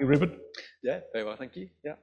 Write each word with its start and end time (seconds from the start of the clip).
You, 0.00 0.06
Reuben? 0.06 0.38
Yeah, 0.82 1.00
very 1.12 1.24
well, 1.24 1.36
thank 1.36 1.56
you. 1.56 1.68
Yeah. 1.84 1.94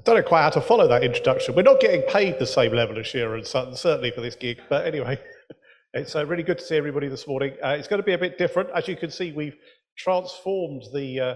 I 0.00 0.02
don't 0.04 0.16
know 0.16 0.22
quite 0.22 0.42
how 0.42 0.50
to 0.50 0.60
follow 0.60 0.88
that 0.88 1.04
introduction. 1.04 1.54
We're 1.54 1.62
not 1.62 1.80
getting 1.80 2.02
paid 2.02 2.38
the 2.38 2.46
same 2.46 2.72
level 2.72 2.98
as 2.98 3.06
Shearer 3.06 3.36
and 3.36 3.46
Sutton, 3.46 3.74
certainly 3.74 4.10
for 4.10 4.20
this 4.20 4.34
gig. 4.34 4.60
But 4.68 4.86
anyway, 4.86 5.18
it's 5.94 6.14
uh, 6.14 6.26
really 6.26 6.42
good 6.42 6.58
to 6.58 6.64
see 6.64 6.76
everybody 6.76 7.08
this 7.08 7.26
morning. 7.26 7.54
Uh, 7.62 7.70
it's 7.70 7.88
going 7.88 8.00
to 8.00 8.06
be 8.06 8.12
a 8.12 8.18
bit 8.18 8.38
different. 8.38 8.70
As 8.74 8.88
you 8.88 8.96
can 8.96 9.10
see, 9.10 9.32
we've 9.32 9.56
transformed 9.96 10.84
the 10.92 11.20
uh, 11.20 11.34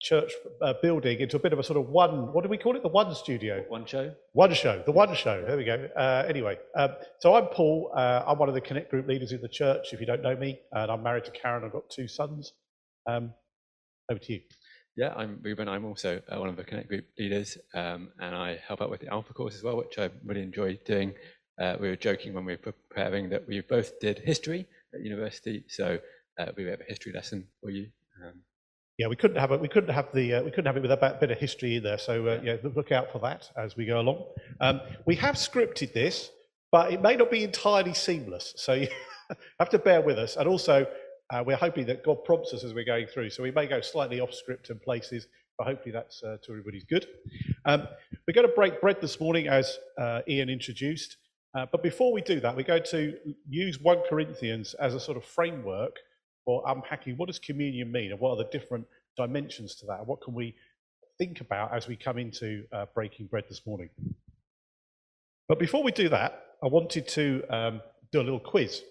church 0.00 0.32
uh, 0.60 0.74
building 0.82 1.20
into 1.20 1.36
a 1.36 1.40
bit 1.40 1.52
of 1.52 1.58
a 1.58 1.62
sort 1.62 1.78
of 1.78 1.88
one, 1.88 2.32
what 2.32 2.42
do 2.42 2.48
we 2.48 2.58
call 2.58 2.76
it? 2.76 2.82
The 2.82 2.88
one 2.88 3.14
studio. 3.14 3.64
One 3.68 3.86
show. 3.86 4.12
One 4.32 4.52
show, 4.54 4.82
the 4.84 4.92
one 4.92 5.14
show. 5.14 5.44
There 5.46 5.56
we 5.56 5.64
go. 5.64 5.88
Uh, 5.96 6.24
anyway, 6.28 6.58
um, 6.76 6.90
so 7.20 7.34
I'm 7.34 7.46
Paul. 7.46 7.92
Uh, 7.94 8.24
I'm 8.26 8.38
one 8.38 8.48
of 8.48 8.54
the 8.54 8.60
Connect 8.60 8.90
Group 8.90 9.06
leaders 9.06 9.32
in 9.32 9.40
the 9.40 9.48
church, 9.48 9.92
if 9.92 10.00
you 10.00 10.06
don't 10.06 10.22
know 10.22 10.36
me. 10.36 10.60
And 10.72 10.90
I'm 10.90 11.02
married 11.02 11.24
to 11.24 11.30
Karen. 11.30 11.64
I've 11.64 11.72
got 11.72 11.88
two 11.90 12.08
sons. 12.08 12.52
Um, 13.06 13.32
over 14.10 14.18
to 14.18 14.32
you. 14.34 14.40
Yeah, 14.94 15.14
I'm 15.16 15.38
Reuben. 15.42 15.68
I'm 15.68 15.86
also 15.86 16.20
uh, 16.28 16.38
one 16.38 16.50
of 16.50 16.56
the 16.56 16.64
Connect 16.64 16.88
Group 16.88 17.06
leaders, 17.18 17.56
um, 17.72 18.10
and 18.20 18.34
I 18.34 18.58
help 18.66 18.82
out 18.82 18.90
with 18.90 19.00
the 19.00 19.08
Alpha 19.08 19.32
course 19.32 19.54
as 19.54 19.62
well, 19.62 19.76
which 19.78 19.98
I 19.98 20.10
really 20.24 20.42
enjoy 20.42 20.78
doing. 20.84 21.14
Uh, 21.58 21.76
we 21.80 21.88
were 21.88 21.96
joking 21.96 22.34
when 22.34 22.44
we 22.44 22.52
were 22.52 22.72
preparing 22.72 23.30
that 23.30 23.48
we 23.48 23.60
both 23.62 23.98
did 24.00 24.18
history 24.18 24.66
at 24.94 25.00
university, 25.00 25.64
so 25.66 25.98
uh, 26.38 26.46
we 26.56 26.64
have 26.64 26.80
a 26.82 26.84
history 26.84 27.10
lesson 27.12 27.46
for 27.62 27.70
you. 27.70 27.88
Um, 28.22 28.34
yeah, 28.98 29.06
we 29.06 29.16
couldn't 29.16 29.38
have 29.38 29.50
it. 29.52 29.60
We 29.62 29.68
couldn't 29.68 29.94
have 29.94 30.12
the. 30.12 30.34
Uh, 30.34 30.42
we 30.42 30.50
couldn't 30.50 30.66
have 30.66 30.76
it 30.76 30.82
with 30.82 30.92
a 30.92 31.16
bit 31.18 31.30
of 31.30 31.38
history 31.38 31.76
in 31.76 31.82
there. 31.82 31.98
So 31.98 32.26
uh, 32.26 32.40
yeah, 32.44 32.56
look 32.62 32.92
out 32.92 33.10
for 33.10 33.18
that 33.20 33.50
as 33.56 33.74
we 33.74 33.86
go 33.86 33.98
along. 33.98 34.24
Um, 34.60 34.82
we 35.06 35.14
have 35.16 35.36
scripted 35.36 35.94
this, 35.94 36.30
but 36.70 36.92
it 36.92 37.00
may 37.00 37.16
not 37.16 37.30
be 37.30 37.44
entirely 37.44 37.94
seamless. 37.94 38.52
So 38.58 38.74
you 38.74 38.88
have 39.58 39.70
to 39.70 39.78
bear 39.78 40.02
with 40.02 40.18
us. 40.18 40.36
And 40.36 40.46
also, 40.46 40.86
uh, 41.32 41.42
we're 41.44 41.56
hoping 41.56 41.86
that 41.86 42.04
God 42.04 42.24
prompts 42.24 42.52
us 42.52 42.62
as 42.62 42.74
we're 42.74 42.84
going 42.84 43.06
through. 43.06 43.30
So 43.30 43.42
we 43.42 43.50
may 43.50 43.66
go 43.66 43.80
slightly 43.80 44.20
off 44.20 44.34
script 44.34 44.68
in 44.68 44.78
places, 44.78 45.26
but 45.56 45.66
hopefully 45.66 45.92
that's 45.92 46.22
uh, 46.22 46.36
to 46.42 46.50
everybody's 46.52 46.84
good. 46.84 47.06
Um, 47.64 47.88
we're 48.26 48.34
going 48.34 48.46
to 48.46 48.52
break 48.54 48.80
bread 48.82 49.00
this 49.00 49.18
morning, 49.18 49.48
as 49.48 49.78
uh, 49.98 50.20
Ian 50.28 50.50
introduced. 50.50 51.16
Uh, 51.54 51.66
but 51.72 51.82
before 51.82 52.12
we 52.12 52.20
do 52.20 52.38
that, 52.40 52.54
we're 52.54 52.62
going 52.62 52.82
to 52.90 53.16
use 53.48 53.80
1 53.80 54.02
Corinthians 54.08 54.74
as 54.74 54.94
a 54.94 55.00
sort 55.00 55.16
of 55.16 55.24
framework 55.24 55.96
for 56.44 56.62
unpacking 56.66 57.16
what 57.16 57.28
does 57.28 57.38
communion 57.38 57.90
mean 57.90 58.10
and 58.10 58.20
what 58.20 58.30
are 58.30 58.36
the 58.36 58.50
different 58.50 58.86
dimensions 59.16 59.74
to 59.76 59.86
that 59.86 60.00
and 60.00 60.06
what 60.06 60.20
can 60.20 60.34
we 60.34 60.54
think 61.18 61.40
about 61.40 61.74
as 61.74 61.88
we 61.88 61.96
come 61.96 62.18
into 62.18 62.64
uh, 62.72 62.84
breaking 62.94 63.26
bread 63.26 63.44
this 63.48 63.66
morning. 63.66 63.88
But 65.48 65.58
before 65.58 65.82
we 65.82 65.92
do 65.92 66.08
that, 66.10 66.44
I 66.62 66.66
wanted 66.66 67.08
to 67.08 67.42
um, 67.48 67.80
do 68.10 68.20
a 68.20 68.22
little 68.24 68.40
quiz. 68.40 68.82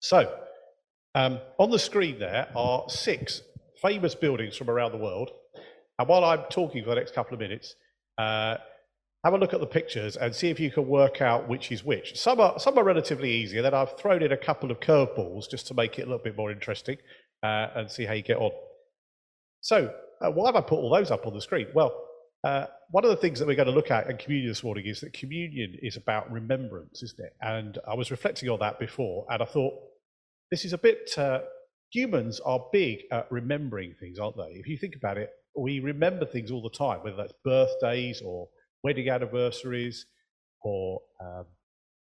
So, 0.00 0.32
um, 1.14 1.38
on 1.58 1.70
the 1.70 1.78
screen 1.78 2.18
there 2.18 2.48
are 2.54 2.88
six 2.88 3.42
famous 3.82 4.14
buildings 4.14 4.56
from 4.56 4.70
around 4.70 4.92
the 4.92 4.98
world. 4.98 5.30
And 5.98 6.08
while 6.08 6.24
I'm 6.24 6.44
talking 6.50 6.82
for 6.82 6.90
the 6.90 6.96
next 6.96 7.14
couple 7.14 7.34
of 7.34 7.40
minutes, 7.40 7.74
uh, 8.18 8.56
have 9.24 9.34
a 9.34 9.38
look 9.38 9.52
at 9.52 9.60
the 9.60 9.66
pictures 9.66 10.16
and 10.16 10.34
see 10.34 10.48
if 10.48 10.58
you 10.58 10.70
can 10.70 10.86
work 10.86 11.20
out 11.20 11.48
which 11.48 11.70
is 11.70 11.84
which. 11.84 12.18
Some 12.18 12.40
are, 12.40 12.58
some 12.58 12.78
are 12.78 12.84
relatively 12.84 13.30
easy, 13.30 13.58
and 13.58 13.66
then 13.66 13.74
I've 13.74 13.98
thrown 13.98 14.22
in 14.22 14.32
a 14.32 14.36
couple 14.36 14.70
of 14.70 14.80
curveballs 14.80 15.50
just 15.50 15.66
to 15.66 15.74
make 15.74 15.98
it 15.98 16.02
a 16.02 16.06
little 16.06 16.24
bit 16.24 16.36
more 16.36 16.50
interesting 16.50 16.96
uh, 17.42 17.66
and 17.74 17.90
see 17.90 18.06
how 18.06 18.14
you 18.14 18.22
get 18.22 18.38
on. 18.38 18.50
So, 19.60 19.92
uh, 20.22 20.30
why 20.30 20.46
have 20.46 20.56
I 20.56 20.62
put 20.62 20.76
all 20.76 20.90
those 20.90 21.10
up 21.10 21.26
on 21.26 21.34
the 21.34 21.40
screen? 21.40 21.66
Well, 21.74 21.92
uh, 22.44 22.66
one 22.90 23.04
of 23.04 23.10
the 23.10 23.16
things 23.16 23.38
that 23.38 23.46
we're 23.46 23.56
going 23.56 23.68
to 23.68 23.74
look 23.74 23.90
at 23.90 24.08
in 24.08 24.16
communion 24.16 24.50
this 24.50 24.64
morning 24.64 24.86
is 24.86 25.00
that 25.00 25.12
communion 25.12 25.76
is 25.82 25.96
about 25.96 26.32
remembrance, 26.32 27.02
isn't 27.02 27.20
it? 27.20 27.34
And 27.42 27.78
I 27.86 27.94
was 27.94 28.10
reflecting 28.10 28.48
on 28.48 28.60
that 28.60 28.78
before, 28.78 29.26
and 29.28 29.42
I 29.42 29.46
thought, 29.46 29.74
this 30.50 30.64
is 30.64 30.72
a 30.72 30.78
bit, 30.78 31.10
uh, 31.16 31.40
humans 31.92 32.40
are 32.40 32.66
big 32.72 33.00
at 33.12 33.30
remembering 33.30 33.94
things, 33.98 34.18
aren't 34.18 34.36
they? 34.36 34.58
If 34.58 34.66
you 34.66 34.76
think 34.76 34.96
about 34.96 35.16
it, 35.16 35.30
we 35.56 35.80
remember 35.80 36.26
things 36.26 36.50
all 36.50 36.62
the 36.62 36.76
time, 36.76 37.00
whether 37.02 37.16
that's 37.16 37.32
birthdays 37.44 38.22
or 38.24 38.48
wedding 38.82 39.08
anniversaries, 39.08 40.06
or 40.62 41.00
um, 41.20 41.46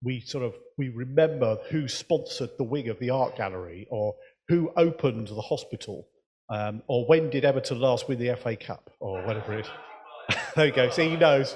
we 0.04 0.20
sort 0.22 0.44
of, 0.44 0.54
we 0.78 0.90
remember 0.90 1.58
who 1.70 1.88
sponsored 1.88 2.50
the 2.58 2.64
wing 2.64 2.90
of 2.90 3.00
the 3.00 3.10
art 3.10 3.36
gallery, 3.38 3.88
or 3.90 4.16
who 4.48 4.72
opened 4.76 5.28
the 5.28 5.42
hospital, 5.42 6.08
um, 6.50 6.82
or 6.88 7.06
when 7.08 7.30
did 7.30 7.46
Everton 7.46 7.80
last 7.80 8.08
win 8.08 8.20
the 8.20 8.36
FA 8.36 8.56
Cup, 8.56 8.90
or 9.00 9.24
whatever 9.26 9.58
it 9.58 9.66
is. 9.66 10.38
there 10.56 10.66
you 10.68 10.74
go, 10.74 10.90
see, 10.90 11.10
he 11.10 11.18
knows. 11.18 11.56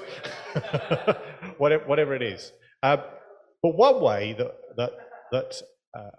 whatever, 1.58 1.84
whatever 1.86 2.14
it 2.14 2.22
is. 2.22 2.52
Um, 2.82 3.00
but 3.62 3.76
one 3.76 4.00
way 4.00 4.34
that, 4.38 4.54
that, 4.76 4.90
that 5.32 5.62
uh, 5.94 6.10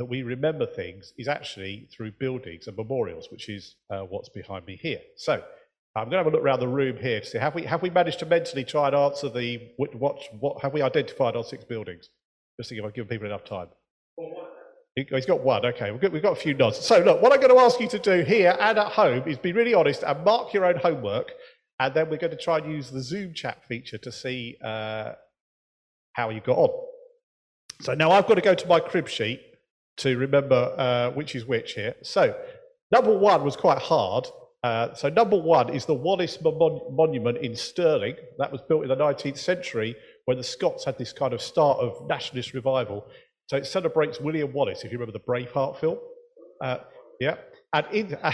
that 0.00 0.06
we 0.06 0.22
remember 0.22 0.64
things 0.64 1.12
is 1.18 1.28
actually 1.28 1.86
through 1.94 2.10
buildings 2.12 2.66
and 2.66 2.74
memorials, 2.74 3.28
which 3.30 3.50
is 3.50 3.74
uh, 3.90 4.00
what's 4.00 4.30
behind 4.30 4.64
me 4.64 4.78
here. 4.80 4.98
So 5.18 5.44
I'm 5.94 6.04
going 6.04 6.12
to 6.12 6.16
have 6.24 6.26
a 6.26 6.30
look 6.30 6.40
around 6.40 6.60
the 6.60 6.68
room 6.68 6.96
here 6.96 7.20
to 7.20 7.26
see 7.26 7.36
have 7.36 7.54
we 7.54 7.64
have 7.64 7.82
we 7.82 7.90
managed 7.90 8.18
to 8.20 8.26
mentally 8.26 8.64
try 8.64 8.86
and 8.86 8.96
answer 8.96 9.28
the 9.28 9.60
what 9.76 9.90
what 10.40 10.62
have 10.62 10.72
we 10.72 10.80
identified 10.80 11.36
our 11.36 11.44
six 11.44 11.64
buildings? 11.64 12.08
Just 12.58 12.70
to 12.70 12.76
give 12.76 12.84
I've 12.86 12.94
given 12.94 13.08
people 13.08 13.26
enough 13.26 13.44
time. 13.44 13.66
He's 14.96 15.26
got 15.26 15.40
one. 15.40 15.66
Okay, 15.66 15.90
we've 15.90 16.00
got, 16.00 16.12
we've 16.12 16.22
got 16.22 16.32
a 16.32 16.40
few 16.40 16.54
nods. 16.54 16.78
So 16.78 17.00
look, 17.00 17.20
what 17.20 17.34
I'm 17.34 17.38
going 17.38 17.54
to 17.54 17.60
ask 17.60 17.78
you 17.78 17.88
to 17.88 17.98
do 17.98 18.22
here 18.22 18.56
and 18.58 18.78
at 18.78 18.92
home 18.92 19.28
is 19.28 19.36
be 19.36 19.52
really 19.52 19.74
honest 19.74 20.02
and 20.02 20.24
mark 20.24 20.54
your 20.54 20.64
own 20.64 20.76
homework, 20.76 21.30
and 21.78 21.92
then 21.92 22.08
we're 22.08 22.16
going 22.16 22.30
to 22.30 22.42
try 22.42 22.56
and 22.56 22.72
use 22.72 22.90
the 22.90 23.02
Zoom 23.02 23.34
chat 23.34 23.66
feature 23.68 23.98
to 23.98 24.10
see 24.10 24.56
uh, 24.64 25.12
how 26.14 26.30
you 26.30 26.40
got 26.40 26.56
on. 26.56 26.70
So 27.82 27.92
now 27.92 28.12
I've 28.12 28.26
got 28.26 28.36
to 28.36 28.40
go 28.40 28.54
to 28.54 28.66
my 28.66 28.80
crib 28.80 29.06
sheet 29.06 29.42
to 30.00 30.16
remember 30.16 30.74
uh, 30.76 31.10
which 31.10 31.34
is 31.34 31.44
which 31.44 31.74
here. 31.74 31.94
So, 32.02 32.34
number 32.90 33.16
one 33.16 33.44
was 33.44 33.56
quite 33.56 33.78
hard. 33.78 34.26
Uh, 34.62 34.92
so, 34.94 35.08
number 35.08 35.36
one 35.36 35.70
is 35.74 35.86
the 35.86 35.94
Wallace 35.94 36.38
Mon- 36.42 36.80
Monument 36.90 37.38
in 37.38 37.54
Stirling. 37.54 38.16
That 38.38 38.50
was 38.50 38.60
built 38.68 38.82
in 38.82 38.88
the 38.88 38.96
19th 38.96 39.38
century 39.38 39.94
when 40.24 40.36
the 40.36 40.44
Scots 40.44 40.84
had 40.84 40.98
this 40.98 41.12
kind 41.12 41.32
of 41.32 41.40
start 41.40 41.78
of 41.78 42.06
nationalist 42.08 42.54
revival. 42.54 43.06
So, 43.46 43.56
it 43.56 43.66
celebrates 43.66 44.20
William 44.20 44.52
Wallace, 44.52 44.84
if 44.84 44.92
you 44.92 44.98
remember 44.98 45.18
the 45.18 45.24
Braveheart 45.24 45.78
film. 45.78 45.98
Uh, 46.62 46.78
yeah. 47.20 47.36
And, 47.72 47.86
in, 47.92 48.14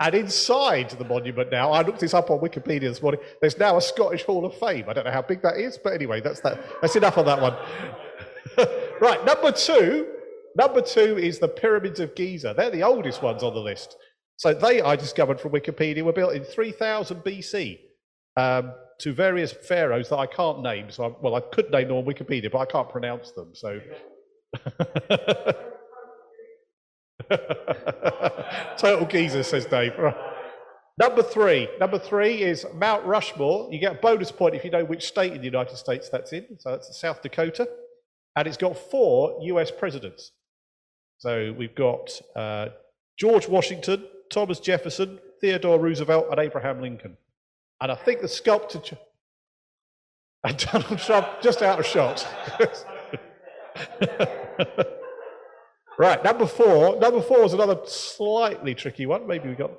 and 0.00 0.14
inside 0.14 0.90
the 0.90 1.04
monument 1.04 1.50
now, 1.50 1.72
I 1.72 1.82
looked 1.82 2.00
this 2.00 2.14
up 2.14 2.30
on 2.30 2.38
Wikipedia 2.38 2.82
this 2.82 3.02
morning, 3.02 3.20
there's 3.40 3.58
now 3.58 3.76
a 3.76 3.82
Scottish 3.82 4.22
Hall 4.24 4.46
of 4.46 4.54
Fame. 4.58 4.86
I 4.88 4.92
don't 4.92 5.04
know 5.04 5.12
how 5.12 5.22
big 5.22 5.42
that 5.42 5.56
is, 5.58 5.76
but 5.76 5.92
anyway, 5.92 6.20
that's, 6.20 6.40
that. 6.40 6.60
that's 6.80 6.96
enough 6.96 7.18
on 7.18 7.26
that 7.26 7.42
one. 7.42 7.54
right, 9.00 9.24
number 9.24 9.52
two. 9.52 10.08
Number 10.56 10.80
two 10.80 11.18
is 11.18 11.38
the 11.38 11.48
pyramids 11.48 12.00
of 12.00 12.14
Giza. 12.14 12.54
They're 12.56 12.70
the 12.70 12.82
oldest 12.82 13.22
ones 13.22 13.42
on 13.42 13.52
the 13.52 13.60
list. 13.60 13.96
So 14.36 14.54
they, 14.54 14.80
I 14.80 14.96
discovered 14.96 15.40
from 15.40 15.52
Wikipedia, 15.52 16.02
were 16.02 16.12
built 16.12 16.34
in 16.34 16.44
3000 16.44 17.22
BC 17.22 17.78
um, 18.36 18.72
to 19.00 19.12
various 19.12 19.52
pharaohs 19.52 20.08
that 20.08 20.16
I 20.16 20.26
can't 20.26 20.62
name. 20.62 20.90
So, 20.90 21.04
I, 21.04 21.12
well, 21.20 21.34
I 21.34 21.40
could 21.40 21.70
name 21.70 21.88
them 21.88 21.98
on 21.98 22.04
Wikipedia, 22.04 22.50
but 22.50 22.58
I 22.58 22.66
can't 22.66 22.88
pronounce 22.88 23.32
them. 23.32 23.52
So. 23.54 23.80
Total 28.78 29.06
Giza, 29.06 29.44
says 29.44 29.66
Dave. 29.66 29.92
Number 30.98 31.22
three. 31.22 31.68
Number 31.78 31.98
three 31.98 32.42
is 32.42 32.64
Mount 32.74 33.04
Rushmore. 33.04 33.68
You 33.70 33.78
get 33.78 33.92
a 33.96 33.98
bonus 33.98 34.32
point 34.32 34.54
if 34.54 34.64
you 34.64 34.70
know 34.70 34.84
which 34.84 35.06
state 35.06 35.32
in 35.32 35.38
the 35.38 35.44
United 35.44 35.76
States 35.76 36.08
that's 36.08 36.32
in. 36.32 36.46
So 36.58 36.70
that's 36.70 36.98
South 36.98 37.20
Dakota 37.20 37.68
and 38.36 38.46
it's 38.46 38.56
got 38.58 38.76
four 38.76 39.38
US 39.42 39.70
presidents. 39.70 40.32
So 41.18 41.54
we've 41.58 41.74
got 41.74 42.20
uh, 42.36 42.68
George 43.18 43.48
Washington, 43.48 44.04
Thomas 44.30 44.60
Jefferson, 44.60 45.18
Theodore 45.40 45.80
Roosevelt, 45.80 46.26
and 46.30 46.38
Abraham 46.38 46.82
Lincoln. 46.82 47.16
And 47.80 47.90
I 47.90 47.94
think 47.94 48.20
the 48.20 48.28
sculptor 48.28 48.80
and 50.44 50.58
Donald 50.72 50.98
Trump 50.98 51.26
just 51.40 51.62
out 51.62 51.80
of 51.80 51.86
shot. 51.86 52.26
right, 55.98 56.22
number 56.22 56.46
four. 56.46 56.98
Number 57.00 57.22
four 57.22 57.44
is 57.44 57.54
another 57.54 57.78
slightly 57.86 58.74
tricky 58.74 59.06
one. 59.06 59.26
Maybe 59.26 59.48
we 59.48 59.54
got 59.54 59.72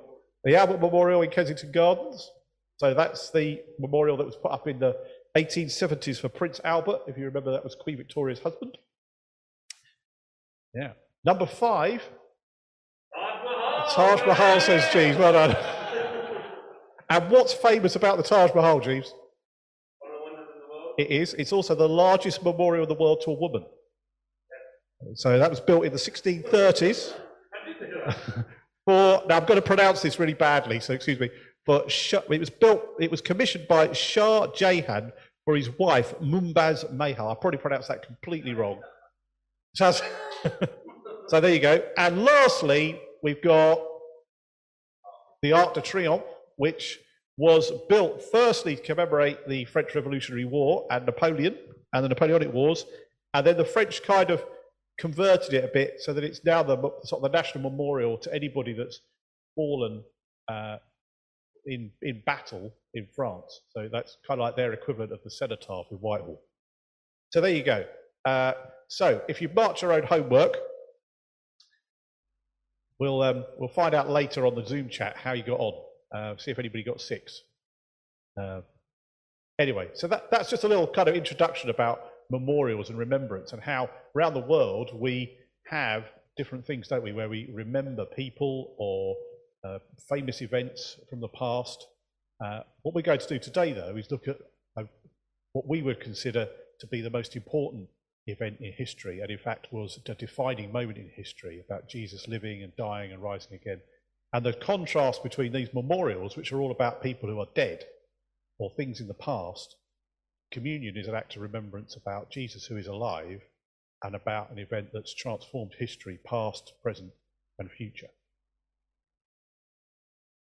the 0.44 0.56
Albert 0.56 0.80
Memorial 0.80 1.22
in 1.22 1.30
Kensington 1.30 1.70
Gardens. 1.70 2.30
So 2.78 2.94
that's 2.94 3.30
the 3.30 3.60
memorial 3.78 4.16
that 4.16 4.26
was 4.26 4.36
put 4.36 4.52
up 4.52 4.68
in 4.68 4.78
the 4.78 4.96
1870s 5.36 6.20
for 6.20 6.28
Prince 6.28 6.60
Albert, 6.64 7.02
if 7.06 7.16
you 7.16 7.24
remember 7.24 7.52
that 7.52 7.64
was 7.64 7.74
Queen 7.74 7.96
Victoria's 7.96 8.40
husband. 8.40 8.78
Yeah. 10.74 10.92
Number 11.24 11.46
five. 11.46 12.02
Taj 13.14 13.44
Mahal, 13.44 13.88
Taj 13.90 14.26
Mahal 14.26 14.60
says 14.60 14.92
Jeeves. 14.92 15.18
Well 15.18 15.32
done. 15.32 15.56
and 17.10 17.30
what's 17.30 17.52
famous 17.52 17.96
about 17.96 18.16
the 18.16 18.22
Taj 18.22 18.54
Mahal, 18.54 18.80
Jeeves? 18.80 19.12
It 20.98 21.10
is. 21.10 21.34
It's 21.34 21.52
also 21.52 21.74
the 21.74 21.88
largest 21.88 22.42
memorial 22.42 22.82
in 22.82 22.88
the 22.88 22.94
world 22.94 23.20
to 23.24 23.30
a 23.30 23.34
woman. 23.34 23.64
So 25.14 25.38
that 25.38 25.48
was 25.48 25.60
built 25.60 25.84
in 25.84 25.92
the 25.92 25.98
1630s. 25.98 27.12
for, 28.84 29.22
now 29.28 29.36
I'm 29.36 29.44
going 29.44 29.60
to 29.60 29.62
pronounce 29.62 30.02
this 30.02 30.18
really 30.18 30.34
badly, 30.34 30.80
so 30.80 30.92
excuse 30.92 31.20
me. 31.20 31.30
But 31.68 31.92
it 32.30 32.40
was 32.40 32.48
built, 32.48 32.82
it 32.98 33.10
was 33.10 33.20
commissioned 33.20 33.68
by 33.68 33.92
Shah 33.92 34.46
Jahan 34.46 35.12
for 35.44 35.54
his 35.54 35.68
wife, 35.78 36.14
Mumtaz 36.18 36.90
Mahal. 36.90 37.30
I 37.30 37.34
probably 37.34 37.58
pronounced 37.58 37.88
that 37.88 38.06
completely 38.06 38.54
wrong. 38.54 38.80
So, 39.74 39.92
so 41.28 41.40
there 41.40 41.52
you 41.52 41.60
go. 41.60 41.82
And 41.98 42.24
lastly, 42.24 42.98
we've 43.22 43.42
got 43.42 43.82
the 45.42 45.52
Arc 45.52 45.74
de 45.74 45.82
Triomphe, 45.82 46.24
which 46.56 47.00
was 47.36 47.70
built 47.90 48.22
firstly 48.32 48.76
to 48.76 48.82
commemorate 48.82 49.46
the 49.46 49.66
French 49.66 49.94
Revolutionary 49.94 50.46
War 50.46 50.86
and 50.90 51.04
Napoleon 51.04 51.54
and 51.92 52.02
the 52.02 52.08
Napoleonic 52.08 52.50
Wars, 52.50 52.86
and 53.34 53.46
then 53.46 53.58
the 53.58 53.64
French 53.66 54.02
kind 54.02 54.30
of 54.30 54.42
converted 54.98 55.52
it 55.52 55.64
a 55.64 55.68
bit 55.68 56.00
so 56.00 56.14
that 56.14 56.24
it's 56.24 56.42
now 56.46 56.62
the 56.62 56.78
sort 57.04 57.22
of 57.22 57.30
the 57.30 57.36
national 57.36 57.70
memorial 57.70 58.16
to 58.16 58.34
anybody 58.34 58.72
that's 58.72 59.02
fallen 59.54 60.02
uh, 60.48 60.78
in 61.68 61.90
in 62.02 62.22
battle 62.26 62.72
in 62.94 63.06
France. 63.14 63.60
So 63.70 63.88
that's 63.90 64.16
kind 64.26 64.40
of 64.40 64.44
like 64.44 64.56
their 64.56 64.72
equivalent 64.72 65.12
of 65.12 65.20
the 65.22 65.30
cenotaph 65.30 65.86
in 65.90 65.98
Whitehall. 65.98 66.40
So 67.30 67.40
there 67.40 67.52
you 67.52 67.62
go. 67.62 67.84
Uh, 68.24 68.54
so 68.88 69.22
if 69.28 69.40
you 69.40 69.48
marked 69.54 69.82
your 69.82 69.92
own 69.92 70.02
homework, 70.02 70.56
we'll 72.98 73.22
um, 73.22 73.44
we'll 73.58 73.68
find 73.68 73.94
out 73.94 74.10
later 74.10 74.46
on 74.46 74.54
the 74.54 74.64
Zoom 74.64 74.88
chat 74.88 75.16
how 75.16 75.32
you 75.32 75.42
got 75.42 75.60
on. 75.60 75.74
Uh, 76.14 76.36
see 76.38 76.50
if 76.50 76.58
anybody 76.58 76.82
got 76.82 77.00
six. 77.00 77.42
Uh, 78.40 78.62
anyway, 79.58 79.88
so 79.94 80.06
that, 80.06 80.30
that's 80.30 80.48
just 80.48 80.64
a 80.64 80.68
little 80.68 80.86
kind 80.86 81.08
of 81.08 81.14
introduction 81.14 81.70
about 81.70 82.00
memorials 82.30 82.88
and 82.88 82.98
remembrance 82.98 83.52
and 83.52 83.62
how 83.62 83.90
around 84.16 84.34
the 84.34 84.40
world 84.40 84.90
we 84.94 85.36
have 85.66 86.04
different 86.36 86.64
things, 86.66 86.88
don't 86.88 87.02
we, 87.02 87.12
where 87.12 87.28
we 87.28 87.50
remember 87.52 88.06
people 88.06 88.74
or 88.78 89.16
uh, 89.64 89.78
famous 90.08 90.42
events 90.42 90.96
from 91.10 91.20
the 91.20 91.28
past. 91.28 91.86
Uh, 92.44 92.60
what 92.82 92.94
we're 92.94 93.02
going 93.02 93.20
to 93.20 93.28
do 93.28 93.38
today, 93.38 93.72
though, 93.72 93.96
is 93.96 94.10
look 94.10 94.28
at 94.28 94.38
uh, 94.76 94.84
what 95.52 95.66
we 95.66 95.82
would 95.82 96.00
consider 96.00 96.48
to 96.80 96.86
be 96.86 97.00
the 97.00 97.10
most 97.10 97.34
important 97.34 97.88
event 98.26 98.58
in 98.60 98.72
history, 98.72 99.20
and 99.20 99.30
in 99.30 99.38
fact 99.38 99.72
was 99.72 99.98
a 100.06 100.14
defining 100.14 100.70
moment 100.70 100.98
in 100.98 101.10
history 101.14 101.60
about 101.64 101.88
Jesus 101.88 102.28
living 102.28 102.62
and 102.62 102.76
dying 102.76 103.12
and 103.12 103.22
rising 103.22 103.54
again. 103.54 103.80
And 104.32 104.44
the 104.44 104.52
contrast 104.52 105.22
between 105.22 105.52
these 105.52 105.72
memorials, 105.72 106.36
which 106.36 106.52
are 106.52 106.60
all 106.60 106.70
about 106.70 107.02
people 107.02 107.28
who 107.28 107.40
are 107.40 107.48
dead 107.54 107.84
or 108.58 108.70
things 108.70 109.00
in 109.00 109.08
the 109.08 109.14
past, 109.14 109.74
communion 110.52 110.96
is 110.96 111.08
an 111.08 111.14
act 111.14 111.36
of 111.36 111.42
remembrance 111.42 111.96
about 111.96 112.30
Jesus 112.30 112.66
who 112.66 112.76
is 112.76 112.86
alive 112.86 113.40
and 114.04 114.14
about 114.14 114.50
an 114.50 114.58
event 114.58 114.88
that's 114.92 115.14
transformed 115.14 115.72
history, 115.78 116.18
past, 116.24 116.72
present, 116.82 117.10
and 117.58 117.70
future. 117.70 118.08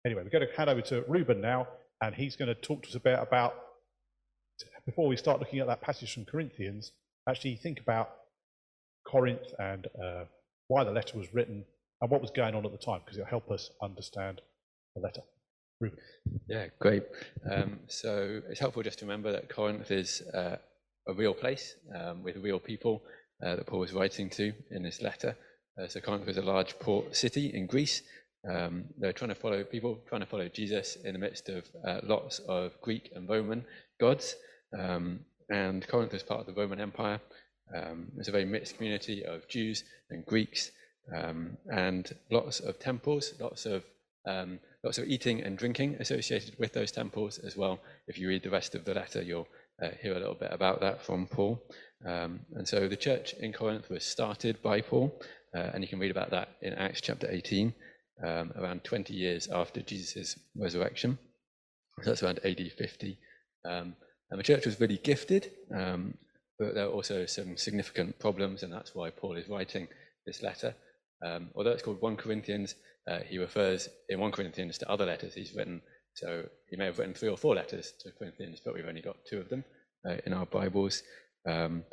Anyway, 0.07 0.23
we're 0.23 0.31
going 0.31 0.47
to 0.47 0.55
hand 0.55 0.69
over 0.69 0.83
to 0.83 1.03
Reuben 1.09 1.41
now, 1.41 1.67
and 2.03 2.15
he's 2.15 2.37
going 2.37 2.49
to 2.49 2.55
talk 2.55 2.83
to 2.83 2.89
us 2.91 2.95
about, 2.95 3.27
about 3.27 3.55
before 4.85 5.09
we 5.09 5.17
start 5.17 5.41
looking 5.41 5.61
at 5.61 5.67
that 5.67 5.81
passage 5.81 6.13
from 6.13 6.27
Corinthians, 6.27 6.93
actually 7.27 7.57
think 7.57 7.81
about 7.81 8.11
Corinth 9.07 9.55
and 9.59 9.87
uh, 10.03 10.25
why 10.69 10.85
the 10.85 10.91
letter 10.91 11.17
was 11.17 11.33
written 11.33 11.65
and 12.03 12.11
what 12.11 12.21
was 12.21 12.31
going 12.31 12.55
on 12.55 12.67
at 12.67 12.73
the 12.73 12.79
time, 12.79 13.01
because 13.03 13.17
it'll 13.17 13.31
help 13.31 13.51
us 13.51 13.71
understand 13.83 14.43
the 14.95 15.01
letter. 15.01 15.23
Reuben. 15.81 15.99
Yeah, 16.49 16.67
great. 16.79 17.05
Um, 17.51 17.81
so 17.89 18.43
it's 18.51 18.61
helpful 18.61 18.83
just 18.83 18.99
to 18.99 19.07
remember 19.07 19.33
that 19.33 19.49
Corinth 19.49 19.91
is 19.91 20.23
uh, 20.35 20.57
a 21.09 21.15
real 21.15 21.33
place 21.33 21.77
um, 21.99 22.23
with 22.23 22.37
real 22.37 22.59
people 22.59 23.03
uh, 23.45 23.57
that 23.57 23.67
Paul 23.67 23.81
was 23.81 23.95
writing 23.95 24.29
to 24.31 24.53
in 24.71 24.83
this 24.83 25.01
letter. 25.01 25.35
Uh, 25.81 25.89
so 25.89 26.01
Corinth 26.01 26.27
was 26.27 26.37
a 26.37 26.43
large 26.43 26.79
port 26.79 27.17
city 27.17 27.47
in 27.55 27.67
Greece. 27.67 28.03
Um, 28.49 28.85
they're 28.99 29.13
trying 29.13 29.31
to 29.31 29.35
follow 29.35 29.65
people, 29.65 30.01
trying 30.09 30.21
to 30.21 30.27
follow 30.27 30.49
Jesus 30.49 30.97
in 30.97 31.15
the 31.15 31.19
midst 31.19 31.49
of 31.49 31.65
uh, 31.87 32.01
lots 32.03 32.41
of 32.41 32.81
Greek 32.83 33.11
and 33.15 33.29
Roman 33.29 33.65
gods. 33.99 34.37
Um, 34.79 35.21
and 35.51 35.87
Corinth 35.87 36.13
was 36.13 36.23
part 36.23 36.41
of 36.41 36.47
the 36.47 36.61
Roman 36.61 36.81
Empire. 36.81 37.21
Um, 37.75 38.09
it's 38.19 38.29
a 38.29 38.33
very 38.33 38.45
mixed 38.45 38.77
community 38.77 39.25
of 39.25 39.49
Jews 39.49 39.85
and 40.11 40.25
Greeks, 40.27 40.71
um, 41.15 41.57
and 41.73 42.11
lots 42.31 42.61
of 42.61 42.79
temples, 42.79 43.35
lots 43.41 43.67
of 43.67 43.85
um, 44.27 44.59
lots 44.83 44.97
of 44.99 45.07
eating 45.07 45.43
and 45.43 45.59
drinking 45.59 45.97
associated 46.01 46.59
with 46.59 46.73
those 46.73 46.91
temples 46.91 47.39
as 47.39 47.57
well. 47.57 47.79
If 48.07 48.19
you 48.19 48.29
read 48.29 48.43
the 48.43 48.51
rest 48.51 48.75
of 48.75 48.85
the 48.85 48.95
letter, 48.95 49.23
you'll 49.23 49.49
uh, 49.83 49.89
hear 50.01 50.13
a 50.13 50.19
little 50.19 50.35
bit 50.35 50.53
about 50.53 50.81
that 50.81 51.03
from 51.03 51.27
Paul. 51.27 51.63
Um, 52.07 52.41
and 52.55 52.67
so 52.67 52.89
the 52.89 52.97
church 52.97 53.35
in 53.35 53.53
Corinth 53.53 53.91
was 53.91 54.05
started 54.05 54.63
by 54.63 54.81
Paul, 54.81 55.21
uh, 55.55 55.71
and 55.75 55.83
you 55.83 55.89
can 55.89 55.99
read 55.99 56.11
about 56.11 56.31
that 56.31 56.49
in 56.63 56.75
Acts 56.75 57.01
chapter 57.01 57.29
18, 57.31 57.75
um, 58.23 58.53
around 58.57 58.85
20 58.85 59.15
years 59.15 59.49
after 59.49 59.81
Jesus' 59.81 60.39
resurrection. 60.57 61.19
So 62.03 62.11
that's 62.11 62.23
around 62.23 62.41
AD 62.45 62.73
50. 62.77 63.19
Um, 63.65 63.97
and 64.31 64.39
the 64.39 64.45
church 64.45 64.67
was 64.67 64.81
really 64.81 64.99
gifted, 64.99 65.53
um, 65.75 66.15
but 66.59 66.75
there 66.75 66.87
were 66.87 66.93
also 66.93 67.27
some 67.27 67.57
significant 67.57 68.19
problems, 68.19 68.63
and 68.63 68.73
that's 68.73 68.95
why 68.95 69.11
Paul 69.11 69.37
is 69.37 69.49
writing 69.49 69.89
this 70.27 70.43
letter. 70.43 70.75
Um, 71.25 71.51
although 71.55 71.71
it's 71.71 71.83
called 71.83 72.01
1 72.01 72.17
Corinthians, 72.17 72.75
uh, 73.11 73.21
he 73.21 73.39
refers 73.39 73.89
in 74.09 74.19
1 74.19 74.33
Corinthians 74.33 74.79
to 74.79 74.91
other 74.91 75.07
letters 75.07 75.35
he's 75.35 75.55
written. 75.55 75.83
So 76.15 76.49
he 76.71 76.77
may 76.77 76.87
have 76.87 76.99
written 76.99 77.15
three 77.15 77.29
or 77.29 77.37
four 77.37 77.55
letters 77.55 77.93
to 78.01 78.11
Corinthians, 78.19 78.61
but 78.65 78.75
we've 78.75 78.87
only 78.87 79.03
got 79.03 79.17
two 79.29 79.39
of 79.39 79.49
them 79.49 79.65
uh, 80.09 80.17
in 80.27 80.33
our 80.33 80.47
Bibles. 80.47 81.03
Um, 81.47 81.85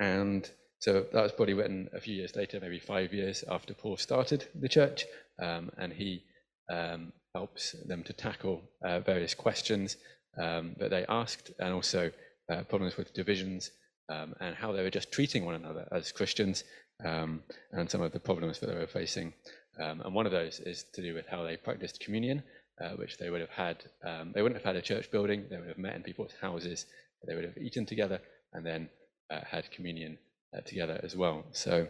and 0.00 0.50
so 0.80 1.04
that 1.12 1.22
was 1.22 1.32
probably 1.32 1.54
written 1.54 1.88
a 1.92 2.00
few 2.00 2.14
years 2.14 2.36
later, 2.36 2.60
maybe 2.60 2.78
five 2.78 3.12
years 3.12 3.42
after 3.50 3.74
Paul 3.74 3.96
started 3.96 4.46
the 4.54 4.68
church, 4.68 5.06
um, 5.42 5.70
and 5.76 5.92
he 5.92 6.22
um, 6.70 7.12
helps 7.34 7.72
them 7.86 8.04
to 8.04 8.12
tackle 8.12 8.62
uh, 8.84 9.00
various 9.00 9.34
questions 9.34 9.96
um, 10.40 10.76
that 10.78 10.90
they 10.90 11.04
asked, 11.08 11.50
and 11.58 11.72
also 11.72 12.12
uh, 12.52 12.62
problems 12.62 12.96
with 12.96 13.12
divisions 13.12 13.70
um, 14.08 14.34
and 14.40 14.54
how 14.54 14.72
they 14.72 14.82
were 14.82 14.90
just 14.90 15.10
treating 15.10 15.44
one 15.44 15.56
another 15.56 15.88
as 15.90 16.12
Christians, 16.12 16.62
um, 17.04 17.42
and 17.72 17.90
some 17.90 18.00
of 18.00 18.12
the 18.12 18.20
problems 18.20 18.60
that 18.60 18.68
they 18.68 18.78
were 18.78 18.86
facing. 18.86 19.32
Um, 19.80 20.00
and 20.00 20.14
one 20.14 20.26
of 20.26 20.32
those 20.32 20.60
is 20.60 20.84
to 20.94 21.02
do 21.02 21.14
with 21.14 21.26
how 21.26 21.42
they 21.42 21.56
practiced 21.56 22.00
communion, 22.00 22.42
uh, 22.80 22.90
which 22.90 23.18
they 23.18 23.30
would 23.30 23.40
have 23.40 23.50
had. 23.50 23.84
They 24.32 24.42
wouldn't 24.42 24.60
have 24.60 24.74
had 24.74 24.76
a 24.76 24.82
church 24.82 25.10
building; 25.10 25.46
they 25.50 25.56
would 25.56 25.68
have 25.68 25.78
met 25.78 25.96
in 25.96 26.02
people's 26.02 26.34
houses. 26.40 26.86
They 27.26 27.34
would 27.34 27.44
have 27.44 27.58
eaten 27.58 27.84
together 27.84 28.20
and 28.52 28.64
then 28.64 28.88
uh, 29.30 29.40
had 29.44 29.70
communion 29.70 30.18
uh, 30.56 30.60
together 30.62 31.00
as 31.02 31.16
well. 31.16 31.44
So, 31.52 31.88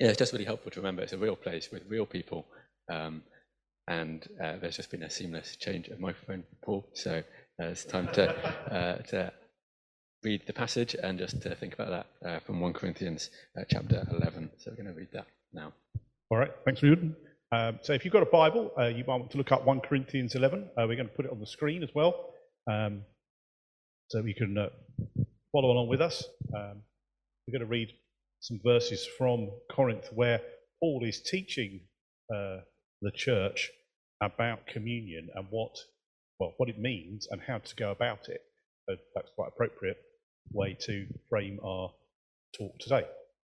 yeah, 0.00 0.08
it's 0.08 0.18
just 0.18 0.32
really 0.32 0.44
helpful 0.44 0.70
to 0.70 0.80
remember 0.80 1.02
it's 1.02 1.12
a 1.12 1.18
real 1.18 1.36
place 1.36 1.70
with 1.70 1.82
real 1.88 2.06
people. 2.06 2.46
Um, 2.90 3.22
and 3.88 4.26
uh, 4.42 4.56
there's 4.60 4.76
just 4.76 4.90
been 4.90 5.04
a 5.04 5.10
seamless 5.10 5.56
change 5.56 5.88
of 5.88 6.00
microphone, 6.00 6.42
for 6.42 6.66
Paul. 6.66 6.88
So 6.94 7.22
uh, 7.60 7.66
it's 7.66 7.84
time 7.84 8.08
to, 8.14 8.30
uh, 8.74 8.96
to 9.08 9.32
read 10.24 10.42
the 10.46 10.52
passage 10.52 10.96
and 11.00 11.18
just 11.18 11.40
to 11.42 11.54
think 11.54 11.74
about 11.74 12.06
that 12.22 12.28
uh, 12.28 12.40
from 12.40 12.60
1 12.60 12.72
Corinthians 12.72 13.30
uh, 13.58 13.64
chapter 13.68 14.04
11. 14.10 14.50
So 14.58 14.70
we're 14.70 14.82
going 14.82 14.92
to 14.94 14.98
read 14.98 15.10
that 15.12 15.26
now. 15.52 15.72
All 16.30 16.38
right, 16.38 16.50
thanks, 16.64 16.82
Reuben. 16.82 17.14
Um, 17.52 17.78
so 17.82 17.92
if 17.92 18.04
you've 18.04 18.12
got 18.12 18.24
a 18.24 18.26
Bible, 18.26 18.72
uh, 18.76 18.86
you 18.86 19.04
might 19.06 19.16
want 19.16 19.30
to 19.30 19.38
look 19.38 19.52
up 19.52 19.64
1 19.64 19.80
Corinthians 19.80 20.34
11. 20.34 20.68
we're 20.76 20.86
going 20.96 21.08
to 21.08 21.14
put 21.14 21.26
it 21.26 21.30
on 21.30 21.38
the 21.38 21.46
screen 21.46 21.84
as 21.84 21.90
well, 21.94 22.30
um, 22.68 23.02
so 24.08 24.24
you 24.24 24.34
can 24.34 24.56
follow 25.52 25.70
along 25.70 25.88
with 25.88 26.00
us. 26.00 26.24
Um, 26.56 26.82
we're 27.46 27.58
going 27.58 27.68
to 27.68 27.72
read 27.72 27.92
some 28.40 28.60
verses 28.64 29.06
from 29.18 29.50
Corinth 29.70 30.08
where 30.12 30.40
Paul 30.80 31.02
is 31.04 31.22
teaching 31.22 31.80
uh, 32.34 32.58
the 33.02 33.12
church 33.14 33.70
about 34.20 34.66
communion 34.66 35.28
and 35.34 35.46
what 35.50 35.76
well, 36.38 36.52
what 36.58 36.68
it 36.68 36.78
means 36.78 37.28
and 37.30 37.40
how 37.40 37.58
to 37.58 37.76
go 37.76 37.90
about 37.90 38.28
it. 38.28 38.42
So 38.88 38.96
that's 39.14 39.30
quite 39.34 39.48
appropriate 39.48 39.96
way 40.52 40.76
to 40.82 41.06
frame 41.28 41.58
our 41.64 41.90
talk 42.56 42.78
today. 42.78 43.04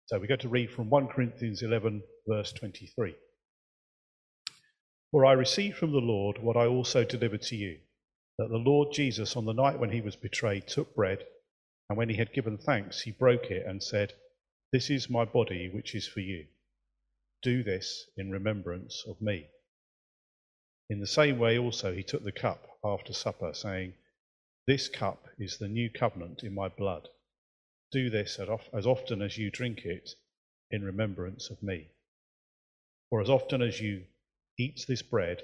So 0.05 0.19
we're 0.19 0.27
going 0.27 0.39
to 0.41 0.49
read 0.49 0.71
from 0.71 0.89
1 0.89 1.07
Corinthians 1.07 1.63
11, 1.63 2.03
verse 2.27 2.53
23. 2.53 3.15
For 5.11 5.25
I 5.25 5.31
received 5.31 5.77
from 5.77 5.91
the 5.91 5.97
Lord 5.97 6.37
what 6.37 6.57
I 6.57 6.67
also 6.67 7.03
delivered 7.03 7.41
to 7.43 7.55
you, 7.55 7.79
that 8.37 8.49
the 8.49 8.57
Lord 8.57 8.89
Jesus, 8.93 9.35
on 9.35 9.45
the 9.45 9.53
night 9.53 9.79
when 9.79 9.89
he 9.89 10.01
was 10.01 10.15
betrayed, 10.15 10.67
took 10.67 10.93
bread, 10.95 11.25
and 11.89 11.97
when 11.97 12.09
he 12.09 12.15
had 12.15 12.33
given 12.33 12.57
thanks, 12.57 13.01
he 13.01 13.11
broke 13.11 13.51
it 13.51 13.65
and 13.65 13.81
said, 13.81 14.13
This 14.71 14.89
is 14.89 15.09
my 15.09 15.25
body, 15.25 15.69
which 15.69 15.93
is 15.93 16.07
for 16.07 16.19
you. 16.19 16.47
Do 17.41 17.63
this 17.63 18.09
in 18.17 18.31
remembrance 18.31 19.03
of 19.07 19.21
me. 19.21 19.47
In 20.89 20.99
the 20.99 21.07
same 21.07 21.37
way, 21.37 21.57
also, 21.57 21.93
he 21.93 22.03
took 22.03 22.23
the 22.23 22.31
cup 22.31 22.79
after 22.83 23.13
supper, 23.13 23.53
saying, 23.53 23.93
This 24.67 24.89
cup 24.89 25.27
is 25.37 25.57
the 25.57 25.67
new 25.67 25.89
covenant 25.89 26.43
in 26.43 26.53
my 26.53 26.69
blood. 26.69 27.09
Do 27.91 28.09
this 28.09 28.39
as 28.39 28.85
often 28.85 29.21
as 29.21 29.37
you 29.37 29.51
drink 29.51 29.85
it 29.85 30.09
in 30.71 30.83
remembrance 30.83 31.49
of 31.49 31.61
me. 31.61 31.89
For 33.09 33.21
as 33.21 33.29
often 33.29 33.61
as 33.61 33.79
you 33.79 34.05
eat 34.57 34.85
this 34.87 35.01
bread 35.03 35.43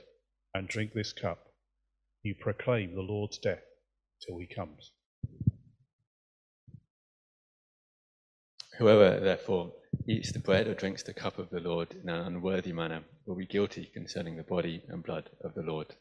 and 0.53 0.67
drink 0.67 0.93
this 0.93 1.13
cup, 1.13 1.53
you 2.23 2.35
proclaim 2.35 2.95
the 2.95 3.01
Lord's 3.01 3.37
death 3.37 3.63
till 4.25 4.39
he 4.39 4.47
comes. 4.47 4.91
Whoever, 8.81 9.19
therefore, 9.19 9.75
eats 10.07 10.31
the 10.31 10.39
bread 10.39 10.67
or 10.67 10.73
drinks 10.73 11.03
the 11.03 11.13
cup 11.13 11.37
of 11.37 11.51
the 11.51 11.59
Lord 11.59 11.93
in 11.93 12.09
an 12.09 12.25
unworthy 12.25 12.73
manner 12.73 13.03
will 13.27 13.35
be 13.35 13.45
guilty 13.45 13.85
concerning 13.93 14.37
the 14.37 14.41
body 14.41 14.81
and 14.87 15.03
blood 15.03 15.29
of 15.43 15.53
the 15.53 15.61
Lord. 15.61 15.93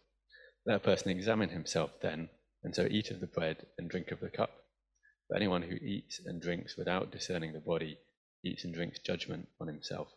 Let 0.64 0.76
a 0.76 0.80
person 0.80 1.10
examine 1.10 1.50
himself 1.50 1.90
then, 2.00 2.30
and 2.64 2.74
so 2.74 2.88
eat 2.90 3.10
of 3.10 3.20
the 3.20 3.26
bread 3.26 3.66
and 3.76 3.90
drink 3.90 4.10
of 4.10 4.20
the 4.20 4.30
cup. 4.30 4.64
But 5.28 5.36
anyone 5.36 5.60
who 5.60 5.74
eats 5.74 6.22
and 6.24 6.40
drinks 6.40 6.78
without 6.78 7.12
discerning 7.12 7.52
the 7.52 7.60
body 7.60 7.98
eats 8.42 8.64
and 8.64 8.72
drinks 8.72 8.98
judgment 8.98 9.48
on 9.60 9.66
himself. 9.68 10.08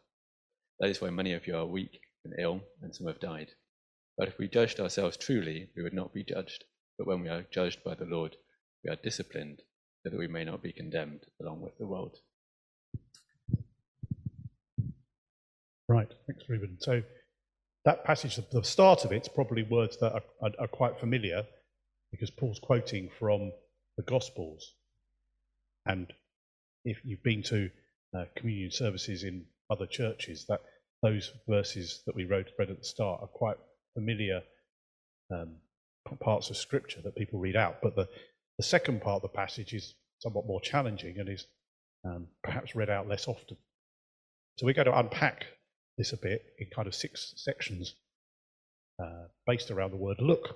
That 0.79 0.89
is 0.89 1.01
why 1.01 1.09
many 1.09 1.33
of 1.33 1.45
you 1.45 1.57
are 1.57 1.65
weak 1.65 1.99
and 2.23 2.33
ill, 2.39 2.61
and 2.81 2.95
some 2.95 3.07
have 3.07 3.19
died. 3.19 3.49
But 4.17 4.29
if 4.29 4.37
we 4.37 4.47
judged 4.47 4.79
ourselves 4.79 5.17
truly, 5.17 5.69
we 5.75 5.83
would 5.83 5.91
not 5.91 6.13
be 6.13 6.23
judged. 6.23 6.63
But 6.97 7.07
when 7.07 7.19
we 7.19 7.27
are 7.27 7.43
judged 7.51 7.83
by 7.83 7.95
the 7.95 8.05
Lord, 8.05 8.37
we 8.85 8.89
are 8.89 8.95
disciplined, 9.03 9.63
so 10.01 10.11
that 10.11 10.17
we 10.17 10.27
may 10.27 10.45
not 10.45 10.63
be 10.63 10.71
condemned 10.71 11.25
along 11.41 11.59
with 11.59 11.77
the 11.77 11.87
world. 11.87 12.19
Right, 15.93 16.11
thanks, 16.25 16.43
Reuben. 16.49 16.77
So 16.79 17.03
that 17.85 18.03
passage, 18.03 18.39
the 18.51 18.63
start 18.63 19.05
of 19.05 19.11
it's 19.11 19.27
probably 19.27 19.61
words 19.61 19.95
that 19.97 20.11
are, 20.13 20.51
are, 20.59 20.67
quite 20.67 20.99
familiar 20.99 21.43
because 22.11 22.31
Paul's 22.31 22.57
quoting 22.57 23.11
from 23.19 23.51
the 23.97 24.03
Gospels. 24.03 24.73
And 25.85 26.11
if 26.83 26.97
you've 27.03 27.21
been 27.21 27.43
to 27.43 27.69
uh, 28.17 28.25
communion 28.35 28.71
services 28.71 29.23
in 29.23 29.45
other 29.69 29.85
churches, 29.85 30.45
that 30.49 30.61
those 31.03 31.31
verses 31.47 32.01
that 32.07 32.15
we 32.15 32.25
wrote 32.25 32.49
read 32.57 32.71
at 32.71 32.79
the 32.79 32.83
start 32.83 33.21
are 33.21 33.27
quite 33.27 33.57
familiar 33.93 34.41
um, 35.31 35.57
parts 36.21 36.49
of 36.49 36.57
Scripture 36.57 37.01
that 37.03 37.15
people 37.15 37.39
read 37.39 37.55
out. 37.55 37.83
But 37.83 37.95
the, 37.95 38.09
the 38.57 38.63
second 38.63 39.01
part 39.01 39.17
of 39.17 39.21
the 39.21 39.37
passage 39.37 39.73
is 39.73 39.93
somewhat 40.17 40.47
more 40.47 40.61
challenging 40.61 41.19
and 41.19 41.29
is 41.29 41.45
um, 42.03 42.25
perhaps 42.43 42.75
read 42.75 42.89
out 42.89 43.07
less 43.07 43.27
often. 43.27 43.57
So 44.57 44.65
we're 44.65 44.73
going 44.73 44.87
to 44.87 44.97
unpack 44.97 45.45
this 45.97 46.13
a 46.13 46.17
bit 46.17 46.43
in 46.59 46.67
kind 46.67 46.87
of 46.87 46.95
six 46.95 47.33
sections 47.37 47.95
uh, 49.01 49.27
based 49.45 49.71
around 49.71 49.91
the 49.91 49.97
word 49.97 50.17
look. 50.19 50.55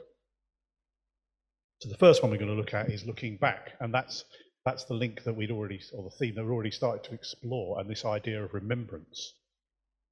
So 1.82 1.90
the 1.90 1.98
first 1.98 2.24
one 2.24 2.32
we're 2.32 2.38
going 2.38 2.50
to 2.50 2.56
look 2.58 2.74
at 2.74 2.90
is 2.90 3.06
looking 3.06 3.38
back, 3.38 3.74
and 3.80 3.94
that's 3.94 4.24
that's 4.66 4.84
the 4.86 4.96
link 4.96 5.24
that 5.24 5.36
we'd 5.36 5.52
already, 5.52 5.80
or 5.94 6.04
the 6.04 6.16
theme 6.18 6.36
that 6.36 6.44
we 6.44 6.52
already 6.52 6.72
started 6.72 7.04
to 7.06 7.14
explore, 7.14 7.80
and 7.80 7.90
this 7.90 8.04
idea 8.04 8.44
of 8.44 8.54
remembrance. 8.54 9.34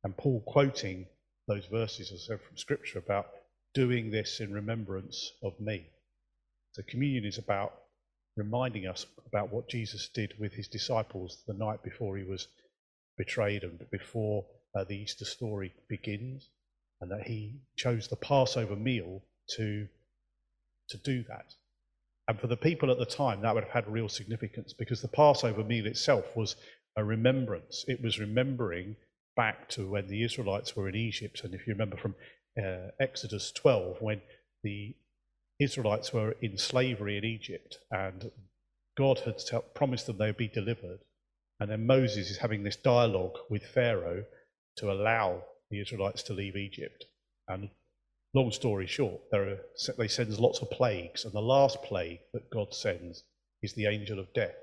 And 0.04 0.16
Paul 0.16 0.44
quoting 0.46 1.08
those 1.48 1.66
verses, 1.66 2.12
as 2.12 2.24
I 2.24 2.28
said, 2.28 2.42
from 2.42 2.58
Scripture 2.58 3.00
about 3.00 3.28
doing 3.74 4.12
this 4.12 4.40
in 4.40 4.54
remembrance 4.54 5.32
of 5.44 5.60
me. 5.60 5.88
So 6.74 6.84
communion 6.88 7.26
is 7.26 7.38
about 7.38 7.74
reminding 8.38 8.86
us 8.86 9.06
about 9.28 9.52
what 9.52 9.70
Jesus 9.70 10.10
did 10.14 10.34
with 10.40 10.54
his 10.54 10.68
disciples 10.68 11.44
the 11.48 11.54
night 11.54 11.84
before 11.84 12.18
he 12.18 12.24
was 12.24 12.48
betrayed 13.18 13.64
and 13.64 13.80
before 13.92 14.46
uh, 14.76 14.84
the 14.84 14.96
Easter 14.96 15.26
story 15.26 15.74
begins, 15.88 16.50
and 17.02 17.12
that 17.12 17.28
he 17.28 17.62
chose 17.76 18.08
the 18.08 18.16
Passover 18.16 18.76
meal 18.76 19.22
to, 19.56 19.88
to 20.90 20.98
do 20.98 21.24
that. 21.24 21.54
And 22.28 22.40
for 22.40 22.48
the 22.48 22.58
people 22.58 22.90
at 22.92 22.98
the 22.98 23.06
time, 23.06 23.42
that 23.42 23.54
would 23.54 23.64
have 23.66 23.74
had 23.74 23.92
real 23.92 24.10
significance 24.10 24.74
because 24.74 25.02
the 25.02 25.08
Passover 25.08 25.64
meal 25.64 25.86
itself 25.86 26.26
was 26.36 26.56
a 26.98 27.04
remembrance. 27.04 27.86
It 27.88 28.02
was 28.02 28.20
remembering 28.20 28.96
back 29.36 29.70
to 29.70 29.88
when 29.90 30.08
the 30.08 30.24
Israelites 30.24 30.76
were 30.76 30.90
in 30.90 30.96
Egypt. 30.96 31.42
And 31.44 31.54
if 31.54 31.68
you 31.68 31.74
remember 31.74 31.98
from 31.98 32.16
uh, 32.58 32.90
Exodus 33.00 33.52
12, 33.52 34.02
when 34.02 34.22
the 34.64 34.96
Israelites 35.60 36.12
were 36.14 36.36
in 36.42 36.58
slavery 36.58 37.18
in 37.18 37.24
Egypt 37.24 37.78
and 37.92 38.32
God 38.98 39.20
had 39.20 39.42
promised 39.74 40.08
them 40.08 40.18
they 40.18 40.28
would 40.28 40.38
be 40.38 40.48
delivered. 40.48 41.00
And 41.60 41.70
then 41.70 41.86
Moses 41.86 42.30
is 42.30 42.38
having 42.38 42.64
this 42.64 42.76
dialogue 42.76 43.38
with 43.50 43.66
Pharaoh 43.66 44.26
to 44.78 44.92
allow 44.92 45.44
the 45.70 45.80
Israelites 45.80 46.24
to 46.24 46.34
leave 46.34 46.56
Egypt. 46.56 47.06
And 47.48 47.70
long 48.34 48.52
story 48.52 48.88
short, 48.88 49.22
are, 49.34 49.58
they 49.98 50.08
sends 50.08 50.40
lots 50.40 50.60
of 50.60 50.70
plagues, 50.70 51.26
and 51.26 51.34
the 51.34 51.42
last 51.42 51.82
plague 51.84 52.20
that 52.34 52.50
God 52.50 52.74
sends 52.74 53.24
is 53.62 53.74
the 53.74 53.88
angel 53.88 54.20
of 54.20 54.34
death. 54.34 54.56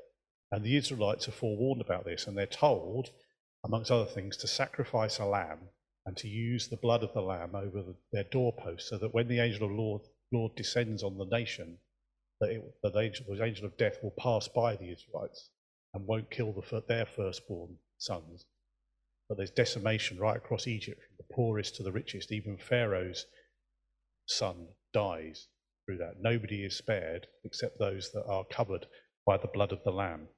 And 0.51 0.63
the 0.63 0.77
Israelites 0.77 1.29
are 1.29 1.33
forewarned 1.33 1.81
about 1.81 2.05
this, 2.05 2.27
and 2.27 2.37
they're 2.37 2.47
told, 2.47 3.11
amongst 3.65 3.91
other 3.91 4.05
things, 4.05 4.37
to 4.39 4.47
sacrifice 4.47 5.19
a 5.19 5.25
lamb 5.25 5.61
and 6.05 6.17
to 6.19 6.29
use 6.29 6.69
the 6.69 6.77
blood 6.77 7.03
of 7.03 7.15
the 7.15 7.23
lamb 7.23 7.55
over 7.55 7.83
the, 7.83 7.95
their 8.13 8.25
doorposts, 8.25 8.91
so 8.91 8.99
that 8.99 9.15
when 9.15 9.29
the 9.29 9.39
angel 9.39 9.65
of 9.65 9.73
Lord, 9.73 10.03
Lord 10.33 10.55
descends 10.57 11.03
on 11.03 11.17
the 11.17 11.25
nation, 11.27 11.79
that, 12.41 12.51
it, 12.51 12.75
that 12.83 12.93
the, 12.93 13.01
angel, 13.01 13.25
the 13.29 13.45
angel 13.45 13.65
of 13.65 13.77
death 13.77 13.99
will 14.03 14.15
pass 14.19 14.49
by 14.49 14.77
the 14.77 14.91
Israelites 14.91 15.49
and 15.95 16.07
won't 16.07 16.31
kill 16.31 16.53
the, 16.53 16.83
their 16.89 17.07
firstborn 17.07 17.77
sons, 17.99 18.45
but 19.33 19.39
there's 19.39 19.51
decimation 19.51 20.19
right 20.19 20.37
across 20.37 20.67
Egypt, 20.67 21.01
from 21.01 21.17
the 21.17 21.35
poorest 21.35 21.75
to 21.77 21.83
the 21.83 21.91
richest. 21.91 22.33
Even 22.33 22.59
Pharaoh's 22.59 23.25
son 24.27 24.67
dies 24.93 25.49
through 25.87 25.97
that. 25.97 26.17
Nobody 26.21 26.67
is 26.67 26.77
spared 26.77 27.27
except 27.43 27.79
those 27.79 28.11
that 28.13 28.27
are 28.27 28.45
covered 28.53 28.85
by 29.25 29.39
the 29.39 29.49
blood 29.49 29.73
of 29.73 29.83
the 29.85 29.91
Lamb. 29.91 30.29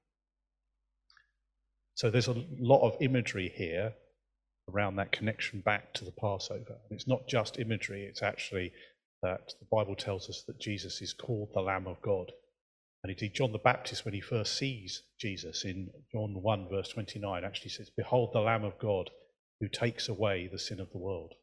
So 1.97 2.09
there's 2.09 2.29
a 2.29 2.45
lot 2.61 2.87
of 2.87 2.97
imagery 3.01 3.53
here 3.57 3.95
around 4.73 4.95
that 4.95 5.11
connection 5.11 5.59
back 5.59 5.93
to 5.95 6.05
the 6.05 6.13
Passover. 6.13 6.79
And 6.89 6.93
it's 6.97 7.09
not 7.09 7.27
just 7.27 7.59
imagery, 7.59 8.05
it's 8.05 8.23
actually 8.23 8.71
that 9.23 9.55
the 9.59 9.67
Bible 9.73 9.97
tells 9.97 10.31
us 10.31 10.45
that 10.47 10.61
Jesus 10.61 11.03
is 11.03 11.13
called 11.13 11.49
the 11.53 11.63
Lamb 11.63 11.89
of 11.89 12.01
God. 12.01 12.31
And 13.05 13.11
indeed, 13.11 13.35
John 13.35 13.53
the 13.53 13.59
Baptist, 13.59 14.07
when 14.07 14.15
he 14.15 14.23
first 14.23 14.57
sees 14.57 15.03
Jesus 15.19 15.67
in 15.67 15.91
John 16.11 16.41
1, 16.41 16.69
verse 16.71 16.89
29, 16.89 17.45
actually 17.45 17.69
says, 17.69 17.91
Behold 17.91 18.31
the 18.33 18.41
Lamb 18.41 18.65
of 18.65 18.79
God 18.79 19.11
who 19.61 19.69
takes 19.69 20.09
away 20.09 20.49
the 20.51 20.59
sin 20.59 20.81
of 20.81 20.91
the 20.91 20.97
world. 20.97 21.35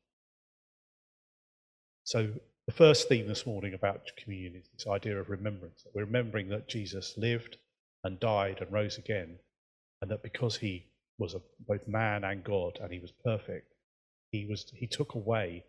So, 2.03 2.33
the 2.65 2.73
first 2.73 3.07
theme 3.07 3.27
this 3.27 3.45
morning 3.45 3.75
about 3.75 4.09
communion 4.17 4.55
is 4.55 4.69
this 4.73 4.87
idea 4.87 5.19
of 5.19 5.29
remembrance. 5.29 5.85
We're 5.93 6.05
remembering 6.05 6.49
that 6.49 6.67
Jesus 6.67 7.13
lived 7.15 7.57
and 8.03 8.19
died 8.19 8.57
and 8.59 8.71
rose 8.71 8.97
again, 8.97 9.37
and 10.01 10.09
that 10.09 10.23
because 10.23 10.57
he 10.57 10.87
was 11.19 11.35
a, 11.35 11.41
both 11.67 11.87
man 11.87 12.23
and 12.23 12.43
God 12.43 12.79
and 12.81 12.91
he 12.91 12.99
was 12.99 13.11
perfect, 13.23 13.71
he, 14.31 14.47
was, 14.47 14.65
he 14.75 14.87
took 14.87 15.13
away 15.13 15.63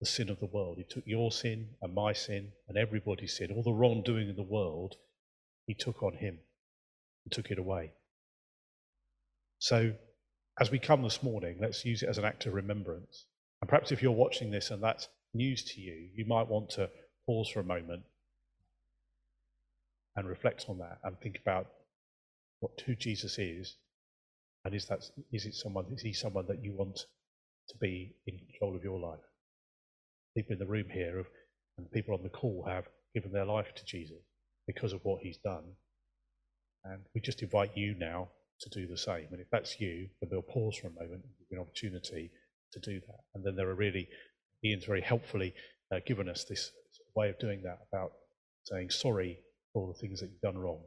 the 0.00 0.06
sin 0.06 0.28
of 0.28 0.38
the 0.40 0.46
world. 0.46 0.76
He 0.76 0.84
took 0.84 1.06
your 1.06 1.32
sin 1.32 1.70
and 1.80 1.94
my 1.94 2.12
sin 2.12 2.52
and 2.68 2.76
everybody's 2.76 3.34
sin, 3.34 3.52
all 3.52 3.62
the 3.62 3.72
wrongdoing 3.72 4.28
in 4.28 4.36
the 4.36 4.42
world, 4.42 4.96
he 5.66 5.74
took 5.74 6.02
on 6.02 6.14
him 6.14 6.38
and 7.24 7.32
took 7.32 7.50
it 7.50 7.58
away. 7.58 7.92
So, 9.58 9.94
as 10.60 10.70
we 10.70 10.78
come 10.78 11.02
this 11.02 11.22
morning, 11.22 11.56
let's 11.60 11.84
use 11.84 12.02
it 12.02 12.08
as 12.08 12.18
an 12.18 12.24
act 12.24 12.46
of 12.46 12.54
remembrance. 12.54 13.26
And 13.60 13.68
perhaps 13.68 13.92
if 13.92 14.02
you're 14.02 14.12
watching 14.12 14.50
this 14.50 14.70
and 14.70 14.82
that's 14.82 15.08
news 15.32 15.64
to 15.64 15.80
you, 15.80 16.10
you 16.14 16.26
might 16.26 16.48
want 16.48 16.70
to 16.70 16.90
pause 17.26 17.48
for 17.48 17.60
a 17.60 17.64
moment 17.64 18.02
and 20.16 20.28
reflect 20.28 20.66
on 20.68 20.78
that 20.78 20.98
and 21.02 21.18
think 21.18 21.38
about 21.40 21.66
what 22.60 22.80
who 22.86 22.94
Jesus 22.94 23.38
is, 23.38 23.76
and 24.64 24.74
is 24.74 24.86
that 24.86 25.00
is 25.32 25.44
it 25.46 25.54
someone 25.54 25.86
is 25.92 26.02
he 26.02 26.12
someone 26.12 26.46
that 26.46 26.62
you 26.62 26.72
want 26.72 27.06
to 27.68 27.76
be 27.78 28.14
in 28.26 28.38
control 28.38 28.76
of 28.76 28.84
your 28.84 29.00
life? 29.00 29.24
People 30.36 30.52
in 30.52 30.58
the 30.58 30.66
room 30.66 30.86
here 30.90 31.16
have, 31.16 31.26
and 31.78 31.90
people 31.90 32.14
on 32.14 32.22
the 32.22 32.28
call 32.28 32.64
have 32.68 32.84
given 33.14 33.32
their 33.32 33.44
life 33.44 33.74
to 33.74 33.84
Jesus 33.84 34.22
because 34.66 34.92
of 34.92 35.00
what 35.04 35.22
he's 35.22 35.38
done. 35.38 35.64
And 36.84 37.00
we 37.14 37.20
just 37.20 37.42
invite 37.42 37.76
you 37.76 37.94
now 37.98 38.28
to 38.60 38.70
do 38.70 38.86
the 38.86 38.96
same. 38.96 39.26
And 39.30 39.40
if 39.40 39.48
that's 39.50 39.80
you, 39.80 40.08
then 40.20 40.30
we'll 40.30 40.42
pause 40.42 40.76
for 40.76 40.88
a 40.88 40.90
moment 40.90 41.22
and 41.24 41.38
give 41.38 41.46
you 41.50 41.58
an 41.58 41.62
opportunity 41.62 42.30
to 42.72 42.80
do 42.80 43.00
that. 43.00 43.20
And 43.34 43.44
then 43.44 43.56
there 43.56 43.68
are 43.68 43.74
really, 43.74 44.08
Ian's 44.64 44.84
very 44.84 45.00
helpfully 45.00 45.54
uh, 45.92 46.00
given 46.06 46.28
us 46.28 46.44
this 46.44 46.70
way 47.14 47.30
of 47.30 47.38
doing 47.38 47.62
that 47.62 47.78
about 47.92 48.12
saying 48.64 48.90
sorry 48.90 49.38
for 49.72 49.82
all 49.82 49.92
the 49.92 49.98
things 49.98 50.20
that 50.20 50.30
you've 50.30 50.40
done 50.40 50.58
wrong, 50.58 50.80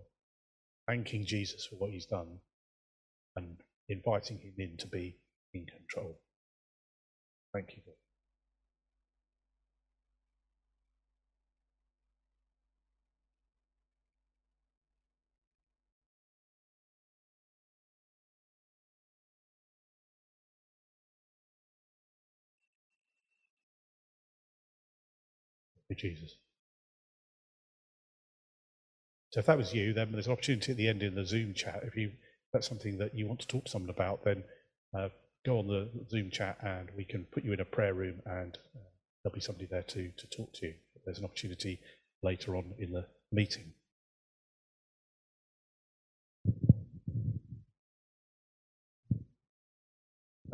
thanking 0.88 1.26
Jesus 1.26 1.66
for 1.66 1.76
what 1.76 1.92
he's 1.92 2.06
done, 2.06 2.40
and 3.36 3.58
inviting 3.90 4.38
him 4.40 4.54
in 4.58 4.78
to 4.78 4.88
be 4.88 5.18
in 5.54 5.66
control. 5.66 6.20
Thank 7.54 7.76
you. 7.76 7.82
Jesus. 25.96 26.38
So 29.32 29.40
if 29.40 29.46
that 29.48 29.58
was 29.58 29.74
you, 29.74 29.94
then 29.94 30.12
there's 30.12 30.28
an 30.28 30.34
opportunity 30.34 30.72
at 30.72 30.78
the 30.78 30.88
end 30.88 31.04
in 31.04 31.16
the 31.16 31.26
Zoom 31.26 31.54
chat. 31.54 31.82
If 31.84 31.96
you 31.98 32.12
that's 32.54 32.68
something 32.68 32.98
that 33.00 33.14
you 33.16 33.28
want 33.28 33.42
to 33.42 33.48
talk 33.48 33.66
to 33.66 33.72
someone 33.72 33.90
about, 33.90 34.24
then 34.24 34.44
uh, 34.98 35.10
go 35.46 35.60
on 35.60 35.68
the 35.68 35.90
Zoom 36.10 36.32
chat 36.32 36.58
and 36.62 36.90
we 36.96 37.04
can 37.04 37.26
put 37.26 37.44
you 37.44 37.54
in 37.54 37.60
a 37.60 37.66
prayer 37.66 37.94
room 37.94 38.22
and 38.26 38.58
uh, 38.76 38.80
there'll 39.24 39.34
be 39.36 39.42
somebody 39.42 39.68
there 39.70 39.84
to, 39.84 40.12
to 40.18 40.28
talk 40.28 40.54
to 40.54 40.68
you. 40.68 40.74
There's 41.06 41.20
an 41.20 41.26
opportunity 41.26 41.80
later 42.24 42.56
on 42.56 42.74
in 42.80 42.92
the 42.92 43.06
meeting. 43.32 43.74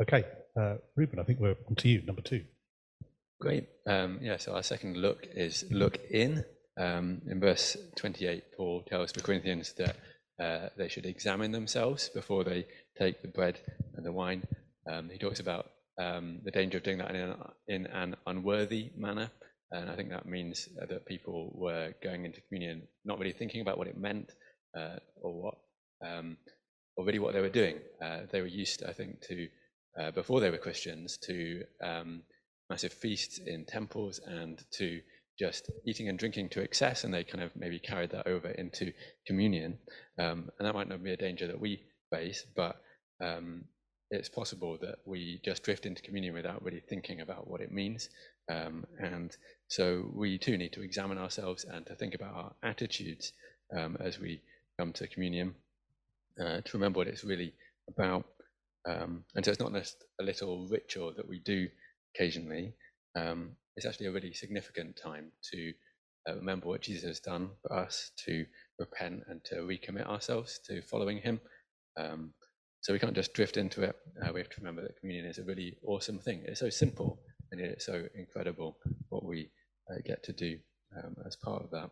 Okay, 0.02 0.24
uh, 0.60 0.76
Reuben, 0.96 1.20
I 1.20 1.22
think 1.22 1.38
we're 1.38 1.56
on 1.68 1.76
to 1.76 1.88
you, 1.88 2.02
number 2.02 2.22
two. 2.22 2.44
Great. 3.44 3.68
Um, 3.86 4.20
yeah, 4.22 4.38
so 4.38 4.54
our 4.54 4.62
second 4.62 4.96
look 4.96 5.26
is 5.34 5.66
look 5.70 5.98
in. 6.10 6.46
Um, 6.80 7.20
in 7.30 7.40
verse 7.40 7.76
28, 7.96 8.42
Paul 8.56 8.82
tells 8.88 9.12
the 9.12 9.20
Corinthians 9.20 9.74
that 9.74 9.96
uh, 10.42 10.70
they 10.78 10.88
should 10.88 11.04
examine 11.04 11.52
themselves 11.52 12.08
before 12.08 12.42
they 12.42 12.64
take 12.98 13.20
the 13.20 13.28
bread 13.28 13.60
and 13.96 14.06
the 14.06 14.12
wine. 14.12 14.44
Um, 14.90 15.10
he 15.10 15.18
talks 15.18 15.40
about 15.40 15.66
um, 16.00 16.40
the 16.42 16.52
danger 16.52 16.78
of 16.78 16.84
doing 16.84 16.96
that 16.96 17.10
in 17.10 17.16
an, 17.16 17.36
in 17.68 17.86
an 17.88 18.16
unworthy 18.26 18.92
manner. 18.96 19.30
And 19.70 19.90
I 19.90 19.94
think 19.94 20.08
that 20.08 20.24
means 20.24 20.66
that 20.78 21.04
people 21.04 21.52
were 21.54 21.92
going 22.02 22.24
into 22.24 22.40
communion 22.48 22.88
not 23.04 23.18
really 23.18 23.34
thinking 23.34 23.60
about 23.60 23.76
what 23.76 23.88
it 23.88 23.98
meant 23.98 24.32
uh, 24.74 24.96
or 25.20 25.42
what, 25.42 25.54
um, 26.02 26.38
or 26.96 27.04
really 27.04 27.18
what 27.18 27.34
they 27.34 27.42
were 27.42 27.50
doing. 27.50 27.76
Uh, 28.02 28.20
they 28.32 28.40
were 28.40 28.46
used, 28.46 28.82
I 28.88 28.94
think, 28.94 29.20
to 29.28 29.48
uh, 30.00 30.10
before 30.12 30.40
they 30.40 30.48
were 30.48 30.56
Christians, 30.56 31.18
to 31.26 31.64
um, 31.84 32.22
massive 32.70 32.92
feasts 32.92 33.38
in 33.44 33.64
temples 33.64 34.20
and 34.24 34.62
to 34.72 35.00
just 35.38 35.70
eating 35.86 36.08
and 36.08 36.18
drinking 36.18 36.48
to 36.50 36.60
excess, 36.60 37.04
and 37.04 37.12
they 37.12 37.24
kind 37.24 37.42
of 37.42 37.50
maybe 37.56 37.78
carried 37.78 38.10
that 38.10 38.26
over 38.26 38.48
into 38.50 38.92
communion. 39.26 39.78
Um, 40.18 40.50
and 40.58 40.66
that 40.66 40.74
might 40.74 40.88
not 40.88 41.02
be 41.02 41.12
a 41.12 41.16
danger 41.16 41.46
that 41.48 41.60
we 41.60 41.82
face, 42.10 42.46
but 42.54 42.76
um, 43.22 43.64
it's 44.10 44.28
possible 44.28 44.78
that 44.80 44.96
we 45.04 45.40
just 45.44 45.62
drift 45.64 45.86
into 45.86 46.02
communion 46.02 46.34
without 46.34 46.62
really 46.62 46.82
thinking 46.88 47.20
about 47.20 47.48
what 47.48 47.60
it 47.60 47.72
means. 47.72 48.08
Um, 48.50 48.84
and 48.98 49.36
so 49.68 50.10
we 50.14 50.38
too 50.38 50.56
need 50.56 50.72
to 50.74 50.82
examine 50.82 51.18
ourselves 51.18 51.64
and 51.64 51.84
to 51.86 51.96
think 51.96 52.14
about 52.14 52.34
our 52.34 52.52
attitudes 52.62 53.32
um, 53.76 53.96
as 53.98 54.20
we 54.20 54.42
come 54.78 54.92
to 54.92 55.08
communion, 55.08 55.54
uh, 56.40 56.60
to 56.60 56.70
remember 56.74 56.98
what 56.98 57.08
it's 57.08 57.24
really 57.24 57.54
about. 57.88 58.24
Um, 58.86 59.24
and 59.34 59.44
so 59.44 59.50
it's 59.50 59.60
not 59.60 59.72
just 59.72 59.96
a 60.20 60.22
little 60.22 60.68
ritual 60.68 61.14
that 61.16 61.28
we 61.28 61.40
do 61.40 61.68
occasionally. 62.14 62.74
Um, 63.16 63.56
it's 63.76 63.86
actually 63.86 64.06
a 64.06 64.12
really 64.12 64.32
significant 64.32 64.96
time 64.96 65.32
to 65.52 65.72
uh, 66.28 66.36
remember 66.36 66.68
what 66.68 66.82
Jesus 66.82 67.04
has 67.04 67.20
done 67.20 67.50
for 67.62 67.72
us, 67.72 68.12
to 68.24 68.46
repent 68.78 69.22
and 69.28 69.44
to 69.44 69.56
recommit 69.56 70.06
ourselves 70.06 70.60
to 70.66 70.80
following 70.82 71.18
him. 71.18 71.40
Um, 71.96 72.32
so 72.80 72.92
we 72.92 72.98
can't 72.98 73.14
just 73.14 73.34
drift 73.34 73.56
into 73.56 73.82
it. 73.82 73.96
Uh, 74.22 74.32
we 74.32 74.40
have 74.40 74.50
to 74.50 74.60
remember 74.60 74.82
that 74.82 74.98
communion 75.00 75.26
is 75.26 75.38
a 75.38 75.44
really 75.44 75.76
awesome 75.86 76.18
thing. 76.18 76.42
It's 76.46 76.60
so 76.60 76.70
simple 76.70 77.20
and 77.50 77.60
it's 77.60 77.86
so 77.86 78.04
incredible 78.14 78.76
what 79.08 79.24
we 79.24 79.50
uh, 79.90 80.00
get 80.04 80.22
to 80.24 80.32
do 80.32 80.58
um, 80.96 81.16
as 81.26 81.36
part 81.36 81.62
of 81.62 81.70
that. 81.70 81.90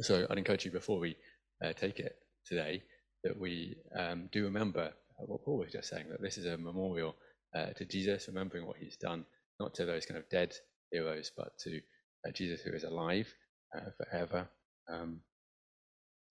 So 0.00 0.26
I'd 0.30 0.38
encourage 0.38 0.64
you 0.64 0.70
before 0.70 0.98
we 0.98 1.16
uh, 1.64 1.72
take 1.72 1.98
it 1.98 2.16
today 2.46 2.82
that 3.24 3.38
we 3.38 3.76
um, 3.98 4.28
do 4.32 4.44
remember 4.44 4.92
what 5.18 5.44
Paul 5.44 5.58
was 5.58 5.72
just 5.72 5.88
saying, 5.88 6.06
that 6.10 6.22
this 6.22 6.38
is 6.38 6.46
a 6.46 6.56
memorial 6.56 7.16
uh, 7.54 7.70
to 7.76 7.84
Jesus, 7.84 8.28
remembering 8.28 8.66
what 8.66 8.76
he's 8.76 8.96
done, 8.96 9.24
not 9.58 9.74
to 9.74 9.86
those 9.86 10.06
kind 10.06 10.18
of 10.18 10.28
dead 10.28 10.54
heroes, 10.90 11.30
but 11.36 11.58
to 11.60 11.80
uh, 12.26 12.32
Jesus 12.32 12.60
who 12.60 12.72
is 12.72 12.84
alive 12.84 13.32
uh, 13.76 13.90
forever. 13.96 14.48
Um, 14.92 15.20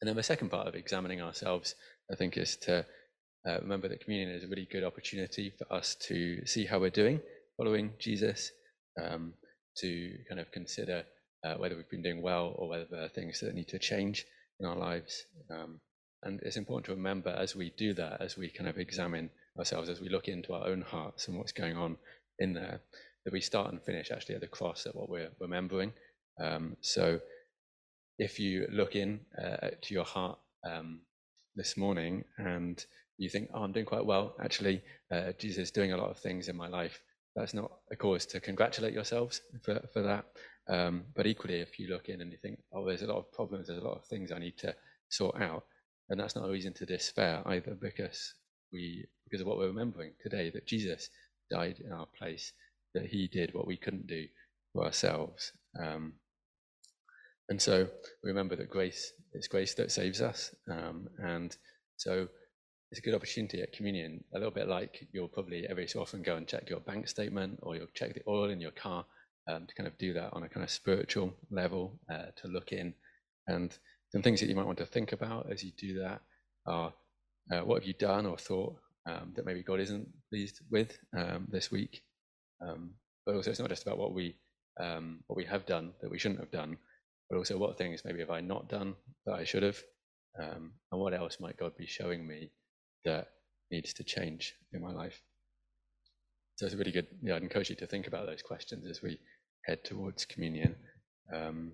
and 0.01 0.07
then 0.07 0.15
the 0.15 0.23
second 0.23 0.49
part 0.49 0.67
of 0.67 0.75
examining 0.75 1.21
ourselves, 1.21 1.75
I 2.11 2.15
think, 2.15 2.37
is 2.37 2.55
to 2.57 2.85
uh, 3.47 3.59
remember 3.61 3.87
that 3.89 4.01
communion 4.03 4.31
is 4.31 4.43
a 4.43 4.47
really 4.47 4.67
good 4.69 4.83
opportunity 4.83 5.53
for 5.57 5.71
us 5.73 5.95
to 6.07 6.45
see 6.45 6.65
how 6.65 6.79
we're 6.79 6.89
doing 6.89 7.19
following 7.59 7.91
Jesus, 7.99 8.51
um, 9.03 9.33
to 9.75 10.13
kind 10.29 10.39
of 10.39 10.49
consider 10.51 11.03
uh, 11.43 11.55
whether 11.55 11.75
we've 11.75 11.89
been 11.89 12.01
doing 12.01 12.21
well 12.21 12.55
or 12.57 12.69
whether 12.69 12.85
there 12.89 13.03
are 13.03 13.09
things 13.09 13.41
that 13.41 13.53
need 13.53 13.67
to 13.67 13.77
change 13.77 14.25
in 14.61 14.65
our 14.65 14.77
lives. 14.77 15.25
Um, 15.51 15.81
and 16.23 16.39
it's 16.43 16.55
important 16.55 16.85
to 16.85 16.95
remember 16.95 17.29
as 17.29 17.57
we 17.57 17.73
do 17.77 17.93
that, 17.95 18.21
as 18.21 18.37
we 18.37 18.49
kind 18.49 18.69
of 18.69 18.77
examine 18.77 19.29
ourselves, 19.57 19.89
as 19.89 20.01
we 20.01 20.09
look 20.09 20.27
into 20.27 20.53
our 20.53 20.67
own 20.67 20.81
hearts 20.81 21.27
and 21.27 21.37
what's 21.37 21.51
going 21.51 21.77
on 21.77 21.97
in 22.39 22.53
there, 22.53 22.81
that 23.25 23.33
we 23.33 23.41
start 23.41 23.71
and 23.71 23.81
finish 23.83 24.11
actually 24.11 24.35
at 24.35 24.41
the 24.41 24.47
cross 24.47 24.85
at 24.85 24.95
what 24.95 25.09
we're 25.09 25.31
remembering. 25.39 25.91
Um, 26.41 26.77
so 26.81 27.19
if 28.17 28.39
you 28.39 28.67
look 28.71 28.95
in 28.95 29.19
uh, 29.41 29.69
to 29.81 29.93
your 29.93 30.05
heart 30.05 30.39
um, 30.69 31.01
this 31.55 31.77
morning 31.77 32.23
and 32.37 32.85
you 33.17 33.29
think, 33.29 33.49
oh, 33.53 33.63
I'm 33.63 33.73
doing 33.73 33.85
quite 33.85 34.05
well. 34.05 34.35
Actually, 34.41 34.81
uh, 35.11 35.33
Jesus 35.37 35.63
is 35.63 35.71
doing 35.71 35.91
a 35.91 35.97
lot 35.97 36.09
of 36.09 36.17
things 36.17 36.47
in 36.47 36.55
my 36.55 36.67
life. 36.67 37.01
That's 37.35 37.53
not 37.53 37.71
a 37.91 37.95
cause 37.95 38.25
to 38.27 38.39
congratulate 38.39 38.93
yourselves 38.93 39.41
for, 39.63 39.81
for 39.93 40.01
that. 40.01 40.25
Um, 40.69 41.03
but 41.15 41.27
equally, 41.27 41.59
if 41.59 41.79
you 41.79 41.89
look 41.89 42.09
in 42.09 42.21
and 42.21 42.31
you 42.31 42.37
think, 42.41 42.59
oh, 42.73 42.85
there's 42.85 43.01
a 43.01 43.07
lot 43.07 43.17
of 43.17 43.31
problems, 43.31 43.67
there's 43.67 43.81
a 43.81 43.85
lot 43.85 43.97
of 43.97 44.05
things 44.05 44.31
I 44.31 44.39
need 44.39 44.57
to 44.59 44.75
sort 45.09 45.41
out, 45.41 45.63
and 46.09 46.19
that's 46.19 46.35
not 46.35 46.47
a 46.47 46.51
reason 46.51 46.73
to 46.75 46.85
despair 46.85 47.41
either, 47.45 47.75
because 47.79 48.35
we, 48.71 49.05
because 49.29 49.41
of 49.41 49.47
what 49.47 49.57
we're 49.57 49.67
remembering 49.67 50.13
today, 50.21 50.49
that 50.51 50.67
Jesus 50.67 51.09
died 51.51 51.79
in 51.83 51.91
our 51.91 52.07
place, 52.17 52.53
that 52.93 53.05
He 53.05 53.27
did 53.27 53.53
what 53.53 53.67
we 53.67 53.77
couldn't 53.77 54.07
do 54.07 54.25
for 54.73 54.85
ourselves. 54.85 55.51
Um, 55.79 56.13
and 57.49 57.61
so 57.61 57.87
we 58.23 58.29
remember 58.29 58.55
that 58.55 58.69
grace 58.69 59.11
is 59.33 59.47
grace 59.47 59.73
that 59.75 59.91
saves 59.91 60.21
us, 60.21 60.53
um, 60.69 61.07
and 61.19 61.55
so 61.97 62.27
it's 62.91 62.99
a 62.99 63.03
good 63.03 63.13
opportunity 63.13 63.61
at 63.61 63.73
communion, 63.73 64.23
a 64.33 64.37
little 64.37 64.53
bit 64.53 64.67
like 64.67 65.07
you'll 65.11 65.27
probably 65.27 65.67
every 65.67 65.87
so 65.87 66.01
often 66.01 66.23
go 66.23 66.37
and 66.37 66.47
check 66.47 66.69
your 66.69 66.79
bank 66.79 67.07
statement 67.07 67.59
or 67.61 67.75
you'll 67.75 67.87
check 67.93 68.15
the 68.15 68.23
oil 68.27 68.49
in 68.49 68.59
your 68.59 68.71
car 68.71 69.05
um, 69.47 69.67
to 69.67 69.75
kind 69.75 69.87
of 69.87 69.97
do 69.97 70.13
that 70.13 70.33
on 70.33 70.43
a 70.43 70.49
kind 70.49 70.63
of 70.63 70.71
spiritual 70.71 71.33
level, 71.51 71.99
uh, 72.11 72.27
to 72.41 72.47
look 72.47 72.71
in. 72.71 72.93
And 73.47 73.75
some 74.11 74.23
things 74.23 74.39
that 74.39 74.49
you 74.49 74.55
might 74.55 74.65
want 74.65 74.79
to 74.79 74.85
think 74.85 75.11
about 75.11 75.51
as 75.51 75.63
you 75.63 75.71
do 75.77 75.99
that 75.99 76.21
are 76.65 76.93
uh, 77.51 77.59
what 77.59 77.81
have 77.81 77.87
you 77.87 77.93
done 77.93 78.25
or 78.25 78.37
thought 78.37 78.75
um, 79.09 79.33
that 79.35 79.45
maybe 79.45 79.63
God 79.63 79.79
isn't 79.79 80.07
pleased 80.29 80.59
with 80.69 80.97
um, 81.17 81.47
this 81.49 81.71
week? 81.71 82.01
Um, 82.61 82.91
but 83.25 83.35
also, 83.35 83.51
it's 83.51 83.59
not 83.59 83.69
just 83.69 83.83
about 83.83 83.97
what 83.97 84.13
we 84.13 84.35
um, 84.79 85.19
what 85.27 85.37
we 85.37 85.45
have 85.45 85.65
done 85.65 85.91
that 86.01 86.11
we 86.11 86.19
shouldn't 86.19 86.39
have 86.39 86.51
done, 86.51 86.77
but 87.29 87.37
also 87.37 87.57
what 87.57 87.77
things 87.77 88.03
maybe 88.05 88.19
have 88.19 88.29
I 88.31 88.41
not 88.41 88.69
done 88.69 88.95
that 89.25 89.35
I 89.35 89.43
should 89.43 89.63
have, 89.63 89.77
um, 90.41 90.71
and 90.91 91.01
what 91.01 91.13
else 91.13 91.37
might 91.39 91.57
God 91.57 91.73
be 91.77 91.85
showing 91.85 92.27
me 92.27 92.51
that 93.05 93.27
needs 93.71 93.93
to 93.93 94.03
change 94.03 94.53
in 94.73 94.81
my 94.81 94.91
life? 94.91 95.21
So 96.55 96.65
it's 96.65 96.75
a 96.75 96.77
really 96.77 96.91
good. 96.91 97.07
Yeah, 97.21 97.35
I'd 97.35 97.43
encourage 97.43 97.69
you 97.69 97.75
to 97.77 97.87
think 97.87 98.07
about 98.07 98.25
those 98.25 98.41
questions 98.41 98.85
as 98.89 99.01
we 99.01 99.19
head 99.65 99.83
towards 99.83 100.25
communion, 100.25 100.75
um, 101.33 101.71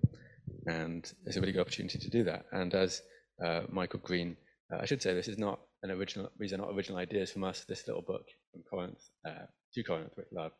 and 0.66 1.10
it's 1.26 1.36
a 1.36 1.40
really 1.40 1.52
good 1.52 1.62
opportunity 1.62 1.98
to 1.98 2.10
do 2.10 2.24
that. 2.24 2.46
And 2.52 2.74
as 2.74 3.02
uh, 3.44 3.62
Michael 3.68 4.00
Green, 4.00 4.36
uh, 4.72 4.78
I 4.80 4.86
should 4.86 5.02
say, 5.02 5.14
this 5.14 5.28
is 5.28 5.38
not 5.38 5.60
an 5.82 5.90
original. 5.90 6.30
These 6.38 6.52
are 6.52 6.58
not 6.58 6.70
original 6.74 6.98
ideas 6.98 7.30
from 7.32 7.44
us. 7.44 7.64
This 7.64 7.86
little 7.86 8.02
book 8.02 8.26
from 8.52 8.62
Corinth 8.70 9.02
uh, 9.26 9.46
to 9.74 9.82
Corinth 9.82 10.12
with 10.16 10.26
love, 10.32 10.52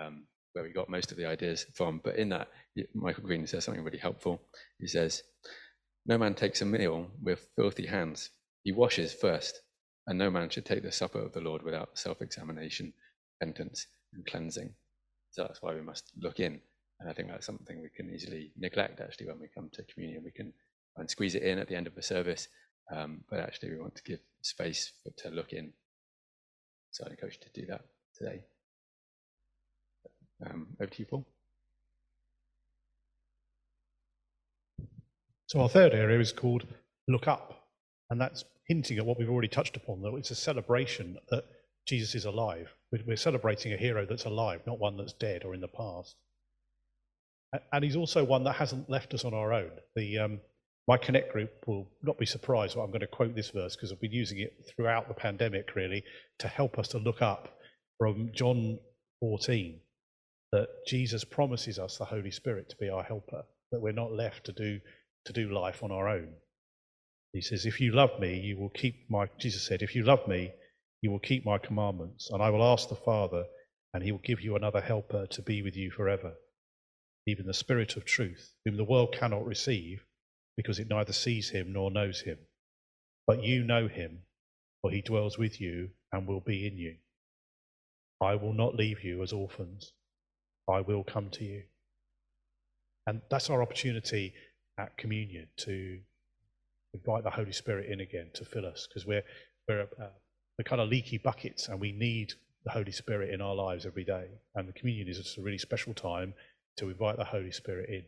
um, 0.00 0.26
where 0.52 0.64
we 0.64 0.72
got 0.72 0.88
most 0.88 1.10
of 1.12 1.18
the 1.18 1.26
ideas 1.26 1.66
from. 1.74 2.00
But 2.04 2.16
in 2.16 2.30
that, 2.30 2.48
Michael 2.94 3.24
Green 3.24 3.46
says 3.46 3.64
something 3.64 3.84
really 3.84 3.98
helpful. 3.98 4.42
He 4.80 4.86
says, 4.86 5.22
"No 6.06 6.18
man 6.18 6.34
takes 6.34 6.62
a 6.62 6.66
meal 6.66 7.10
with 7.22 7.48
filthy 7.56 7.86
hands. 7.86 8.30
He 8.64 8.72
washes 8.72 9.12
first, 9.14 9.62
And 10.06 10.18
no 10.18 10.30
man 10.30 10.50
should 10.50 10.64
take 10.66 10.82
the 10.82 10.92
supper 10.92 11.20
of 11.20 11.32
the 11.32 11.40
Lord 11.40 11.62
without 11.62 11.98
self 11.98 12.22
examination, 12.22 12.92
repentance, 13.40 13.86
and 14.14 14.26
cleansing. 14.26 14.74
So 15.30 15.44
that's 15.44 15.62
why 15.62 15.74
we 15.74 15.82
must 15.82 16.12
look 16.20 16.40
in. 16.40 16.60
And 17.00 17.10
I 17.10 17.12
think 17.12 17.28
that's 17.28 17.46
something 17.46 17.80
we 17.80 17.90
can 17.90 18.12
easily 18.12 18.52
neglect 18.58 19.00
actually 19.00 19.26
when 19.28 19.40
we 19.40 19.48
come 19.54 19.70
to 19.74 19.82
communion. 19.84 20.24
We 20.24 20.32
can 20.32 20.52
and 20.96 21.08
squeeze 21.10 21.34
it 21.34 21.42
in 21.42 21.58
at 21.58 21.68
the 21.68 21.76
end 21.76 21.86
of 21.86 21.94
the 21.94 22.02
service, 22.02 22.48
um, 22.90 23.24
but 23.30 23.40
actually 23.40 23.70
we 23.70 23.78
want 23.78 23.94
to 23.96 24.02
give 24.02 24.20
space 24.42 24.92
for, 25.02 25.10
to 25.22 25.34
look 25.34 25.52
in. 25.52 25.72
So 26.90 27.04
I 27.06 27.10
encourage 27.10 27.38
you 27.40 27.50
to 27.52 27.60
do 27.60 27.66
that 27.66 27.82
today. 28.16 28.42
Um, 30.44 30.68
over 30.80 30.90
to 30.90 30.98
you, 30.98 31.06
Paul. 31.06 31.26
So 35.46 35.60
our 35.60 35.68
third 35.68 35.92
area 35.94 36.20
is 36.20 36.32
called 36.32 36.66
look 37.08 37.26
up, 37.26 37.68
and 38.10 38.20
that's 38.20 38.44
hinting 38.66 38.98
at 38.98 39.06
what 39.06 39.18
we've 39.18 39.30
already 39.30 39.48
touched 39.48 39.76
upon, 39.76 40.02
that 40.02 40.14
it's 40.14 40.30
a 40.30 40.34
celebration 40.34 41.16
that 41.30 41.44
Jesus 41.86 42.14
is 42.14 42.26
alive. 42.26 42.68
We're 43.06 43.16
celebrating 43.16 43.72
a 43.72 43.76
hero 43.76 44.06
that's 44.06 44.26
alive, 44.26 44.60
not 44.66 44.78
one 44.78 44.98
that's 44.98 45.14
dead 45.14 45.44
or 45.44 45.54
in 45.54 45.60
the 45.62 45.68
past. 45.68 46.16
And 47.72 47.82
he's 47.82 47.96
also 47.96 48.24
one 48.24 48.44
that 48.44 48.56
hasn't 48.56 48.90
left 48.90 49.14
us 49.14 49.24
on 49.24 49.32
our 49.32 49.54
own. 49.54 49.70
The 49.96 50.18
um, 50.18 50.40
my 50.88 50.96
Connect 50.96 51.30
group 51.30 51.50
will 51.66 51.86
not 52.02 52.18
be 52.18 52.24
surprised 52.24 52.74
when 52.74 52.84
I'm 52.84 52.90
going 52.90 53.00
to 53.00 53.06
quote 53.06 53.36
this 53.36 53.50
verse 53.50 53.76
because 53.76 53.92
I've 53.92 54.00
been 54.00 54.10
using 54.10 54.38
it 54.38 54.54
throughout 54.74 55.06
the 55.06 55.14
pandemic, 55.14 55.76
really, 55.76 56.02
to 56.38 56.48
help 56.48 56.78
us 56.78 56.88
to 56.88 56.98
look 56.98 57.20
up 57.20 57.58
from 57.98 58.30
John 58.34 58.78
14 59.20 59.80
that 60.52 60.68
Jesus 60.86 61.24
promises 61.24 61.78
us 61.78 61.98
the 61.98 62.06
Holy 62.06 62.30
Spirit 62.30 62.70
to 62.70 62.76
be 62.76 62.88
our 62.88 63.02
helper, 63.02 63.42
that 63.70 63.82
we're 63.82 63.92
not 63.92 64.12
left 64.12 64.44
to 64.46 64.52
do 64.52 64.80
to 65.26 65.32
do 65.34 65.52
life 65.52 65.82
on 65.82 65.92
our 65.92 66.08
own. 66.08 66.28
He 67.34 67.42
says, 67.42 67.66
If 67.66 67.82
you 67.82 67.92
love 67.92 68.18
me, 68.18 68.40
you 68.40 68.56
will 68.56 68.70
keep 68.70 69.10
my, 69.10 69.28
Jesus 69.38 69.62
said, 69.62 69.82
If 69.82 69.94
you 69.94 70.04
love 70.04 70.26
me, 70.26 70.52
you 71.02 71.10
will 71.10 71.18
keep 71.18 71.44
my 71.44 71.58
commandments, 71.58 72.30
and 72.30 72.42
I 72.42 72.48
will 72.48 72.64
ask 72.64 72.88
the 72.88 72.94
Father, 72.94 73.44
and 73.92 74.02
he 74.02 74.10
will 74.10 74.20
give 74.24 74.40
you 74.40 74.56
another 74.56 74.80
helper 74.80 75.26
to 75.26 75.42
be 75.42 75.60
with 75.60 75.76
you 75.76 75.90
forever, 75.90 76.32
even 77.26 77.46
the 77.46 77.52
Spirit 77.52 77.96
of 77.96 78.06
truth, 78.06 78.54
whom 78.64 78.78
the 78.78 78.84
world 78.84 79.14
cannot 79.14 79.44
receive, 79.44 80.02
because 80.58 80.80
it 80.80 80.90
neither 80.90 81.12
sees 81.12 81.48
him 81.50 81.72
nor 81.72 81.88
knows 81.88 82.20
him. 82.20 82.36
But 83.28 83.44
you 83.44 83.62
know 83.62 83.86
him, 83.86 84.22
for 84.82 84.90
he 84.90 85.00
dwells 85.02 85.38
with 85.38 85.60
you 85.60 85.90
and 86.12 86.26
will 86.26 86.40
be 86.40 86.66
in 86.66 86.76
you. 86.76 86.96
I 88.20 88.34
will 88.34 88.52
not 88.52 88.74
leave 88.74 89.04
you 89.04 89.22
as 89.22 89.32
orphans, 89.32 89.92
I 90.68 90.80
will 90.80 91.04
come 91.04 91.30
to 91.30 91.44
you. 91.44 91.62
And 93.06 93.22
that's 93.30 93.50
our 93.50 93.62
opportunity 93.62 94.34
at 94.80 94.96
communion 94.98 95.46
to 95.58 96.00
invite 96.92 97.22
the 97.22 97.30
Holy 97.30 97.52
Spirit 97.52 97.88
in 97.88 98.00
again 98.00 98.30
to 98.34 98.44
fill 98.44 98.66
us 98.66 98.88
because 98.88 99.06
we're, 99.06 99.22
we're, 99.68 99.82
uh, 99.82 100.08
kind 100.64 100.82
of 100.82 100.88
leaky 100.88 101.18
buckets 101.18 101.68
and 101.68 101.78
we 101.78 101.92
need 101.92 102.32
the 102.64 102.72
Holy 102.72 102.90
Spirit 102.90 103.30
in 103.30 103.40
our 103.40 103.54
lives 103.54 103.86
every 103.86 104.02
day. 104.02 104.26
And 104.56 104.68
the 104.68 104.72
communion 104.72 105.06
is 105.06 105.18
just 105.18 105.38
a 105.38 105.40
really 105.40 105.58
special 105.58 105.94
time 105.94 106.34
to 106.78 106.90
invite 106.90 107.16
the 107.16 107.24
Holy 107.24 107.52
Spirit 107.52 107.88
in. 107.88 108.02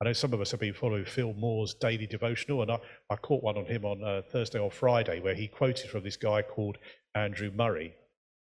I 0.00 0.04
know 0.04 0.12
some 0.12 0.32
of 0.32 0.40
us 0.40 0.52
have 0.52 0.60
been 0.60 0.74
following 0.74 1.04
Phil 1.04 1.34
Moore's 1.34 1.74
daily 1.74 2.06
devotional, 2.06 2.62
and 2.62 2.70
I, 2.70 2.78
I 3.10 3.16
caught 3.16 3.42
one 3.42 3.56
on 3.56 3.66
him 3.66 3.84
on 3.84 4.04
uh, 4.04 4.22
Thursday 4.30 4.60
or 4.60 4.70
Friday 4.70 5.20
where 5.20 5.34
he 5.34 5.48
quoted 5.48 5.90
from 5.90 6.04
this 6.04 6.16
guy 6.16 6.42
called 6.42 6.78
Andrew 7.16 7.50
Murray. 7.52 7.94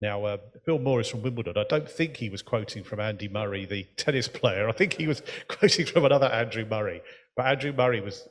Now, 0.01 0.23
uh, 0.25 0.37
Phil 0.65 0.79
Moore 0.79 1.01
is 1.01 1.09
from 1.09 1.21
Wimbledon. 1.21 1.57
I 1.57 1.65
don't 1.67 1.89
think 1.89 2.17
he 2.17 2.29
was 2.29 2.41
quoting 2.41 2.83
from 2.83 3.01
Andy 3.01 3.27
Murray, 3.27 3.65
the 3.65 3.83
tennis 3.97 4.27
player. 4.27 4.69
I 4.69 4.71
think 4.71 4.93
he 4.93 5.07
was 5.07 5.21
quoting 5.49 5.85
from 5.85 6.05
another 6.05 6.27
Andrew 6.27 6.65
Murray. 6.65 7.01
But 7.35 7.47
Andrew 7.47 7.73
Murray 7.73 8.01
was, 8.01 8.27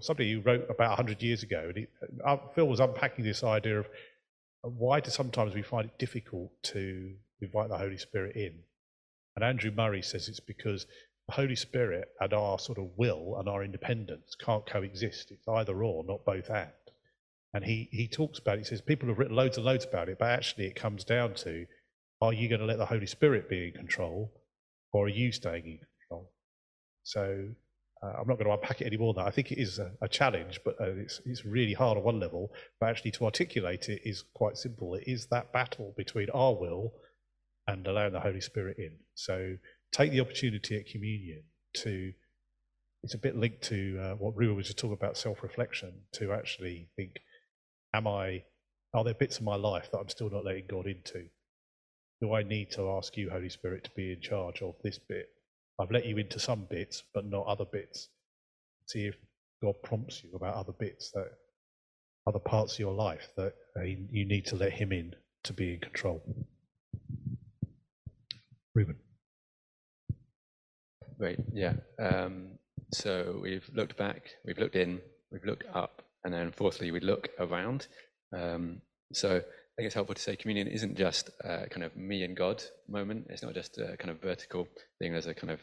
somebody 0.00 0.32
who 0.32 0.40
wrote 0.40 0.66
about 0.70 0.90
100 0.90 1.22
years 1.22 1.42
ago. 1.42 1.66
And 1.68 1.76
he, 1.76 1.86
uh, 2.24 2.38
Phil 2.54 2.66
was 2.66 2.80
unpacking 2.80 3.24
this 3.24 3.44
idea 3.44 3.80
of 3.80 3.86
why 4.62 5.00
do 5.00 5.10
sometimes 5.10 5.54
we 5.54 5.62
find 5.62 5.86
it 5.86 5.98
difficult 5.98 6.50
to 6.64 7.14
invite 7.40 7.68
the 7.68 7.78
Holy 7.78 7.98
Spirit 7.98 8.34
in? 8.34 8.54
And 9.36 9.44
Andrew 9.44 9.70
Murray 9.70 10.02
says 10.02 10.28
it's 10.28 10.40
because 10.40 10.86
the 11.30 11.36
Holy 11.36 11.54
Spirit 11.54 12.08
and 12.20 12.32
our 12.32 12.58
sort 12.58 12.78
of 12.78 12.90
will 12.96 13.36
and 13.38 13.48
our 13.48 13.62
independence 13.62 14.34
can't 14.34 14.66
coexist. 14.66 15.30
It's 15.30 15.46
either 15.46 15.84
or, 15.84 16.02
not 16.04 16.24
both 16.24 16.50
and. 16.50 16.72
And 17.54 17.64
he, 17.64 17.88
he 17.92 18.08
talks 18.08 18.40
about 18.40 18.56
it, 18.56 18.60
he 18.60 18.64
says 18.64 18.80
people 18.80 19.08
have 19.08 19.18
written 19.18 19.36
loads 19.36 19.56
and 19.56 19.64
loads 19.64 19.84
about 19.84 20.08
it, 20.08 20.18
but 20.18 20.28
actually 20.28 20.66
it 20.66 20.74
comes 20.74 21.04
down 21.04 21.34
to 21.34 21.66
are 22.20 22.32
you 22.32 22.48
going 22.48 22.60
to 22.60 22.66
let 22.66 22.78
the 22.78 22.86
Holy 22.86 23.06
Spirit 23.06 23.48
be 23.48 23.68
in 23.68 23.72
control 23.74 24.32
or 24.92 25.06
are 25.06 25.08
you 25.08 25.30
staying 25.30 25.66
in 25.66 25.78
control? 26.00 26.32
So 27.04 27.46
uh, 28.02 28.06
I'm 28.06 28.26
not 28.26 28.38
going 28.38 28.46
to 28.46 28.54
unpack 28.54 28.80
it 28.80 28.86
any 28.86 28.96
more 28.96 29.14
than 29.14 29.22
that. 29.22 29.28
I 29.28 29.32
think 29.32 29.52
it 29.52 29.60
is 29.60 29.78
a, 29.78 29.92
a 30.02 30.08
challenge, 30.08 30.60
but 30.64 30.74
uh, 30.80 30.96
it's, 30.96 31.20
it's 31.26 31.44
really 31.44 31.74
hard 31.74 31.96
on 31.96 32.02
one 32.02 32.18
level. 32.18 32.50
But 32.80 32.88
actually, 32.88 33.12
to 33.12 33.24
articulate 33.24 33.88
it 33.88 34.00
is 34.04 34.24
quite 34.34 34.56
simple. 34.56 34.94
It 34.94 35.04
is 35.06 35.26
that 35.26 35.52
battle 35.52 35.94
between 35.96 36.28
our 36.30 36.54
will 36.54 36.92
and 37.68 37.86
allowing 37.86 38.14
the 38.14 38.20
Holy 38.20 38.40
Spirit 38.40 38.78
in. 38.78 38.96
So 39.14 39.56
take 39.92 40.12
the 40.12 40.20
opportunity 40.20 40.76
at 40.76 40.86
communion 40.86 41.42
to, 41.74 42.12
it's 43.02 43.14
a 43.14 43.18
bit 43.18 43.36
linked 43.36 43.62
to 43.62 43.98
uh, 44.00 44.14
what 44.14 44.36
Reuben 44.36 44.56
was 44.56 44.66
just 44.66 44.78
talking 44.78 44.94
about 44.94 45.16
self 45.16 45.42
reflection, 45.42 45.92
to 46.12 46.32
actually 46.32 46.88
think, 46.96 47.20
am 47.94 48.06
I, 48.06 48.44
are 48.94 49.04
there 49.04 49.14
bits 49.14 49.38
of 49.38 49.44
my 49.44 49.56
life 49.56 49.90
that 49.90 49.98
I'm 49.98 50.08
still 50.08 50.30
not 50.30 50.44
letting 50.44 50.66
God 50.68 50.86
into? 50.86 51.26
Do 52.20 52.34
I 52.34 52.42
need 52.42 52.70
to 52.72 52.90
ask 52.90 53.16
you, 53.16 53.30
Holy 53.30 53.48
Spirit, 53.48 53.84
to 53.84 53.90
be 53.96 54.12
in 54.12 54.20
charge 54.20 54.62
of 54.62 54.74
this 54.82 54.98
bit? 54.98 55.28
I've 55.78 55.90
let 55.90 56.04
you 56.04 56.18
into 56.18 56.38
some 56.38 56.66
bits, 56.68 57.02
but 57.14 57.24
not 57.24 57.46
other 57.46 57.64
bits. 57.64 58.08
See 58.86 59.06
if 59.06 59.14
God 59.62 59.76
prompts 59.82 60.22
you 60.22 60.30
about 60.34 60.54
other 60.54 60.72
bits 60.72 61.10
that 61.12 61.30
other 62.26 62.38
parts 62.38 62.74
of 62.74 62.80
your 62.80 62.92
life 62.92 63.28
that 63.36 63.54
uh, 63.78 63.82
you 63.82 64.26
need 64.26 64.46
to 64.46 64.56
let 64.56 64.72
Him 64.72 64.92
in 64.92 65.14
to 65.44 65.52
be 65.54 65.74
in 65.74 65.80
control. 65.80 66.22
Reuben. 68.74 68.96
Great, 71.20 71.38
yeah. 71.52 71.74
Um, 71.98 72.52
so 72.94 73.38
we've 73.42 73.68
looked 73.74 73.98
back, 73.98 74.30
we've 74.46 74.56
looked 74.56 74.74
in, 74.74 75.02
we've 75.30 75.44
looked 75.44 75.64
up, 75.74 76.00
and 76.24 76.32
then 76.32 76.50
fourthly, 76.50 76.90
we 76.92 77.00
look 77.00 77.28
around. 77.38 77.88
Um, 78.34 78.80
so 79.12 79.28
I 79.28 79.40
think 79.76 79.86
it's 79.86 79.94
helpful 79.94 80.14
to 80.14 80.22
say 80.22 80.34
communion 80.34 80.66
isn't 80.66 80.96
just 80.96 81.28
a 81.44 81.68
kind 81.68 81.84
of 81.84 81.94
me 81.94 82.24
and 82.24 82.34
God 82.34 82.62
moment. 82.88 83.26
It's 83.28 83.42
not 83.42 83.52
just 83.52 83.76
a 83.76 83.98
kind 83.98 84.08
of 84.08 84.22
vertical 84.22 84.66
thing. 84.98 85.12
There's 85.12 85.26
a 85.26 85.34
kind 85.34 85.50
of 85.50 85.60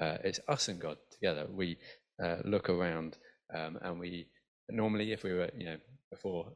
uh, 0.00 0.16
it's 0.24 0.40
us 0.48 0.68
and 0.68 0.80
God 0.80 0.96
together. 1.12 1.48
We 1.52 1.76
uh, 2.24 2.36
look 2.46 2.70
around, 2.70 3.18
um, 3.54 3.78
and 3.82 4.00
we 4.00 4.28
normally, 4.70 5.12
if 5.12 5.22
we 5.22 5.34
were, 5.34 5.50
you 5.54 5.66
know, 5.66 5.76
before 6.10 6.46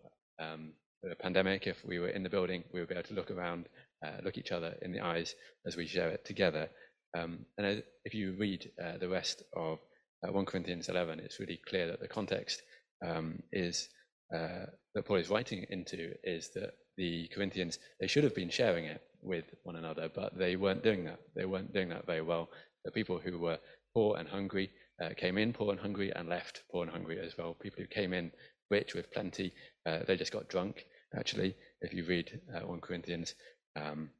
um, 0.40 0.72
the 1.02 1.14
pandemic, 1.16 1.66
if 1.66 1.84
we 1.84 1.98
were 1.98 2.08
in 2.08 2.22
the 2.22 2.30
building, 2.30 2.64
we 2.72 2.80
would 2.80 2.88
be 2.88 2.94
able 2.94 3.08
to 3.08 3.14
look 3.14 3.30
around, 3.30 3.66
uh, 4.02 4.22
look 4.24 4.38
each 4.38 4.52
other 4.52 4.74
in 4.80 4.90
the 4.90 5.00
eyes 5.00 5.34
as 5.66 5.76
we 5.76 5.86
share 5.86 6.08
it 6.08 6.24
together. 6.24 6.70
Um, 7.16 7.46
and 7.56 7.82
if 8.04 8.14
you 8.14 8.34
read 8.38 8.70
uh, 8.82 8.98
the 8.98 9.08
rest 9.08 9.42
of 9.56 9.78
uh, 10.26 10.32
1 10.32 10.44
Corinthians 10.46 10.88
11, 10.88 11.20
it's 11.20 11.40
really 11.40 11.60
clear 11.68 11.86
that 11.86 12.00
the 12.00 12.08
context 12.08 12.62
um, 13.06 13.42
is 13.52 13.88
uh, 14.34 14.66
that 14.94 15.06
Paul 15.06 15.16
is 15.16 15.30
writing 15.30 15.64
into 15.70 16.12
is 16.22 16.50
that 16.54 16.72
the 16.96 17.28
Corinthians 17.28 17.78
they 18.00 18.06
should 18.06 18.24
have 18.24 18.34
been 18.34 18.50
sharing 18.50 18.84
it 18.84 19.02
with 19.22 19.44
one 19.62 19.76
another, 19.76 20.10
but 20.14 20.36
they 20.36 20.56
weren't 20.56 20.82
doing 20.82 21.04
that. 21.04 21.20
They 21.34 21.46
weren't 21.46 21.72
doing 21.72 21.88
that 21.90 22.06
very 22.06 22.22
well. 22.22 22.50
The 22.84 22.90
people 22.90 23.18
who 23.18 23.38
were 23.38 23.58
poor 23.94 24.18
and 24.18 24.28
hungry 24.28 24.70
uh, 25.02 25.10
came 25.16 25.38
in 25.38 25.52
poor 25.52 25.70
and 25.70 25.80
hungry 25.80 26.12
and 26.14 26.28
left 26.28 26.62
poor 26.70 26.82
and 26.82 26.90
hungry 26.92 27.18
as 27.20 27.36
well. 27.38 27.54
People 27.54 27.80
who 27.82 27.88
came 27.88 28.12
in 28.12 28.32
rich 28.70 28.94
with 28.94 29.12
plenty, 29.12 29.52
uh, 29.86 30.00
they 30.06 30.16
just 30.16 30.32
got 30.32 30.48
drunk. 30.48 30.84
Actually, 31.16 31.54
if 31.80 31.94
you 31.94 32.04
read 32.04 32.40
uh, 32.54 32.66
1 32.66 32.80
Corinthians, 32.80 33.34
um, 33.76 34.10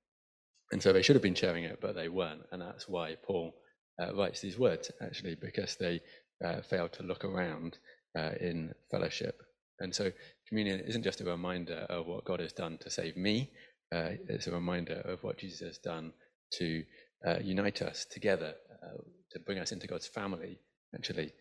and 0.72 0.83
so 0.83 0.92
they 0.92 1.02
should 1.02 1.16
have 1.16 1.22
been 1.22 1.35
sharing 1.35 1.64
it, 1.64 1.78
but 1.81 1.94
they 1.94 2.09
weren't, 2.09 2.42
and 2.52 2.61
that's 2.62 2.88
why 2.88 3.16
Paul 3.22 3.54
uh, 4.00 4.14
writes 4.14 4.40
these 4.40 4.59
words 4.59 4.90
actually 5.00 5.35
because 5.35 5.76
they 5.76 6.00
uh, 6.44 6.61
failed 6.62 6.92
to 6.92 7.02
look 7.02 7.24
around 7.24 7.78
uh, 8.16 8.33
in 8.40 8.72
fellowship. 8.90 9.42
And 9.81 9.94
so 9.94 10.11
communion 10.48 10.81
isn't 10.81 11.02
just 11.04 11.20
a 11.20 11.24
reminder 11.24 11.87
of 11.88 12.07
what 12.07 12.24
God 12.24 12.40
has 12.40 12.52
done 12.52 12.78
to 12.78 12.90
save 12.90 13.16
me, 13.16 13.50
uh, 13.94 14.11
it's 14.28 14.46
a 14.46 14.52
reminder 14.52 15.00
of 15.04 15.22
what 15.22 15.38
Jesus 15.38 15.61
has 15.61 15.78
done 15.78 16.12
to 16.52 16.85
uh, 17.26 17.38
unite 17.42 17.83
us 17.83 18.04
together, 18.11 18.54
uh, 18.83 18.98
to 19.33 19.40
bring 19.40 19.59
us 19.59 19.72
into 19.72 19.87
God's 19.87 20.07
family, 20.07 20.59
actually. 20.94 21.33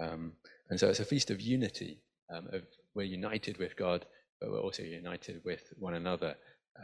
Um, 0.00 0.32
and 0.70 0.78
so 0.78 0.88
it's 0.88 1.00
a 1.00 1.04
feast 1.04 1.30
of 1.30 1.40
unity. 1.40 2.00
Um, 2.34 2.48
of, 2.52 2.62
we're 2.94 3.04
united 3.04 3.58
with 3.58 3.76
God, 3.76 4.04
but 4.40 4.50
we're 4.50 4.60
also 4.60 4.82
united 4.82 5.42
with 5.44 5.62
one 5.78 5.94
another. 5.94 6.34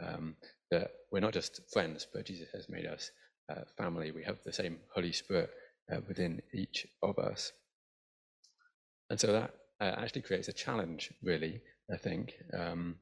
Um, 0.01 0.35
that 0.71 0.91
we're 1.11 1.19
not 1.19 1.33
just 1.33 1.61
friends, 1.71 2.07
but 2.13 2.25
Jesus 2.25 2.47
has 2.53 2.69
made 2.69 2.85
us 2.85 3.11
uh, 3.49 3.61
family. 3.77 4.11
We 4.11 4.23
have 4.23 4.37
the 4.45 4.53
same 4.53 4.77
Holy 4.93 5.11
Spirit 5.11 5.49
uh, 5.91 6.01
within 6.07 6.41
each 6.53 6.85
of 7.01 7.17
us. 7.17 7.51
And 9.09 9.19
so 9.19 9.31
that 9.31 9.53
uh, 9.81 9.95
actually 9.97 10.21
creates 10.21 10.47
a 10.47 10.53
challenge, 10.53 11.11
really, 11.23 11.61
I 11.91 11.97
think. 11.97 12.33
Um, 12.53 12.95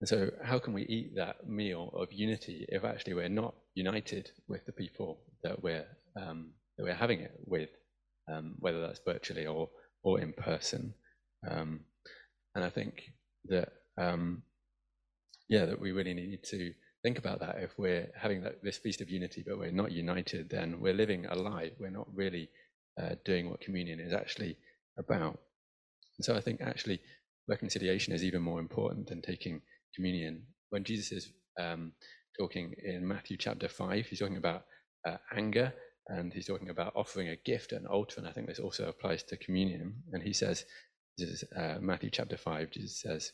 and 0.00 0.08
so, 0.08 0.30
how 0.44 0.58
can 0.58 0.72
we 0.74 0.82
eat 0.82 1.16
that 1.16 1.48
meal 1.48 1.90
of 1.94 2.12
unity 2.12 2.66
if 2.68 2.84
actually 2.84 3.14
we're 3.14 3.28
not 3.28 3.54
united 3.74 4.30
with 4.46 4.64
the 4.66 4.72
people 4.72 5.18
that 5.42 5.62
we're 5.62 5.86
um, 6.20 6.50
that 6.76 6.84
we're 6.84 6.94
having 6.94 7.20
it 7.20 7.32
with, 7.46 7.70
um, 8.30 8.56
whether 8.58 8.80
that's 8.80 9.00
virtually 9.06 9.46
or 9.46 9.70
or 10.02 10.20
in 10.20 10.34
person? 10.34 10.94
Um, 11.50 11.80
and 12.54 12.62
I 12.64 12.70
think 12.70 13.02
that 13.46 13.70
um, 13.96 14.42
yeah, 15.48 15.66
that 15.66 15.80
we 15.80 15.92
really 15.92 16.14
need 16.14 16.42
to 16.44 16.72
think 17.02 17.18
about 17.18 17.40
that. 17.40 17.56
If 17.58 17.78
we're 17.78 18.08
having 18.20 18.42
that, 18.42 18.62
this 18.62 18.78
feast 18.78 19.00
of 19.00 19.10
unity, 19.10 19.44
but 19.46 19.58
we're 19.58 19.70
not 19.70 19.92
united, 19.92 20.50
then 20.50 20.80
we're 20.80 20.94
living 20.94 21.26
a 21.26 21.36
lie. 21.36 21.70
We're 21.78 21.90
not 21.90 22.08
really 22.12 22.48
uh, 23.00 23.14
doing 23.24 23.48
what 23.50 23.60
communion 23.60 24.00
is 24.00 24.12
actually 24.12 24.56
about. 24.98 25.38
And 26.18 26.24
so 26.24 26.34
I 26.34 26.40
think 26.40 26.60
actually 26.60 27.00
reconciliation 27.48 28.12
is 28.12 28.24
even 28.24 28.42
more 28.42 28.60
important 28.60 29.08
than 29.08 29.22
taking 29.22 29.62
communion. 29.94 30.42
When 30.70 30.84
Jesus 30.84 31.12
is 31.12 31.32
um, 31.60 31.92
talking 32.38 32.74
in 32.82 33.06
Matthew 33.06 33.36
chapter 33.36 33.68
5, 33.68 34.06
he's 34.06 34.18
talking 34.18 34.36
about 34.36 34.64
uh, 35.06 35.18
anger 35.34 35.72
and 36.08 36.32
he's 36.32 36.46
talking 36.46 36.70
about 36.70 36.92
offering 36.96 37.28
a 37.28 37.36
gift 37.36 37.72
an 37.72 37.86
altar. 37.86 38.16
And 38.18 38.28
I 38.28 38.32
think 38.32 38.46
this 38.46 38.58
also 38.58 38.88
applies 38.88 39.22
to 39.24 39.36
communion. 39.36 40.02
And 40.12 40.22
he 40.22 40.32
says, 40.32 40.64
this 41.18 41.28
is 41.28 41.44
uh, 41.56 41.76
Matthew 41.80 42.10
chapter 42.10 42.36
5, 42.36 42.70
Jesus 42.70 43.00
says, 43.00 43.32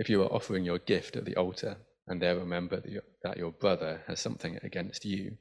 If 0.00 0.08
you 0.08 0.22
are 0.22 0.32
offering 0.32 0.64
your 0.64 0.78
gift 0.78 1.16
at 1.16 1.26
the 1.26 1.36
altar 1.36 1.76
and 2.06 2.22
there 2.22 2.38
remember 2.38 2.80
that 2.80 2.90
your, 2.90 3.02
that 3.22 3.36
your 3.36 3.50
brother 3.50 4.00
has 4.06 4.18
something 4.18 4.58
against 4.62 5.04
you, 5.04 5.36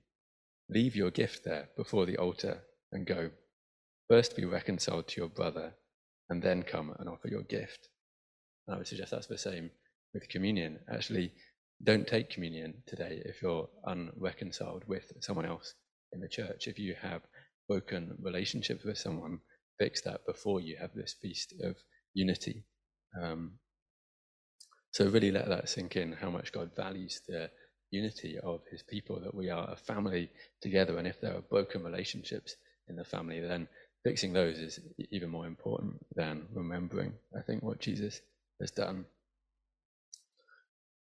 leave 0.69 0.97
your 0.97 1.11
gift 1.11 1.45
there 1.45 1.69
before 1.77 2.05
the 2.05 2.17
altar 2.17 2.59
and 2.91 3.07
go. 3.07 3.31
First 4.09 4.35
be 4.35 4.43
reconciled 4.43 5.07
to 5.07 5.21
your 5.21 5.29
brother 5.29 5.75
and 6.29 6.43
then 6.43 6.63
come 6.63 6.93
and 6.99 7.07
offer 7.07 7.29
your 7.29 7.43
gift. 7.43 7.87
And 8.67 8.75
I 8.75 8.79
would 8.79 8.87
suggest 8.87 9.11
that's 9.11 9.27
the 9.27 9.37
same 9.37 9.71
with 10.13 10.27
communion. 10.27 10.79
Actually, 10.93 11.31
don't 11.81 12.05
take 12.05 12.29
communion 12.29 12.83
today 12.85 13.21
if 13.23 13.41
you're 13.41 13.69
unreconciled 13.85 14.83
with 14.87 15.09
someone 15.21 15.45
else 15.45 15.73
in 16.11 16.19
the 16.19 16.27
church. 16.27 16.67
If 16.67 16.77
you 16.77 16.95
have 17.01 17.21
broken 17.69 18.17
relationships 18.21 18.83
with 18.83 18.97
someone, 18.97 19.39
fix 19.79 20.01
that 20.01 20.25
before 20.27 20.59
you 20.59 20.75
have 20.81 20.91
this 20.93 21.15
feast 21.21 21.53
of 21.63 21.77
unity. 22.13 22.65
Um, 23.23 23.53
so 24.91 25.07
really 25.09 25.31
let 25.31 25.47
that 25.49 25.69
sink 25.69 25.95
in 25.95 26.13
how 26.13 26.29
much 26.29 26.51
God 26.51 26.71
values 26.75 27.21
the 27.27 27.49
unity 27.91 28.37
of 28.39 28.61
his 28.71 28.83
people, 28.83 29.19
that 29.21 29.33
we 29.33 29.49
are 29.49 29.71
a 29.71 29.75
family 29.75 30.29
together. 30.61 30.97
And 30.97 31.07
if 31.07 31.19
there 31.21 31.35
are 31.35 31.41
broken 31.41 31.83
relationships 31.83 32.55
in 32.87 32.95
the 32.95 33.03
family, 33.03 33.39
then 33.39 33.67
fixing 34.03 34.33
those 34.33 34.57
is 34.57 34.79
even 35.11 35.29
more 35.29 35.47
important 35.47 35.93
than 36.15 36.47
remembering, 36.53 37.13
I 37.37 37.41
think, 37.41 37.63
what 37.63 37.79
Jesus 37.79 38.21
has 38.59 38.71
done. 38.71 39.05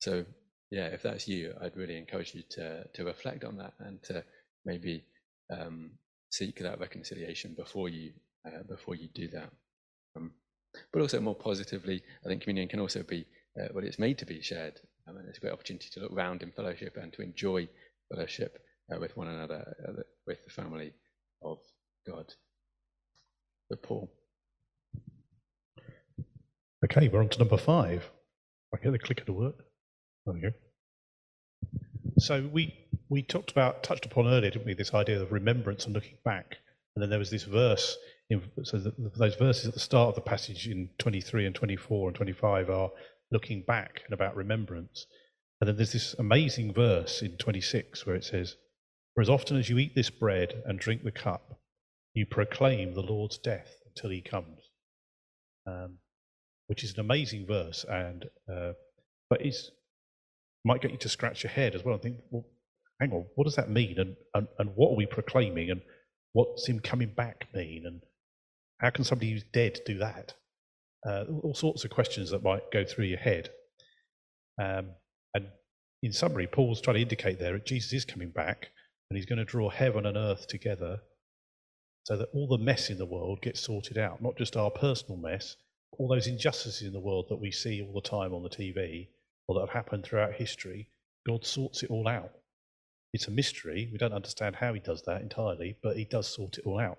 So, 0.01 0.25
yeah, 0.71 0.87
if 0.87 1.03
that's 1.03 1.27
you, 1.27 1.55
I'd 1.61 1.77
really 1.77 1.97
encourage 1.97 2.35
you 2.35 2.43
to, 2.51 2.85
to 2.95 3.05
reflect 3.05 3.45
on 3.45 3.57
that 3.59 3.73
and 3.81 4.03
to 4.05 4.25
maybe 4.65 5.05
um, 5.51 5.93
seek 6.31 6.59
that 6.61 6.79
reconciliation 6.79 7.55
before 7.57 7.89
you 7.89 8.13
uh, 8.47 8.63
before 8.69 8.95
you 8.95 9.09
do 9.15 9.29
that. 9.29 9.51
Um, 10.17 10.33
but 10.93 11.03
also 11.03 11.21
more 11.21 11.35
positively, 11.35 12.03
I 12.25 12.29
think 12.29 12.43
communion 12.43 12.69
can 12.69 12.81
also 12.81 13.03
be 13.03 13.27
uh, 13.61 13.69
what 13.73 13.85
it's 13.85 13.99
made 13.99 14.19
to 14.19 14.27
be 14.27 14.43
shared. 14.43 14.81
And 15.07 15.17
it's 15.29 15.39
a 15.39 15.41
great 15.41 15.53
opportunity 15.53 15.89
to 15.93 16.01
look 16.01 16.13
round 16.13 16.43
in 16.43 16.53
fellowship 16.53 16.97
and 17.01 17.13
to 17.15 17.23
enjoy 17.23 17.69
fellowship 18.13 18.59
uh, 18.93 18.99
with 18.99 19.17
one 19.17 19.29
another, 19.29 19.75
uh, 19.87 20.03
with 20.27 20.45
the 20.45 20.51
family 20.51 20.93
of 21.43 21.59
God. 22.07 22.33
But 23.71 23.83
Paul. 23.83 24.11
Okay, 26.85 27.09
we're 27.09 27.21
on 27.21 27.29
to 27.31 27.39
number 27.39 27.57
five. 27.57 28.09
I 28.75 28.79
hear 28.83 28.93
the 28.93 28.99
clicker 28.99 29.25
to 29.25 29.33
work. 29.33 29.57
There 30.27 30.35
we 30.35 30.41
go. 30.41 30.53
So 32.19 32.49
we 32.53 32.75
we 33.09 33.23
talked 33.23 33.51
about 33.51 33.83
touched 33.83 34.07
upon 34.07 34.27
earlier, 34.27 34.51
didn't 34.51 34.67
we? 34.67 34.75
This 34.75 34.95
idea 34.95 35.21
of 35.21 35.33
remembrance 35.33 35.87
and 35.87 35.95
looking 35.95 36.19
back, 36.25 36.59
and 36.95 37.03
then 37.03 37.11
there 37.11 37.19
was 37.19 37.31
this 37.31 37.45
verse. 37.45 37.97
In, 38.31 38.43
so 38.63 38.79
the, 38.79 38.93
those 39.17 39.37
verses 39.37 39.69
at 39.69 39.75
the 39.75 39.81
start 39.81 40.11
of 40.11 40.15
the 40.15 40.21
passage 40.21 40.69
in 40.69 40.91
23 40.99 41.47
and 41.47 41.55
24 41.55 42.09
and 42.09 42.15
25 42.15 42.71
are 42.71 42.91
looking 43.31 43.63
back 43.63 44.03
and 44.05 44.15
about 44.15 44.37
remembrance. 44.37 45.07
And 45.61 45.69
then 45.69 45.77
there's 45.77 45.93
this 45.93 46.15
amazing 46.19 46.73
verse 46.73 47.23
in 47.23 47.37
26 47.37 48.07
where 48.07 48.17
it 48.17 48.25
says, 48.25 48.57
"For 49.15 49.23
as 49.23 49.29
often 49.29 49.57
as 49.57 49.69
you 49.69 49.79
eat 49.79 49.95
this 49.95 50.11
bread 50.11 50.63
and 50.67 50.79
drink 50.79 51.03
the 51.03 51.11
cup, 51.11 51.61
you 52.15 52.27
proclaim 52.27 52.95
the 52.95 53.03
Lord's 53.03 53.39
death 53.39 53.83
until 53.87 54.11
He 54.11 54.23
comes." 54.23 54.71
Um, 55.67 55.99
which 56.69 56.85
is 56.85 56.95
an 56.95 57.01
amazing 57.01 57.47
verse, 57.47 57.85
and 57.85 58.29
uh, 58.51 58.73
but 59.29 59.45
it's 59.45 59.71
might 60.65 60.81
get 60.81 60.93
you 60.93 60.99
to 60.99 61.09
scratch 61.09 61.43
your 61.43 61.51
head 61.51 61.75
as 61.75 61.85
well 61.85 61.95
and 61.95 62.03
think, 62.03 62.19
well, 62.31 62.45
hang 63.01 63.13
on, 63.13 63.25
what 63.35 63.45
does 63.45 63.57
that 63.57 63.71
mean, 63.71 63.99
and 63.99 64.17
and, 64.35 64.47
and 64.59 64.71
what 64.77 64.93
are 64.93 64.97
we 64.97 65.07
proclaiming, 65.07 65.71
and 65.71 65.81
what's 66.33 66.69
him 66.69 66.79
coming 66.79 67.13
back 67.15 67.49
mean, 67.55 67.85
and 67.87 68.03
how 68.79 68.91
can 68.91 69.05
somebody 69.05 69.33
who's 69.33 69.45
dead 69.53 69.81
do 69.85 69.99
that? 69.99 70.35
Uh, 71.07 71.25
all 71.43 71.55
sorts 71.55 71.85
of 71.85 71.91
questions 71.91 72.31
that 72.31 72.43
might 72.43 72.71
go 72.73 72.85
through 72.85 73.05
your 73.05 73.19
head. 73.19 73.51
Um, 74.61 74.91
and 75.35 75.47
in 76.03 76.13
summary, 76.13 76.47
Paul's 76.47 76.81
trying 76.81 76.97
to 76.97 77.03
indicate 77.03 77.39
there 77.39 77.53
that 77.53 77.67
Jesus 77.67 77.93
is 77.93 78.05
coming 78.05 78.31
back, 78.31 78.69
and 79.11 79.17
he's 79.17 79.27
going 79.27 79.39
to 79.39 79.45
draw 79.45 79.71
heaven 79.71 80.07
and 80.07 80.17
earth 80.17 80.47
together, 80.49 81.01
so 82.05 82.17
that 82.17 82.29
all 82.33 82.49
the 82.49 82.59
mess 82.59 82.91
in 82.91 82.99
the 82.99 83.07
world 83.07 83.41
gets 83.43 83.61
sorted 83.61 83.99
out, 83.99 84.23
not 84.23 84.37
just 84.37 84.57
our 84.57 84.71
personal 84.71 85.17
mess, 85.17 85.57
all 85.99 86.09
those 86.09 86.27
injustices 86.27 86.87
in 86.87 86.93
the 86.93 87.01
world 87.01 87.27
that 87.29 87.41
we 87.41 87.51
see 87.51 87.83
all 87.83 87.93
the 87.93 88.09
time 88.09 88.35
on 88.35 88.43
the 88.43 88.49
TV 88.49 89.09
or 89.47 89.55
that 89.55 89.61
have 89.67 89.71
happened 89.71 90.05
throughout 90.05 90.33
history, 90.33 90.89
God 91.27 91.45
sorts 91.45 91.83
it 91.83 91.91
all 91.91 92.09
out. 92.09 92.31
It's 93.13 93.29
a 93.29 93.31
mystery. 93.31 93.89
We 93.91 93.99
don't 93.99 94.13
understand 94.13 94.57
how 94.57 94.75
he 94.75 94.81
does 94.81 95.03
that 95.03 95.23
entirely, 95.23 95.77
but 95.83 95.97
he 95.97 96.05
does 96.05 96.29
sort 96.29 96.59
it 96.59 96.67
all 96.67 96.79
out. 96.79 96.99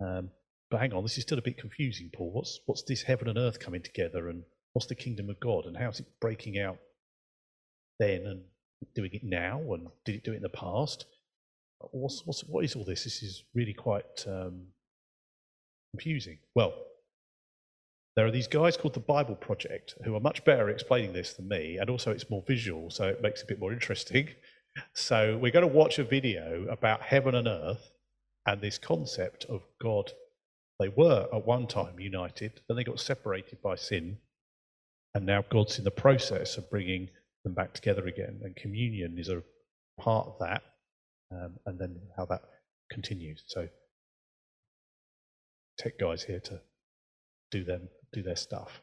Um, 0.00 0.30
but 0.74 0.80
hang 0.80 0.92
on, 0.92 1.04
this 1.04 1.16
is 1.18 1.22
still 1.22 1.38
a 1.38 1.42
bit 1.42 1.56
confusing, 1.56 2.10
Paul. 2.12 2.32
What's 2.32 2.58
what's 2.66 2.82
this 2.82 3.00
heaven 3.00 3.28
and 3.28 3.38
earth 3.38 3.60
coming 3.60 3.80
together, 3.80 4.28
and 4.28 4.42
what's 4.72 4.88
the 4.88 4.96
kingdom 4.96 5.30
of 5.30 5.38
God, 5.38 5.66
and 5.66 5.76
how's 5.76 6.00
it 6.00 6.06
breaking 6.20 6.58
out 6.58 6.78
then 8.00 8.26
and 8.26 8.42
doing 8.92 9.10
it 9.12 9.22
now, 9.22 9.60
and 9.72 9.86
did 10.04 10.16
it 10.16 10.24
do 10.24 10.32
it 10.32 10.38
in 10.38 10.42
the 10.42 10.48
past? 10.48 11.06
What's 11.92 12.26
what's 12.26 12.40
what 12.42 12.64
is 12.64 12.74
all 12.74 12.84
this? 12.84 13.04
This 13.04 13.22
is 13.22 13.44
really 13.54 13.72
quite 13.72 14.26
um, 14.26 14.62
confusing. 15.92 16.38
Well, 16.56 16.74
there 18.16 18.26
are 18.26 18.32
these 18.32 18.48
guys 18.48 18.76
called 18.76 18.94
the 18.94 18.98
Bible 18.98 19.36
Project 19.36 19.94
who 20.04 20.16
are 20.16 20.20
much 20.20 20.44
better 20.44 20.68
at 20.68 20.74
explaining 20.74 21.12
this 21.12 21.34
than 21.34 21.46
me, 21.46 21.78
and 21.78 21.88
also 21.88 22.10
it's 22.10 22.28
more 22.30 22.42
visual, 22.48 22.90
so 22.90 23.04
it 23.04 23.22
makes 23.22 23.42
it 23.42 23.44
a 23.44 23.46
bit 23.46 23.60
more 23.60 23.72
interesting. 23.72 24.28
So 24.92 25.38
we're 25.40 25.52
going 25.52 25.68
to 25.68 25.72
watch 25.72 26.00
a 26.00 26.04
video 26.04 26.66
about 26.68 27.00
heaven 27.00 27.36
and 27.36 27.46
earth 27.46 27.92
and 28.44 28.60
this 28.60 28.76
concept 28.76 29.44
of 29.44 29.62
God. 29.80 30.10
They 30.78 30.88
were 30.88 31.28
at 31.32 31.46
one 31.46 31.66
time 31.66 32.00
united, 32.00 32.60
then 32.68 32.76
they 32.76 32.84
got 32.84 33.00
separated 33.00 33.62
by 33.62 33.76
sin, 33.76 34.18
and 35.14 35.24
now 35.24 35.44
God's 35.48 35.78
in 35.78 35.84
the 35.84 35.90
process 35.90 36.56
of 36.56 36.68
bringing 36.70 37.10
them 37.44 37.54
back 37.54 37.74
together 37.74 38.06
again. 38.06 38.40
And 38.42 38.56
communion 38.56 39.18
is 39.18 39.28
a 39.28 39.42
part 39.98 40.26
of 40.26 40.38
that, 40.40 40.62
um, 41.30 41.58
and 41.66 41.78
then 41.78 42.00
how 42.16 42.24
that 42.26 42.42
continues. 42.90 43.44
So, 43.46 43.68
tech 45.78 45.98
guys 45.98 46.24
here 46.24 46.40
to 46.40 46.60
do 47.50 47.64
them 47.64 47.88
do 48.12 48.22
their 48.22 48.36
stuff. 48.36 48.82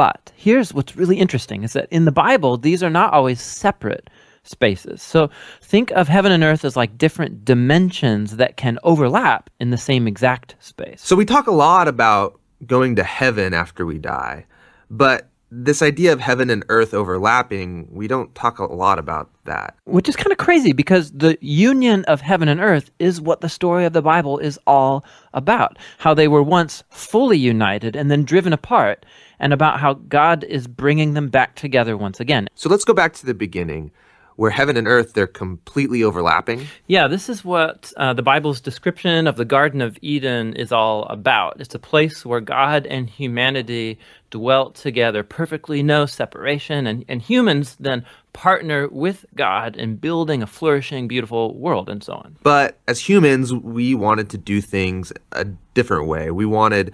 but 0.00 0.32
here's 0.34 0.72
what's 0.72 0.96
really 0.96 1.18
interesting 1.18 1.62
is 1.62 1.74
that 1.74 1.86
in 1.90 2.06
the 2.06 2.10
Bible 2.10 2.56
these 2.56 2.82
are 2.82 2.88
not 2.88 3.12
always 3.12 3.38
separate 3.38 4.08
spaces. 4.44 5.02
So 5.02 5.28
think 5.60 5.90
of 5.90 6.08
heaven 6.08 6.32
and 6.32 6.42
earth 6.42 6.64
as 6.64 6.74
like 6.74 6.96
different 6.96 7.44
dimensions 7.44 8.36
that 8.36 8.56
can 8.56 8.78
overlap 8.82 9.50
in 9.60 9.68
the 9.68 9.76
same 9.76 10.08
exact 10.08 10.56
space. 10.58 11.02
So 11.02 11.16
we 11.16 11.26
talk 11.26 11.48
a 11.48 11.52
lot 11.52 11.86
about 11.86 12.40
going 12.66 12.96
to 12.96 13.04
heaven 13.04 13.52
after 13.52 13.84
we 13.84 13.98
die. 13.98 14.46
But 14.90 15.28
this 15.50 15.82
idea 15.82 16.12
of 16.12 16.20
heaven 16.20 16.48
and 16.48 16.64
earth 16.68 16.94
overlapping, 16.94 17.88
we 17.90 18.06
don't 18.06 18.34
talk 18.34 18.58
a 18.58 18.64
lot 18.64 18.98
about 18.98 19.30
that. 19.44 19.76
Which 19.84 20.08
is 20.08 20.16
kind 20.16 20.30
of 20.30 20.38
crazy 20.38 20.72
because 20.72 21.10
the 21.10 21.36
union 21.40 22.04
of 22.04 22.20
heaven 22.20 22.48
and 22.48 22.60
earth 22.60 22.90
is 22.98 23.20
what 23.20 23.40
the 23.40 23.48
story 23.48 23.84
of 23.84 23.92
the 23.92 24.02
Bible 24.02 24.38
is 24.38 24.58
all 24.66 25.04
about. 25.34 25.78
How 25.98 26.14
they 26.14 26.28
were 26.28 26.42
once 26.42 26.84
fully 26.90 27.38
united 27.38 27.96
and 27.96 28.10
then 28.10 28.24
driven 28.24 28.52
apart, 28.52 29.04
and 29.40 29.52
about 29.52 29.80
how 29.80 29.94
God 29.94 30.44
is 30.44 30.68
bringing 30.68 31.14
them 31.14 31.28
back 31.28 31.56
together 31.56 31.96
once 31.96 32.20
again. 32.20 32.48
So 32.54 32.68
let's 32.68 32.84
go 32.84 32.92
back 32.92 33.14
to 33.14 33.26
the 33.26 33.34
beginning 33.34 33.90
where 34.36 34.50
heaven 34.50 34.78
and 34.78 34.88
earth 34.88 35.12
they're 35.12 35.26
completely 35.26 36.02
overlapping 36.02 36.66
yeah 36.86 37.06
this 37.06 37.28
is 37.28 37.44
what 37.44 37.92
uh, 37.98 38.14
the 38.14 38.22
bible's 38.22 38.58
description 38.58 39.26
of 39.26 39.36
the 39.36 39.44
garden 39.44 39.82
of 39.82 39.98
eden 40.00 40.54
is 40.54 40.72
all 40.72 41.04
about 41.06 41.60
it's 41.60 41.74
a 41.74 41.78
place 41.78 42.24
where 42.24 42.40
god 42.40 42.86
and 42.86 43.10
humanity 43.10 43.98
dwelt 44.30 44.74
together 44.74 45.22
perfectly 45.22 45.82
no 45.82 46.06
separation 46.06 46.86
and, 46.86 47.04
and 47.08 47.22
humans 47.22 47.76
then 47.80 48.04
partner 48.32 48.88
with 48.88 49.24
god 49.34 49.76
in 49.76 49.96
building 49.96 50.42
a 50.42 50.46
flourishing 50.46 51.08
beautiful 51.08 51.56
world 51.56 51.88
and 51.88 52.02
so 52.02 52.14
on 52.14 52.36
but 52.42 52.78
as 52.88 53.00
humans 53.00 53.52
we 53.52 53.94
wanted 53.94 54.30
to 54.30 54.38
do 54.38 54.60
things 54.60 55.12
a 55.32 55.44
different 55.74 56.06
way 56.06 56.30
we 56.30 56.46
wanted 56.46 56.92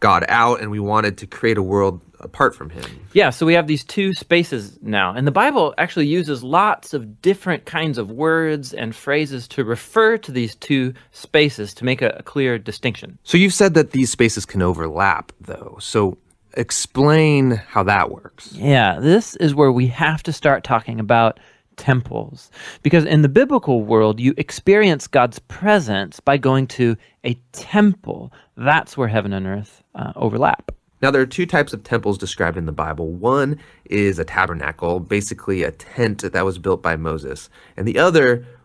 god 0.00 0.24
out 0.28 0.60
and 0.60 0.70
we 0.70 0.80
wanted 0.80 1.18
to 1.18 1.26
create 1.26 1.58
a 1.58 1.62
world 1.62 2.00
apart 2.20 2.54
from 2.54 2.70
him. 2.70 2.84
Yeah, 3.12 3.30
so 3.30 3.46
we 3.46 3.54
have 3.54 3.66
these 3.66 3.84
two 3.84 4.12
spaces 4.12 4.78
now. 4.82 5.14
And 5.14 5.26
the 5.26 5.32
Bible 5.32 5.74
actually 5.78 6.06
uses 6.06 6.42
lots 6.42 6.94
of 6.94 7.22
different 7.22 7.64
kinds 7.64 7.98
of 7.98 8.10
words 8.10 8.72
and 8.72 8.94
phrases 8.94 9.48
to 9.48 9.64
refer 9.64 10.18
to 10.18 10.32
these 10.32 10.54
two 10.54 10.94
spaces 11.12 11.74
to 11.74 11.84
make 11.84 12.02
a, 12.02 12.10
a 12.18 12.22
clear 12.22 12.58
distinction. 12.58 13.18
So 13.22 13.38
you've 13.38 13.54
said 13.54 13.74
that 13.74 13.92
these 13.92 14.10
spaces 14.10 14.44
can 14.44 14.62
overlap, 14.62 15.32
though. 15.40 15.78
So 15.80 16.18
explain 16.54 17.52
how 17.52 17.82
that 17.84 18.10
works. 18.10 18.52
Yeah, 18.52 18.98
this 19.00 19.36
is 19.36 19.54
where 19.54 19.72
we 19.72 19.86
have 19.88 20.22
to 20.24 20.32
start 20.32 20.64
talking 20.64 21.00
about 21.00 21.38
temples. 21.76 22.50
Because 22.82 23.04
in 23.04 23.22
the 23.22 23.28
biblical 23.28 23.82
world, 23.82 24.20
you 24.20 24.34
experience 24.36 25.06
God's 25.06 25.38
presence 25.38 26.20
by 26.20 26.36
going 26.36 26.66
to 26.68 26.96
a 27.24 27.34
temple. 27.52 28.32
That's 28.56 28.96
where 28.96 29.08
heaven 29.08 29.32
and 29.32 29.46
earth 29.46 29.82
uh, 29.94 30.12
overlap. 30.16 30.72
Now, 31.00 31.12
there 31.12 31.22
are 31.22 31.26
two 31.26 31.46
types 31.46 31.72
of 31.72 31.84
temples 31.84 32.18
described 32.18 32.56
in 32.56 32.66
the 32.66 32.72
Bible. 32.72 33.12
One 33.12 33.60
is 33.84 34.18
a 34.18 34.24
tabernacle, 34.24 34.98
basically 34.98 35.62
a 35.62 35.70
tent 35.70 36.22
that 36.32 36.44
was 36.44 36.58
built 36.58 36.82
by 36.82 36.96
Moses, 36.96 37.48
and 37.76 37.86
the 37.86 37.98
other 37.98 38.44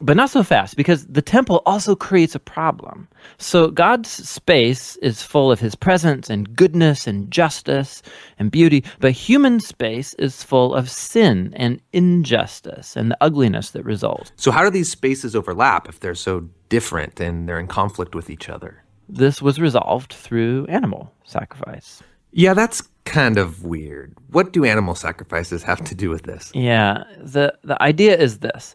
But 0.00 0.16
not 0.16 0.30
so 0.30 0.42
fast 0.42 0.76
because 0.76 1.06
the 1.06 1.22
temple 1.22 1.62
also 1.66 1.96
creates 1.96 2.34
a 2.34 2.40
problem. 2.40 3.08
So 3.38 3.70
God's 3.70 4.08
space 4.08 4.96
is 4.96 5.22
full 5.22 5.50
of 5.50 5.60
his 5.60 5.74
presence 5.74 6.30
and 6.30 6.54
goodness 6.54 7.06
and 7.06 7.30
justice 7.30 8.02
and 8.38 8.50
beauty, 8.50 8.84
but 9.00 9.12
human 9.12 9.60
space 9.60 10.14
is 10.14 10.42
full 10.42 10.74
of 10.74 10.90
sin 10.90 11.52
and 11.56 11.80
injustice 11.92 12.96
and 12.96 13.10
the 13.10 13.18
ugliness 13.20 13.70
that 13.70 13.84
results. 13.84 14.32
So, 14.36 14.50
how 14.50 14.62
do 14.62 14.70
these 14.70 14.90
spaces 14.90 15.34
overlap 15.34 15.88
if 15.88 16.00
they're 16.00 16.14
so 16.14 16.48
different 16.68 17.20
and 17.20 17.48
they're 17.48 17.60
in 17.60 17.66
conflict 17.66 18.14
with 18.14 18.30
each 18.30 18.48
other? 18.48 18.82
This 19.08 19.40
was 19.40 19.58
resolved 19.58 20.12
through 20.12 20.66
animal 20.66 21.12
sacrifice. 21.24 22.02
Yeah, 22.30 22.52
that's 22.52 22.82
kind 23.04 23.38
of 23.38 23.64
weird. 23.64 24.14
What 24.30 24.52
do 24.52 24.64
animal 24.64 24.94
sacrifices 24.94 25.62
have 25.62 25.82
to 25.84 25.94
do 25.94 26.10
with 26.10 26.24
this? 26.24 26.52
Yeah, 26.54 27.04
the 27.18 27.58
the 27.64 27.82
idea 27.82 28.16
is 28.16 28.38
this. 28.40 28.74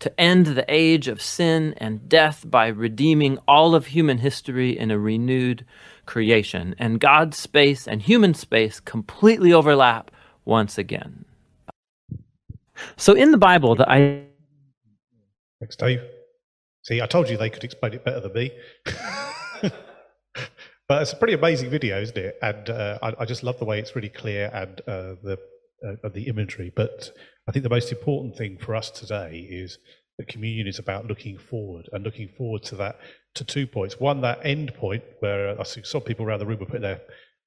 to 0.00 0.20
end 0.20 0.46
the 0.46 0.64
age 0.68 1.08
of 1.08 1.22
sin 1.22 1.74
and 1.78 2.08
death 2.08 2.44
by 2.48 2.68
redeeming 2.68 3.38
all 3.48 3.74
of 3.74 3.86
human 3.86 4.18
history 4.18 4.76
in 4.76 4.90
a 4.90 4.98
renewed 4.98 5.64
creation. 6.06 6.74
And 6.78 7.00
God's 7.00 7.38
space 7.38 7.88
and 7.88 8.02
human 8.02 8.34
space 8.34 8.80
completely 8.80 9.52
overlap 9.52 10.10
once 10.44 10.78
again. 10.78 11.24
So 12.96 13.14
in 13.14 13.30
the 13.30 13.38
Bible, 13.38 13.74
the 13.76 13.90
I 13.90 14.24
Thanks, 15.60 15.76
Dave. 15.76 16.02
See, 16.82 17.00
I 17.00 17.06
told 17.06 17.30
you 17.30 17.38
they 17.38 17.48
could 17.48 17.64
explain 17.64 17.94
it 17.94 18.04
better 18.04 18.20
than 18.20 18.32
me. 18.34 18.50
but 20.88 21.00
it's 21.02 21.12
a 21.14 21.16
pretty 21.16 21.32
amazing 21.32 21.70
video, 21.70 22.00
isn't 22.00 22.18
it? 22.18 22.36
And 22.42 22.68
uh, 22.68 22.98
I, 23.02 23.14
I 23.20 23.24
just 23.24 23.42
love 23.42 23.58
the 23.58 23.64
way 23.64 23.78
it's 23.78 23.96
really 23.96 24.10
clear 24.10 24.50
and 24.52 24.80
uh, 24.82 25.14
the 25.22 25.38
uh, 25.82 26.08
the 26.10 26.28
imagery. 26.28 26.70
But 26.74 27.12
I 27.46 27.52
think 27.52 27.62
the 27.62 27.70
most 27.70 27.92
important 27.92 28.36
thing 28.36 28.58
for 28.58 28.74
us 28.74 28.90
today 28.90 29.46
is 29.50 29.78
that 30.18 30.28
communion 30.28 30.66
is 30.66 30.78
about 30.78 31.06
looking 31.06 31.36
forward 31.36 31.88
and 31.92 32.04
looking 32.04 32.28
forward 32.28 32.62
to 32.64 32.76
that 32.76 32.98
to 33.34 33.44
two 33.44 33.66
points. 33.66 34.00
One, 34.00 34.20
that 34.20 34.40
end 34.44 34.74
point 34.74 35.02
where 35.20 35.60
I 35.60 35.64
saw 35.64 36.00
people 36.00 36.24
around 36.24 36.38
the 36.38 36.46
room 36.46 36.60
were 36.60 36.66
putting 36.66 36.82
their 36.82 37.00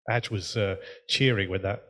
Adge 0.10 0.30
was 0.30 0.56
uh, 0.56 0.78
cheering 1.08 1.50
when 1.50 1.62
that 1.64 1.84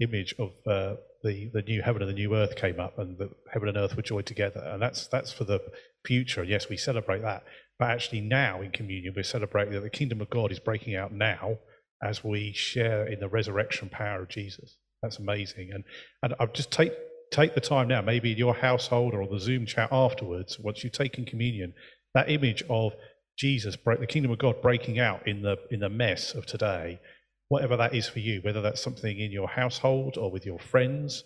image 0.00 0.34
of 0.38 0.50
uh, 0.66 0.96
the 1.22 1.50
the 1.52 1.62
new 1.62 1.82
heaven 1.82 2.02
and 2.02 2.10
the 2.10 2.14
new 2.14 2.36
earth 2.36 2.56
came 2.56 2.78
up, 2.78 2.98
and 2.98 3.18
the 3.18 3.30
heaven 3.52 3.68
and 3.68 3.76
earth 3.76 3.96
were 3.96 4.02
joined 4.02 4.26
together, 4.26 4.60
and 4.60 4.80
that's 4.80 5.06
that's 5.08 5.32
for 5.32 5.44
the 5.44 5.60
future. 6.04 6.42
And 6.42 6.50
yes, 6.50 6.68
we 6.68 6.76
celebrate 6.76 7.22
that, 7.22 7.44
but 7.78 7.90
actually 7.90 8.20
now 8.20 8.60
in 8.60 8.70
communion 8.70 9.14
we're 9.16 9.24
celebrating 9.24 9.74
that 9.74 9.82
the 9.82 9.90
kingdom 9.90 10.20
of 10.20 10.30
God 10.30 10.52
is 10.52 10.60
breaking 10.60 10.94
out 10.94 11.12
now 11.12 11.58
as 12.02 12.22
we 12.22 12.52
share 12.52 13.06
in 13.06 13.18
the 13.18 13.28
resurrection 13.28 13.88
power 13.88 14.22
of 14.22 14.28
Jesus. 14.28 14.76
That's 15.02 15.18
amazing, 15.18 15.72
and 15.72 15.84
and 16.22 16.34
I'll 16.38 16.46
just 16.46 16.70
take 16.70 16.92
take 17.34 17.54
the 17.54 17.60
time 17.60 17.88
now, 17.88 18.00
maybe 18.00 18.32
in 18.32 18.38
your 18.38 18.54
household 18.54 19.14
or 19.14 19.26
the 19.26 19.40
Zoom 19.40 19.66
chat 19.66 19.88
afterwards, 19.90 20.58
once 20.58 20.82
you've 20.82 20.92
taken 20.92 21.24
communion, 21.24 21.74
that 22.14 22.30
image 22.30 22.62
of 22.70 22.94
Jesus, 23.36 23.76
the 23.84 24.06
kingdom 24.06 24.30
of 24.30 24.38
God 24.38 24.62
breaking 24.62 24.98
out 24.98 25.26
in 25.26 25.42
the 25.42 25.56
in 25.70 25.80
the 25.80 25.88
mess 25.88 26.34
of 26.34 26.46
today 26.46 27.00
whatever 27.48 27.76
that 27.76 27.94
is 27.94 28.08
for 28.08 28.20
you, 28.20 28.40
whether 28.42 28.62
that's 28.62 28.82
something 28.82 29.18
in 29.18 29.30
your 29.30 29.48
household 29.48 30.16
or 30.16 30.30
with 30.30 30.46
your 30.46 30.58
friends, 30.58 31.24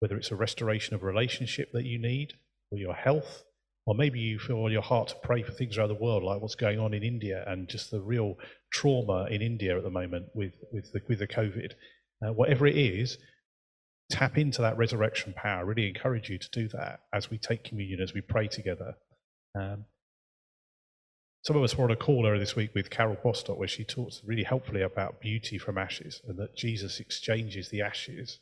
whether 0.00 0.16
it's 0.16 0.30
a 0.30 0.36
restoration 0.36 0.94
of 0.94 1.02
relationship 1.02 1.70
that 1.72 1.84
you 1.84 1.98
need, 1.98 2.34
or 2.70 2.78
your 2.78 2.94
health, 2.94 3.44
or 3.86 3.94
maybe 3.94 4.18
you 4.18 4.38
feel 4.38 4.62
on 4.64 4.72
your 4.72 4.82
heart 4.82 5.08
to 5.08 5.14
pray 5.22 5.42
for 5.42 5.52
things 5.52 5.78
around 5.78 5.88
the 5.88 5.94
world, 5.94 6.22
like 6.22 6.40
what's 6.40 6.54
going 6.54 6.78
on 6.78 6.92
in 6.92 7.02
India 7.02 7.44
and 7.46 7.68
just 7.68 7.90
the 7.90 8.00
real 8.00 8.36
trauma 8.72 9.26
in 9.30 9.42
India 9.42 9.76
at 9.76 9.82
the 9.82 9.90
moment 9.90 10.26
with, 10.34 10.52
with, 10.72 10.92
the, 10.92 11.00
with 11.08 11.18
the 11.18 11.26
COVID. 11.26 11.72
Uh, 12.22 12.32
whatever 12.32 12.66
it 12.66 12.76
is, 12.76 13.16
tap 14.10 14.36
into 14.36 14.60
that 14.62 14.76
resurrection 14.76 15.32
power. 15.34 15.64
Really 15.64 15.88
encourage 15.88 16.28
you 16.28 16.38
to 16.38 16.50
do 16.50 16.68
that 16.68 17.00
as 17.14 17.30
we 17.30 17.38
take 17.38 17.64
communion, 17.64 18.00
as 18.00 18.12
we 18.12 18.20
pray 18.20 18.48
together. 18.48 18.94
Um, 19.58 19.84
some 21.42 21.56
of 21.56 21.62
us 21.62 21.76
were 21.76 21.84
on 21.84 21.90
a 21.90 21.96
call 21.96 22.26
earlier 22.26 22.38
this 22.38 22.54
week 22.54 22.74
with 22.74 22.90
Carol 22.90 23.16
Bostock, 23.22 23.58
where 23.58 23.68
she 23.68 23.84
talks 23.84 24.20
really 24.24 24.42
helpfully 24.42 24.82
about 24.82 25.20
beauty 25.20 25.56
from 25.56 25.78
ashes 25.78 26.20
and 26.28 26.38
that 26.38 26.54
Jesus 26.54 27.00
exchanges 27.00 27.70
the 27.70 27.80
ashes. 27.80 28.40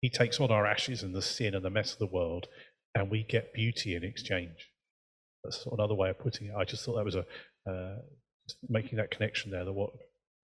He 0.00 0.10
takes 0.10 0.40
on 0.40 0.50
our 0.50 0.66
ashes 0.66 1.04
and 1.04 1.14
the 1.14 1.22
sin 1.22 1.54
and 1.54 1.64
the 1.64 1.70
mess 1.70 1.92
of 1.92 2.00
the 2.00 2.06
world, 2.06 2.48
and 2.96 3.10
we 3.10 3.22
get 3.22 3.54
beauty 3.54 3.94
in 3.94 4.02
exchange. 4.02 4.70
That's 5.44 5.64
another 5.66 5.94
way 5.94 6.10
of 6.10 6.18
putting 6.18 6.48
it. 6.48 6.54
I 6.56 6.64
just 6.64 6.84
thought 6.84 6.96
that 6.96 7.04
was 7.04 7.14
a 7.14 7.24
uh, 7.70 7.98
making 8.68 8.98
that 8.98 9.12
connection 9.12 9.52
there. 9.52 9.64
That 9.64 9.72
what 9.72 9.90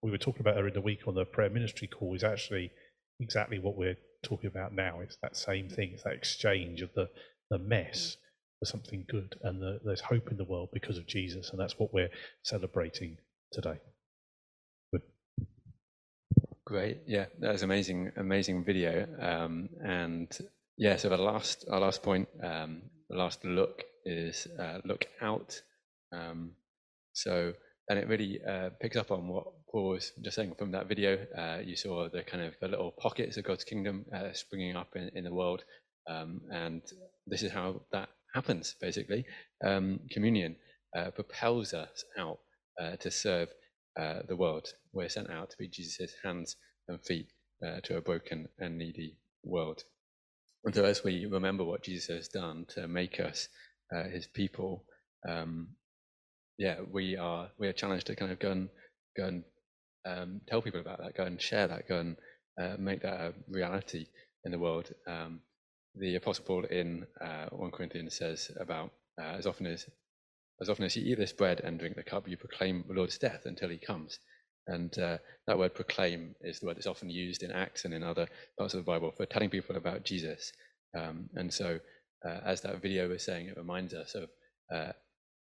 we 0.02 0.12
were 0.12 0.18
talking 0.18 0.40
about 0.40 0.54
earlier 0.54 0.68
in 0.68 0.74
the 0.74 0.80
week 0.80 1.08
on 1.08 1.14
the 1.14 1.24
prayer 1.24 1.50
ministry 1.50 1.88
call 1.88 2.14
is 2.14 2.22
actually 2.22 2.70
exactly 3.18 3.58
what 3.58 3.76
we're 3.76 3.96
talking 4.28 4.48
about 4.48 4.74
now. 4.74 5.00
It's 5.00 5.18
that 5.22 5.36
same 5.36 5.68
thing. 5.68 5.90
It's 5.94 6.04
that 6.04 6.12
exchange 6.12 6.82
of 6.82 6.90
the 6.94 7.08
the 7.50 7.58
mess 7.58 8.16
for 8.58 8.66
something 8.66 9.04
good, 9.08 9.36
and 9.42 9.62
the, 9.62 9.80
there's 9.84 10.00
hope 10.00 10.30
in 10.30 10.36
the 10.36 10.44
world 10.44 10.68
because 10.72 10.98
of 10.98 11.06
Jesus, 11.06 11.50
and 11.50 11.60
that's 11.60 11.78
what 11.78 11.94
we're 11.94 12.10
celebrating 12.42 13.16
today. 13.52 13.78
Good. 14.92 15.02
Great. 16.66 16.98
Yeah, 17.06 17.26
that 17.40 17.52
was 17.52 17.62
amazing, 17.62 18.12
amazing 18.16 18.64
video. 18.64 19.06
Um, 19.20 19.68
and 19.82 20.36
yeah, 20.76 20.96
so 20.96 21.08
the 21.08 21.16
last, 21.16 21.64
our 21.70 21.80
last 21.80 22.02
point, 22.02 22.28
um, 22.42 22.82
the 23.08 23.16
last 23.16 23.44
look 23.44 23.84
is 24.04 24.46
uh, 24.58 24.78
look 24.84 25.06
out. 25.22 25.60
Um, 26.12 26.52
so, 27.12 27.54
and 27.88 27.98
it 27.98 28.08
really 28.08 28.40
uh, 28.46 28.70
picks 28.80 28.96
up 28.96 29.10
on 29.10 29.28
what 29.28 29.46
Paul 29.70 29.90
was 29.90 30.12
just 30.20 30.36
saying 30.36 30.54
from 30.58 30.72
that 30.72 30.88
video. 30.88 31.18
Uh, 31.36 31.58
you 31.64 31.74
saw 31.74 32.08
the 32.08 32.22
kind 32.22 32.44
of 32.44 32.54
the 32.60 32.68
little 32.68 32.92
pockets 32.92 33.36
of 33.38 33.44
God's 33.44 33.64
kingdom 33.64 34.04
uh, 34.14 34.32
springing 34.32 34.76
up 34.76 34.94
in, 34.94 35.10
in 35.14 35.24
the 35.24 35.32
world. 35.32 35.64
Um, 36.06 36.42
and 36.52 36.82
this 37.26 37.42
is 37.42 37.50
how 37.50 37.80
that 37.92 38.10
happens, 38.34 38.74
basically. 38.80 39.24
Um, 39.64 40.00
communion 40.10 40.56
uh, 40.96 41.10
propels 41.10 41.72
us 41.72 42.04
out 42.18 42.38
uh, 42.80 42.96
to 42.96 43.10
serve 43.10 43.48
uh, 43.98 44.20
the 44.28 44.36
world. 44.36 44.68
We're 44.92 45.08
sent 45.08 45.30
out 45.30 45.50
to 45.50 45.56
be 45.58 45.68
Jesus' 45.68 46.12
hands 46.22 46.56
and 46.88 47.02
feet 47.02 47.28
to 47.82 47.96
a 47.96 48.00
broken 48.00 48.48
and 48.60 48.78
needy 48.78 49.16
world. 49.42 49.82
And 50.64 50.74
so, 50.74 50.84
as 50.84 51.02
we 51.02 51.26
remember 51.26 51.64
what 51.64 51.82
Jesus 51.82 52.06
has 52.06 52.28
done 52.28 52.66
to 52.74 52.86
make 52.86 53.18
us 53.18 53.48
his 54.12 54.28
people, 54.28 54.84
um, 55.28 55.70
yeah, 56.58 56.76
we 56.90 57.16
are 57.16 57.50
we 57.58 57.68
are 57.68 57.72
challenged 57.72 58.06
to 58.08 58.16
kind 58.16 58.32
of 58.32 58.38
go 58.40 58.50
and 58.50 58.68
go 59.16 59.26
and 59.26 59.44
um, 60.06 60.40
tell 60.48 60.62
people 60.62 60.80
about 60.80 60.98
that, 60.98 61.16
go 61.16 61.24
and 61.24 61.40
share 61.40 61.68
that, 61.68 61.88
go 61.88 62.00
and 62.00 62.16
uh, 62.60 62.76
make 62.78 63.02
that 63.02 63.20
a 63.20 63.34
reality 63.48 64.06
in 64.44 64.52
the 64.52 64.58
world. 64.58 64.92
Um, 65.06 65.40
the 65.94 66.16
Apostle 66.16 66.44
Paul 66.44 66.64
in 66.64 67.06
uh, 67.20 67.46
1 67.50 67.70
Corinthians 67.70 68.16
says 68.16 68.50
about 68.60 68.90
uh, 69.20 69.36
as 69.38 69.46
often 69.46 69.66
as 69.66 69.86
as 70.60 70.68
often 70.68 70.84
as 70.84 70.96
you 70.96 71.04
eat 71.04 71.18
this 71.18 71.32
bread 71.32 71.60
and 71.60 71.78
drink 71.78 71.96
the 71.96 72.02
cup, 72.02 72.28
you 72.28 72.36
proclaim 72.36 72.84
the 72.88 72.94
Lord's 72.94 73.18
death 73.18 73.42
until 73.44 73.68
he 73.68 73.78
comes. 73.78 74.18
And 74.66 74.96
uh, 74.98 75.18
that 75.46 75.58
word 75.58 75.74
proclaim 75.74 76.34
is 76.40 76.60
the 76.60 76.66
word 76.66 76.76
that's 76.76 76.86
often 76.86 77.10
used 77.10 77.42
in 77.42 77.52
Acts 77.52 77.84
and 77.84 77.94
in 77.94 78.02
other 78.02 78.28
parts 78.58 78.74
of 78.74 78.80
the 78.80 78.90
Bible 78.90 79.12
for 79.16 79.26
telling 79.26 79.50
people 79.50 79.76
about 79.76 80.04
Jesus. 80.04 80.52
Um, 80.98 81.30
and 81.34 81.52
so, 81.52 81.80
uh, 82.26 82.40
as 82.44 82.60
that 82.62 82.82
video 82.82 83.08
was 83.08 83.24
saying, 83.24 83.46
it 83.46 83.56
reminds 83.56 83.94
us 83.94 84.14
of 84.16 84.28
uh, 84.74 84.92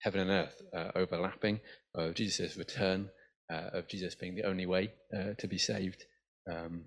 heaven 0.02 0.22
and 0.22 0.30
earth 0.30 0.62
uh, 0.76 0.92
overlapping, 0.96 1.60
of 1.96 2.14
Jesus' 2.14 2.58
return, 2.58 3.10
uh, 3.52 3.70
of 3.74 3.88
Jesus 3.88 4.16
being 4.16 4.36
the 4.36 4.44
only 4.44 4.66
way 4.66 4.92
uh, 5.16 5.34
to 5.38 5.48
be 5.48 5.58
saved. 5.58 6.04
Um, 6.52 6.86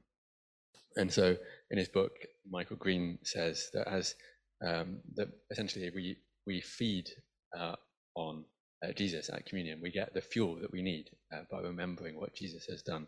and 0.97 1.13
so, 1.13 1.37
in 1.71 1.79
his 1.79 1.89
book, 1.89 2.13
Michael 2.49 2.77
Green 2.77 3.19
says 3.23 3.69
that 3.75 3.89
as 3.89 4.15
um, 4.67 5.01
that 5.15 5.29
essentially 5.51 5.91
we 5.95 6.17
we 6.47 6.61
feed 6.61 7.09
uh, 7.57 7.77
on 8.15 8.45
uh, 8.85 8.93
Jesus 8.93 9.31
at 9.31 9.47
communion, 9.47 9.81
we 9.83 9.91
get 9.91 10.15
the 10.15 10.21
fuel 10.21 10.57
that 10.61 10.73
we 10.73 10.83
need 10.83 11.11
uh, 11.33 11.43
by 11.51 11.61
remembering 11.61 12.19
what 12.19 12.35
Jesus 12.35 12.67
has 12.67 12.83
done 12.83 13.07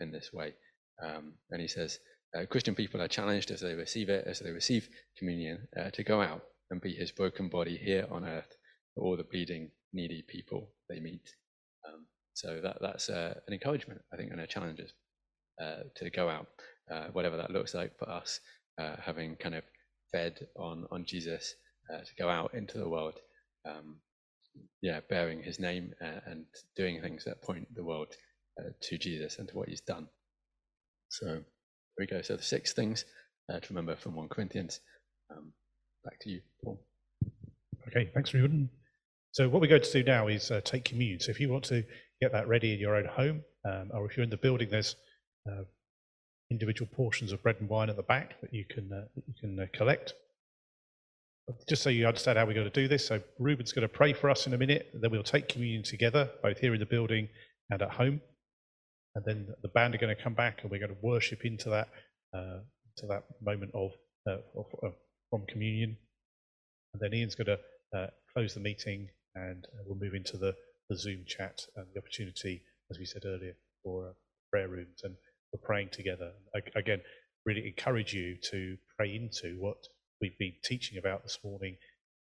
in 0.00 0.12
this 0.12 0.32
way. 0.32 0.54
Um, 1.02 1.32
and 1.50 1.60
he 1.60 1.66
says 1.66 1.98
Christian 2.50 2.76
people 2.76 3.02
are 3.02 3.08
challenged 3.08 3.50
as 3.50 3.60
they 3.60 3.74
receive 3.74 4.08
it, 4.08 4.26
as 4.26 4.38
they 4.38 4.50
receive 4.50 4.88
communion, 5.18 5.66
to 5.92 6.04
go 6.04 6.20
out 6.20 6.42
and 6.70 6.80
be 6.80 6.94
His 6.94 7.10
broken 7.10 7.48
body 7.48 7.76
here 7.76 8.06
on 8.10 8.24
earth 8.24 8.56
all 8.96 9.16
the 9.16 9.24
bleeding, 9.24 9.70
needy 9.92 10.22
people 10.26 10.70
they 10.88 11.00
meet. 11.00 11.34
Um, 11.86 12.06
so 12.34 12.60
that 12.62 12.78
that's 12.80 13.08
an 13.08 13.34
encouragement, 13.50 14.00
I 14.12 14.16
think, 14.16 14.32
and 14.32 14.40
a 14.40 14.46
challenge 14.46 14.80
to 15.58 16.10
go 16.10 16.28
out 16.28 16.48
uh, 16.90 17.06
whatever 17.12 17.36
that 17.36 17.50
looks 17.50 17.74
like 17.74 17.96
for 17.98 18.08
us, 18.08 18.40
uh, 18.78 18.96
having 19.00 19.36
kind 19.36 19.54
of 19.54 19.64
fed 20.10 20.46
on 20.56 20.86
on 20.90 21.04
Jesus 21.04 21.54
uh, 21.92 21.98
to 21.98 22.14
go 22.18 22.28
out 22.28 22.54
into 22.54 22.78
the 22.78 22.88
world, 22.88 23.14
um, 23.68 23.96
yeah, 24.80 25.00
bearing 25.08 25.42
His 25.42 25.58
name 25.58 25.92
and, 26.00 26.20
and, 26.26 26.44
doing 26.76 27.00
things 27.00 27.24
that 27.24 27.42
point 27.42 27.66
the 27.74 27.84
world 27.84 28.08
uh, 28.60 28.70
to 28.80 28.98
Jesus 28.98 29.38
and 29.38 29.48
to 29.48 29.56
what 29.56 29.68
He's 29.68 29.80
done. 29.80 30.08
So 31.08 31.26
here 31.26 31.44
we 31.98 32.06
go. 32.06 32.22
So 32.22 32.36
the 32.36 32.42
six 32.42 32.72
things 32.72 33.04
uh, 33.50 33.60
to 33.60 33.68
remember 33.68 33.96
from 33.96 34.14
one 34.14 34.28
Corinthians. 34.28 34.80
Um, 35.30 35.52
back 36.04 36.18
to 36.20 36.30
you, 36.30 36.40
Paul. 36.62 36.80
Okay, 37.88 38.10
thanks, 38.14 38.32
Reuben. 38.32 38.68
So 39.32 39.48
what 39.48 39.62
we're 39.62 39.68
going 39.68 39.82
to 39.82 39.92
do 39.92 40.04
now 40.04 40.28
is 40.28 40.50
uh, 40.50 40.60
take 40.62 40.84
communion. 40.84 41.18
So 41.18 41.30
if 41.30 41.40
you 41.40 41.48
want 41.48 41.64
to 41.64 41.82
get 42.20 42.32
that 42.32 42.48
ready 42.48 42.74
in 42.74 42.78
your 42.78 42.96
own 42.96 43.06
home, 43.06 43.42
um, 43.64 43.90
or 43.94 44.04
if 44.04 44.16
you're 44.16 44.24
in 44.24 44.30
the 44.30 44.36
building, 44.36 44.68
there's 44.70 44.94
uh, 45.50 45.62
individual 46.50 46.88
portions 46.94 47.32
of 47.32 47.42
bread 47.42 47.56
and 47.58 47.68
wine 47.68 47.88
at 47.88 47.96
the 47.96 48.02
back 48.02 48.38
that 48.42 48.52
you 48.52 48.66
can 48.68 48.90
uh, 48.92 49.06
that 49.14 49.24
you 49.26 49.34
can 49.40 49.58
uh, 49.58 49.66
collect. 49.72 50.12
But 51.46 51.66
just 51.66 51.82
so 51.82 51.88
you 51.88 52.06
understand 52.06 52.36
how 52.36 52.44
we're 52.44 52.52
going 52.52 52.70
to 52.70 52.80
do 52.82 52.88
this, 52.88 53.06
so 53.06 53.20
Reuben's 53.38 53.72
going 53.72 53.88
to 53.88 53.88
pray 53.88 54.12
for 54.12 54.28
us 54.28 54.46
in 54.46 54.52
a 54.52 54.58
minute, 54.58 54.90
then 55.00 55.10
we'll 55.10 55.22
take 55.22 55.48
communion 55.48 55.82
together, 55.82 56.30
both 56.42 56.58
here 56.58 56.74
in 56.74 56.80
the 56.80 56.86
building 56.86 57.28
and 57.70 57.80
at 57.80 57.90
home, 57.90 58.20
and 59.14 59.24
then 59.24 59.48
the 59.62 59.68
band 59.68 59.94
are 59.94 59.98
going 59.98 60.14
to 60.14 60.22
come 60.22 60.34
back 60.34 60.60
and 60.62 60.70
we're 60.70 60.78
going 60.78 60.94
to 60.94 61.00
worship 61.02 61.44
into 61.44 61.70
that 61.70 61.88
uh, 62.36 62.58
to 62.98 63.06
that 63.06 63.24
moment 63.40 63.72
of, 63.74 63.90
uh, 64.28 64.36
of, 64.56 64.92
from 65.30 65.46
communion, 65.46 65.96
and 66.92 67.00
then 67.00 67.18
Ian's 67.18 67.34
going 67.34 67.46
to 67.46 67.98
uh, 67.98 68.06
close 68.34 68.52
the 68.52 68.60
meeting 68.60 69.08
and 69.34 69.64
uh, 69.66 69.82
we'll 69.86 69.98
move 69.98 70.14
into 70.14 70.36
the, 70.36 70.54
the 70.88 70.96
Zoom 70.96 71.24
chat 71.26 71.60
and 71.76 71.86
the 71.94 72.00
opportunity, 72.00 72.62
as 72.90 72.98
we 72.98 73.04
said 73.04 73.22
earlier, 73.24 73.54
for 73.82 74.14
prayer 74.50 74.68
rooms 74.68 75.00
and 75.04 75.14
for 75.50 75.58
praying 75.58 75.90
together. 75.92 76.32
Again, 76.76 77.00
really 77.44 77.66
encourage 77.66 78.12
you 78.12 78.36
to 78.50 78.76
pray 78.96 79.14
into 79.14 79.56
what 79.60 79.76
we've 80.20 80.38
been 80.38 80.54
teaching 80.64 80.98
about 80.98 81.22
this 81.22 81.38
morning. 81.44 81.76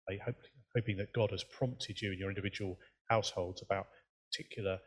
I 0.10 0.18
hope, 0.26 0.36
hoping 0.76 0.98
that 0.98 1.14
God 1.14 1.32
has 1.32 1.44
prompted 1.44 2.02
you 2.02 2.12
in 2.12 2.20
your 2.20 2.30
individual 2.30 2.78
households 3.10 3.62
about 3.62 3.88
particular 4.32 4.80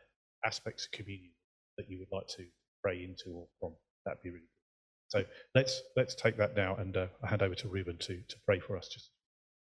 aspects 0.44 0.86
of 0.86 0.92
communion 0.92 1.32
that 1.78 1.88
you 1.88 1.98
would 1.98 2.16
like 2.16 2.28
to 2.28 2.44
pray 2.82 3.04
into 3.04 3.36
or 3.36 3.46
from. 3.60 3.72
That'd 4.04 4.22
be 4.22 4.30
really 4.30 4.40
good. 4.40 4.46
So 5.08 5.24
let's 5.54 5.82
let's 5.96 6.14
take 6.14 6.36
that 6.38 6.56
now, 6.56 6.76
and 6.76 6.96
uh, 6.96 7.06
hand 7.24 7.42
over 7.42 7.54
to 7.56 7.68
Reuben 7.68 7.98
to 7.98 8.16
to 8.28 8.36
pray 8.44 8.60
for 8.60 8.76
us. 8.76 8.88
Just 8.88 9.10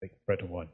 take 0.01 0.11
bread 0.25 0.41
and 0.41 0.49
wine. 0.49 0.69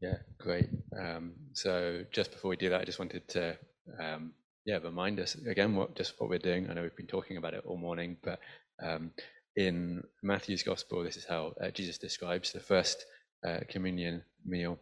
Yeah, 0.00 0.16
great. 0.38 0.68
Um, 0.98 1.32
so 1.52 2.04
just 2.10 2.32
before 2.32 2.50
we 2.50 2.56
do 2.56 2.70
that, 2.70 2.80
I 2.80 2.84
just 2.84 2.98
wanted 2.98 3.28
to 3.28 3.56
um, 4.02 4.32
yeah, 4.64 4.78
remind 4.78 5.20
us 5.20 5.34
again 5.34 5.74
what 5.74 5.94
just 5.96 6.14
what 6.20 6.30
we're 6.30 6.38
doing. 6.38 6.68
I 6.68 6.74
know 6.74 6.82
we've 6.82 6.96
been 6.96 7.06
talking 7.06 7.36
about 7.36 7.54
it 7.54 7.64
all 7.66 7.76
morning, 7.76 8.16
but 8.22 8.40
um, 8.82 9.10
in 9.56 10.02
Matthew's 10.22 10.62
Gospel, 10.62 11.02
this 11.02 11.16
is 11.16 11.24
how 11.24 11.54
uh, 11.62 11.70
Jesus 11.70 11.98
describes 11.98 12.52
the 12.52 12.60
first 12.60 13.04
uh, 13.46 13.60
communion 13.68 14.22
meal. 14.44 14.78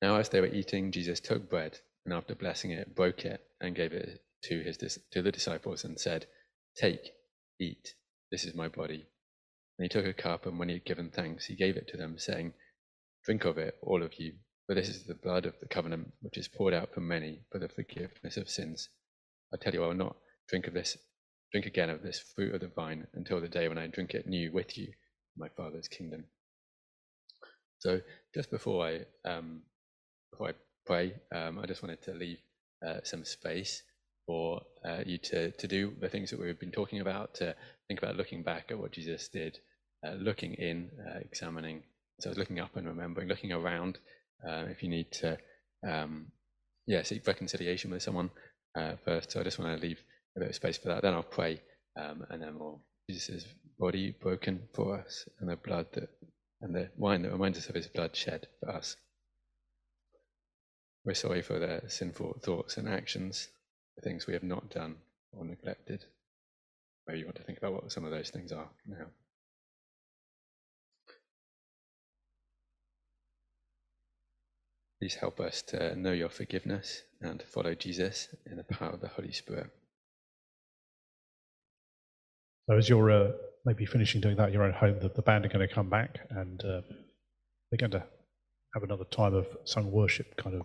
Now, 0.00 0.16
as 0.16 0.28
they 0.28 0.40
were 0.40 0.46
eating, 0.46 0.92
Jesus 0.92 1.20
took 1.20 1.50
bread 1.50 1.78
and, 2.04 2.14
after 2.14 2.34
blessing 2.34 2.70
it, 2.70 2.94
broke 2.94 3.24
it 3.24 3.40
and 3.60 3.74
gave 3.74 3.92
it 3.92 4.22
to 4.44 4.60
his 4.60 4.78
to 5.10 5.22
the 5.22 5.32
disciples 5.32 5.84
and 5.84 5.98
said, 5.98 6.26
"Take, 6.76 7.12
eat. 7.60 7.94
This 8.30 8.44
is 8.44 8.54
my 8.54 8.68
body." 8.68 9.06
And 9.78 9.84
he 9.84 9.88
took 9.88 10.06
a 10.06 10.12
cup, 10.12 10.46
and 10.46 10.58
when 10.58 10.68
he 10.68 10.76
had 10.76 10.84
given 10.84 11.10
thanks, 11.10 11.46
he 11.46 11.54
gave 11.54 11.76
it 11.76 11.88
to 11.88 11.96
them, 11.96 12.18
saying, 12.18 12.52
"Drink 13.28 13.44
of 13.44 13.58
it, 13.58 13.76
all 13.82 14.02
of 14.02 14.18
you." 14.18 14.32
For 14.66 14.74
this 14.74 14.88
is 14.88 15.04
the 15.04 15.14
blood 15.14 15.44
of 15.44 15.58
the 15.60 15.68
covenant, 15.68 16.12
which 16.22 16.38
is 16.38 16.48
poured 16.48 16.72
out 16.72 16.94
for 16.94 17.00
many 17.00 17.42
for 17.52 17.58
the 17.58 17.68
forgiveness 17.68 18.38
of 18.38 18.48
sins. 18.48 18.88
I 19.52 19.58
tell 19.58 19.74
you, 19.74 19.84
I 19.84 19.88
will 19.88 19.94
not 19.94 20.16
drink 20.48 20.66
of 20.66 20.74
this, 20.74 20.96
drink 21.52 21.66
again 21.66 21.90
of 21.90 22.02
this 22.02 22.18
fruit 22.34 22.54
of 22.54 22.60
the 22.60 22.68
vine 22.68 23.06
until 23.14 23.40
the 23.40 23.48
day 23.48 23.68
when 23.68 23.78
I 23.78 23.86
drink 23.86 24.14
it 24.14 24.26
new 24.26 24.50
with 24.52 24.78
you 24.78 24.86
in 24.86 24.92
my 25.38 25.48
Father's 25.50 25.88
kingdom. 25.88 26.24
So, 27.78 28.00
just 28.34 28.50
before 28.50 28.86
I 28.86 29.06
um, 29.28 29.62
before 30.32 30.48
I 30.48 30.54
pray, 30.86 31.14
um, 31.34 31.58
I 31.58 31.66
just 31.66 31.82
wanted 31.82 32.02
to 32.02 32.12
leave 32.14 32.38
uh, 32.86 33.00
some 33.04 33.24
space 33.24 33.82
for 34.26 34.62
uh, 34.84 35.02
you 35.06 35.18
to 35.18 35.50
to 35.52 35.68
do 35.68 35.94
the 36.00 36.08
things 36.08 36.30
that 36.30 36.40
we've 36.40 36.58
been 36.60 36.72
talking 36.72 37.00
about, 37.00 37.34
to 37.36 37.54
think 37.88 38.02
about 38.02 38.16
looking 38.16 38.42
back 38.42 38.70
at 38.70 38.78
what 38.78 38.92
Jesus 38.92 39.28
did, 39.28 39.58
uh, 40.06 40.12
looking 40.12 40.54
in, 40.54 40.90
uh, 41.08 41.20
examining. 41.20 41.84
So, 42.20 42.32
looking 42.36 42.60
up 42.60 42.76
and 42.76 42.86
remembering, 42.86 43.28
looking 43.28 43.52
around 43.52 43.98
uh, 44.46 44.64
if 44.68 44.82
you 44.82 44.88
need 44.88 45.10
to, 45.12 45.38
um, 45.86 46.26
yeah, 46.86 47.02
seek 47.02 47.26
reconciliation 47.26 47.90
with 47.90 48.02
someone 48.02 48.30
uh, 48.76 48.92
first. 49.04 49.32
So 49.32 49.40
I 49.40 49.44
just 49.44 49.58
want 49.58 49.78
to 49.78 49.86
leave 49.86 50.02
a 50.36 50.40
bit 50.40 50.50
of 50.50 50.54
space 50.54 50.78
for 50.78 50.88
that. 50.88 51.02
Then 51.02 51.14
I'll 51.14 51.22
pray, 51.22 51.60
um, 51.96 52.24
and 52.30 52.42
then 52.42 52.58
we'll 52.58 52.80
Jesus' 53.10 53.46
body 53.78 54.14
broken 54.20 54.62
for 54.74 54.98
us, 54.98 55.28
and 55.40 55.48
the 55.48 55.56
blood 55.56 55.86
that, 55.92 56.10
and 56.60 56.74
the 56.74 56.90
wine 56.96 57.22
that 57.22 57.32
reminds 57.32 57.58
us 57.58 57.68
of 57.68 57.74
His 57.74 57.88
blood 57.88 58.14
shed 58.14 58.46
for 58.60 58.70
us. 58.70 58.96
We're 61.04 61.14
sorry 61.14 61.42
for 61.42 61.58
the 61.58 61.82
sinful 61.88 62.40
thoughts 62.42 62.76
and 62.76 62.88
actions, 62.88 63.48
the 63.96 64.02
things 64.02 64.26
we 64.26 64.34
have 64.34 64.42
not 64.42 64.70
done 64.70 64.96
or 65.32 65.44
neglected. 65.44 66.04
Maybe 67.06 67.20
you 67.20 67.24
want 67.24 67.36
to 67.36 67.44
think 67.44 67.58
about 67.58 67.72
what 67.72 67.92
some 67.92 68.04
of 68.04 68.10
those 68.10 68.30
things 68.30 68.52
are 68.52 68.68
now. 68.86 69.06
Please 75.00 75.14
help 75.14 75.38
us 75.38 75.62
to 75.62 75.94
know 75.94 76.12
your 76.12 76.28
forgiveness 76.28 77.02
and 77.20 77.42
follow 77.42 77.74
Jesus 77.74 78.28
in 78.50 78.56
the 78.56 78.64
power 78.64 78.90
of 78.90 79.00
the 79.00 79.08
Holy 79.08 79.32
Spirit. 79.32 79.70
So 82.68 82.76
as 82.76 82.88
you're 82.88 83.10
uh, 83.10 83.32
maybe 83.64 83.86
finishing 83.86 84.20
doing 84.20 84.36
that 84.36 84.48
at 84.48 84.52
your 84.52 84.64
own 84.64 84.72
home, 84.72 84.98
the, 85.00 85.08
the 85.08 85.22
band 85.22 85.44
are 85.44 85.48
going 85.48 85.66
to 85.66 85.72
come 85.72 85.88
back 85.88 86.18
and 86.30 86.60
uh, 86.64 86.82
they're 87.70 87.78
going 87.78 87.92
to 87.92 88.04
have 88.74 88.82
another 88.82 89.04
time 89.04 89.34
of 89.34 89.46
sung 89.64 89.90
worship, 89.92 90.36
kind 90.36 90.56
of 90.56 90.62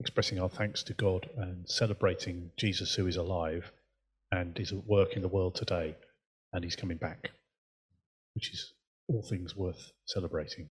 expressing 0.00 0.40
our 0.40 0.48
thanks 0.48 0.82
to 0.84 0.94
God 0.94 1.28
and 1.36 1.68
celebrating 1.68 2.50
Jesus 2.56 2.94
who 2.94 3.06
is 3.06 3.16
alive 3.16 3.70
and 4.32 4.58
is 4.58 4.72
at 4.72 4.86
work 4.86 5.16
in 5.16 5.22
the 5.22 5.28
world 5.28 5.54
today 5.54 5.94
and 6.54 6.64
he's 6.64 6.76
coming 6.76 6.96
back, 6.96 7.30
which 8.34 8.52
is 8.54 8.72
all 9.08 9.22
things 9.22 9.54
worth 9.54 9.92
celebrating. 10.06 10.64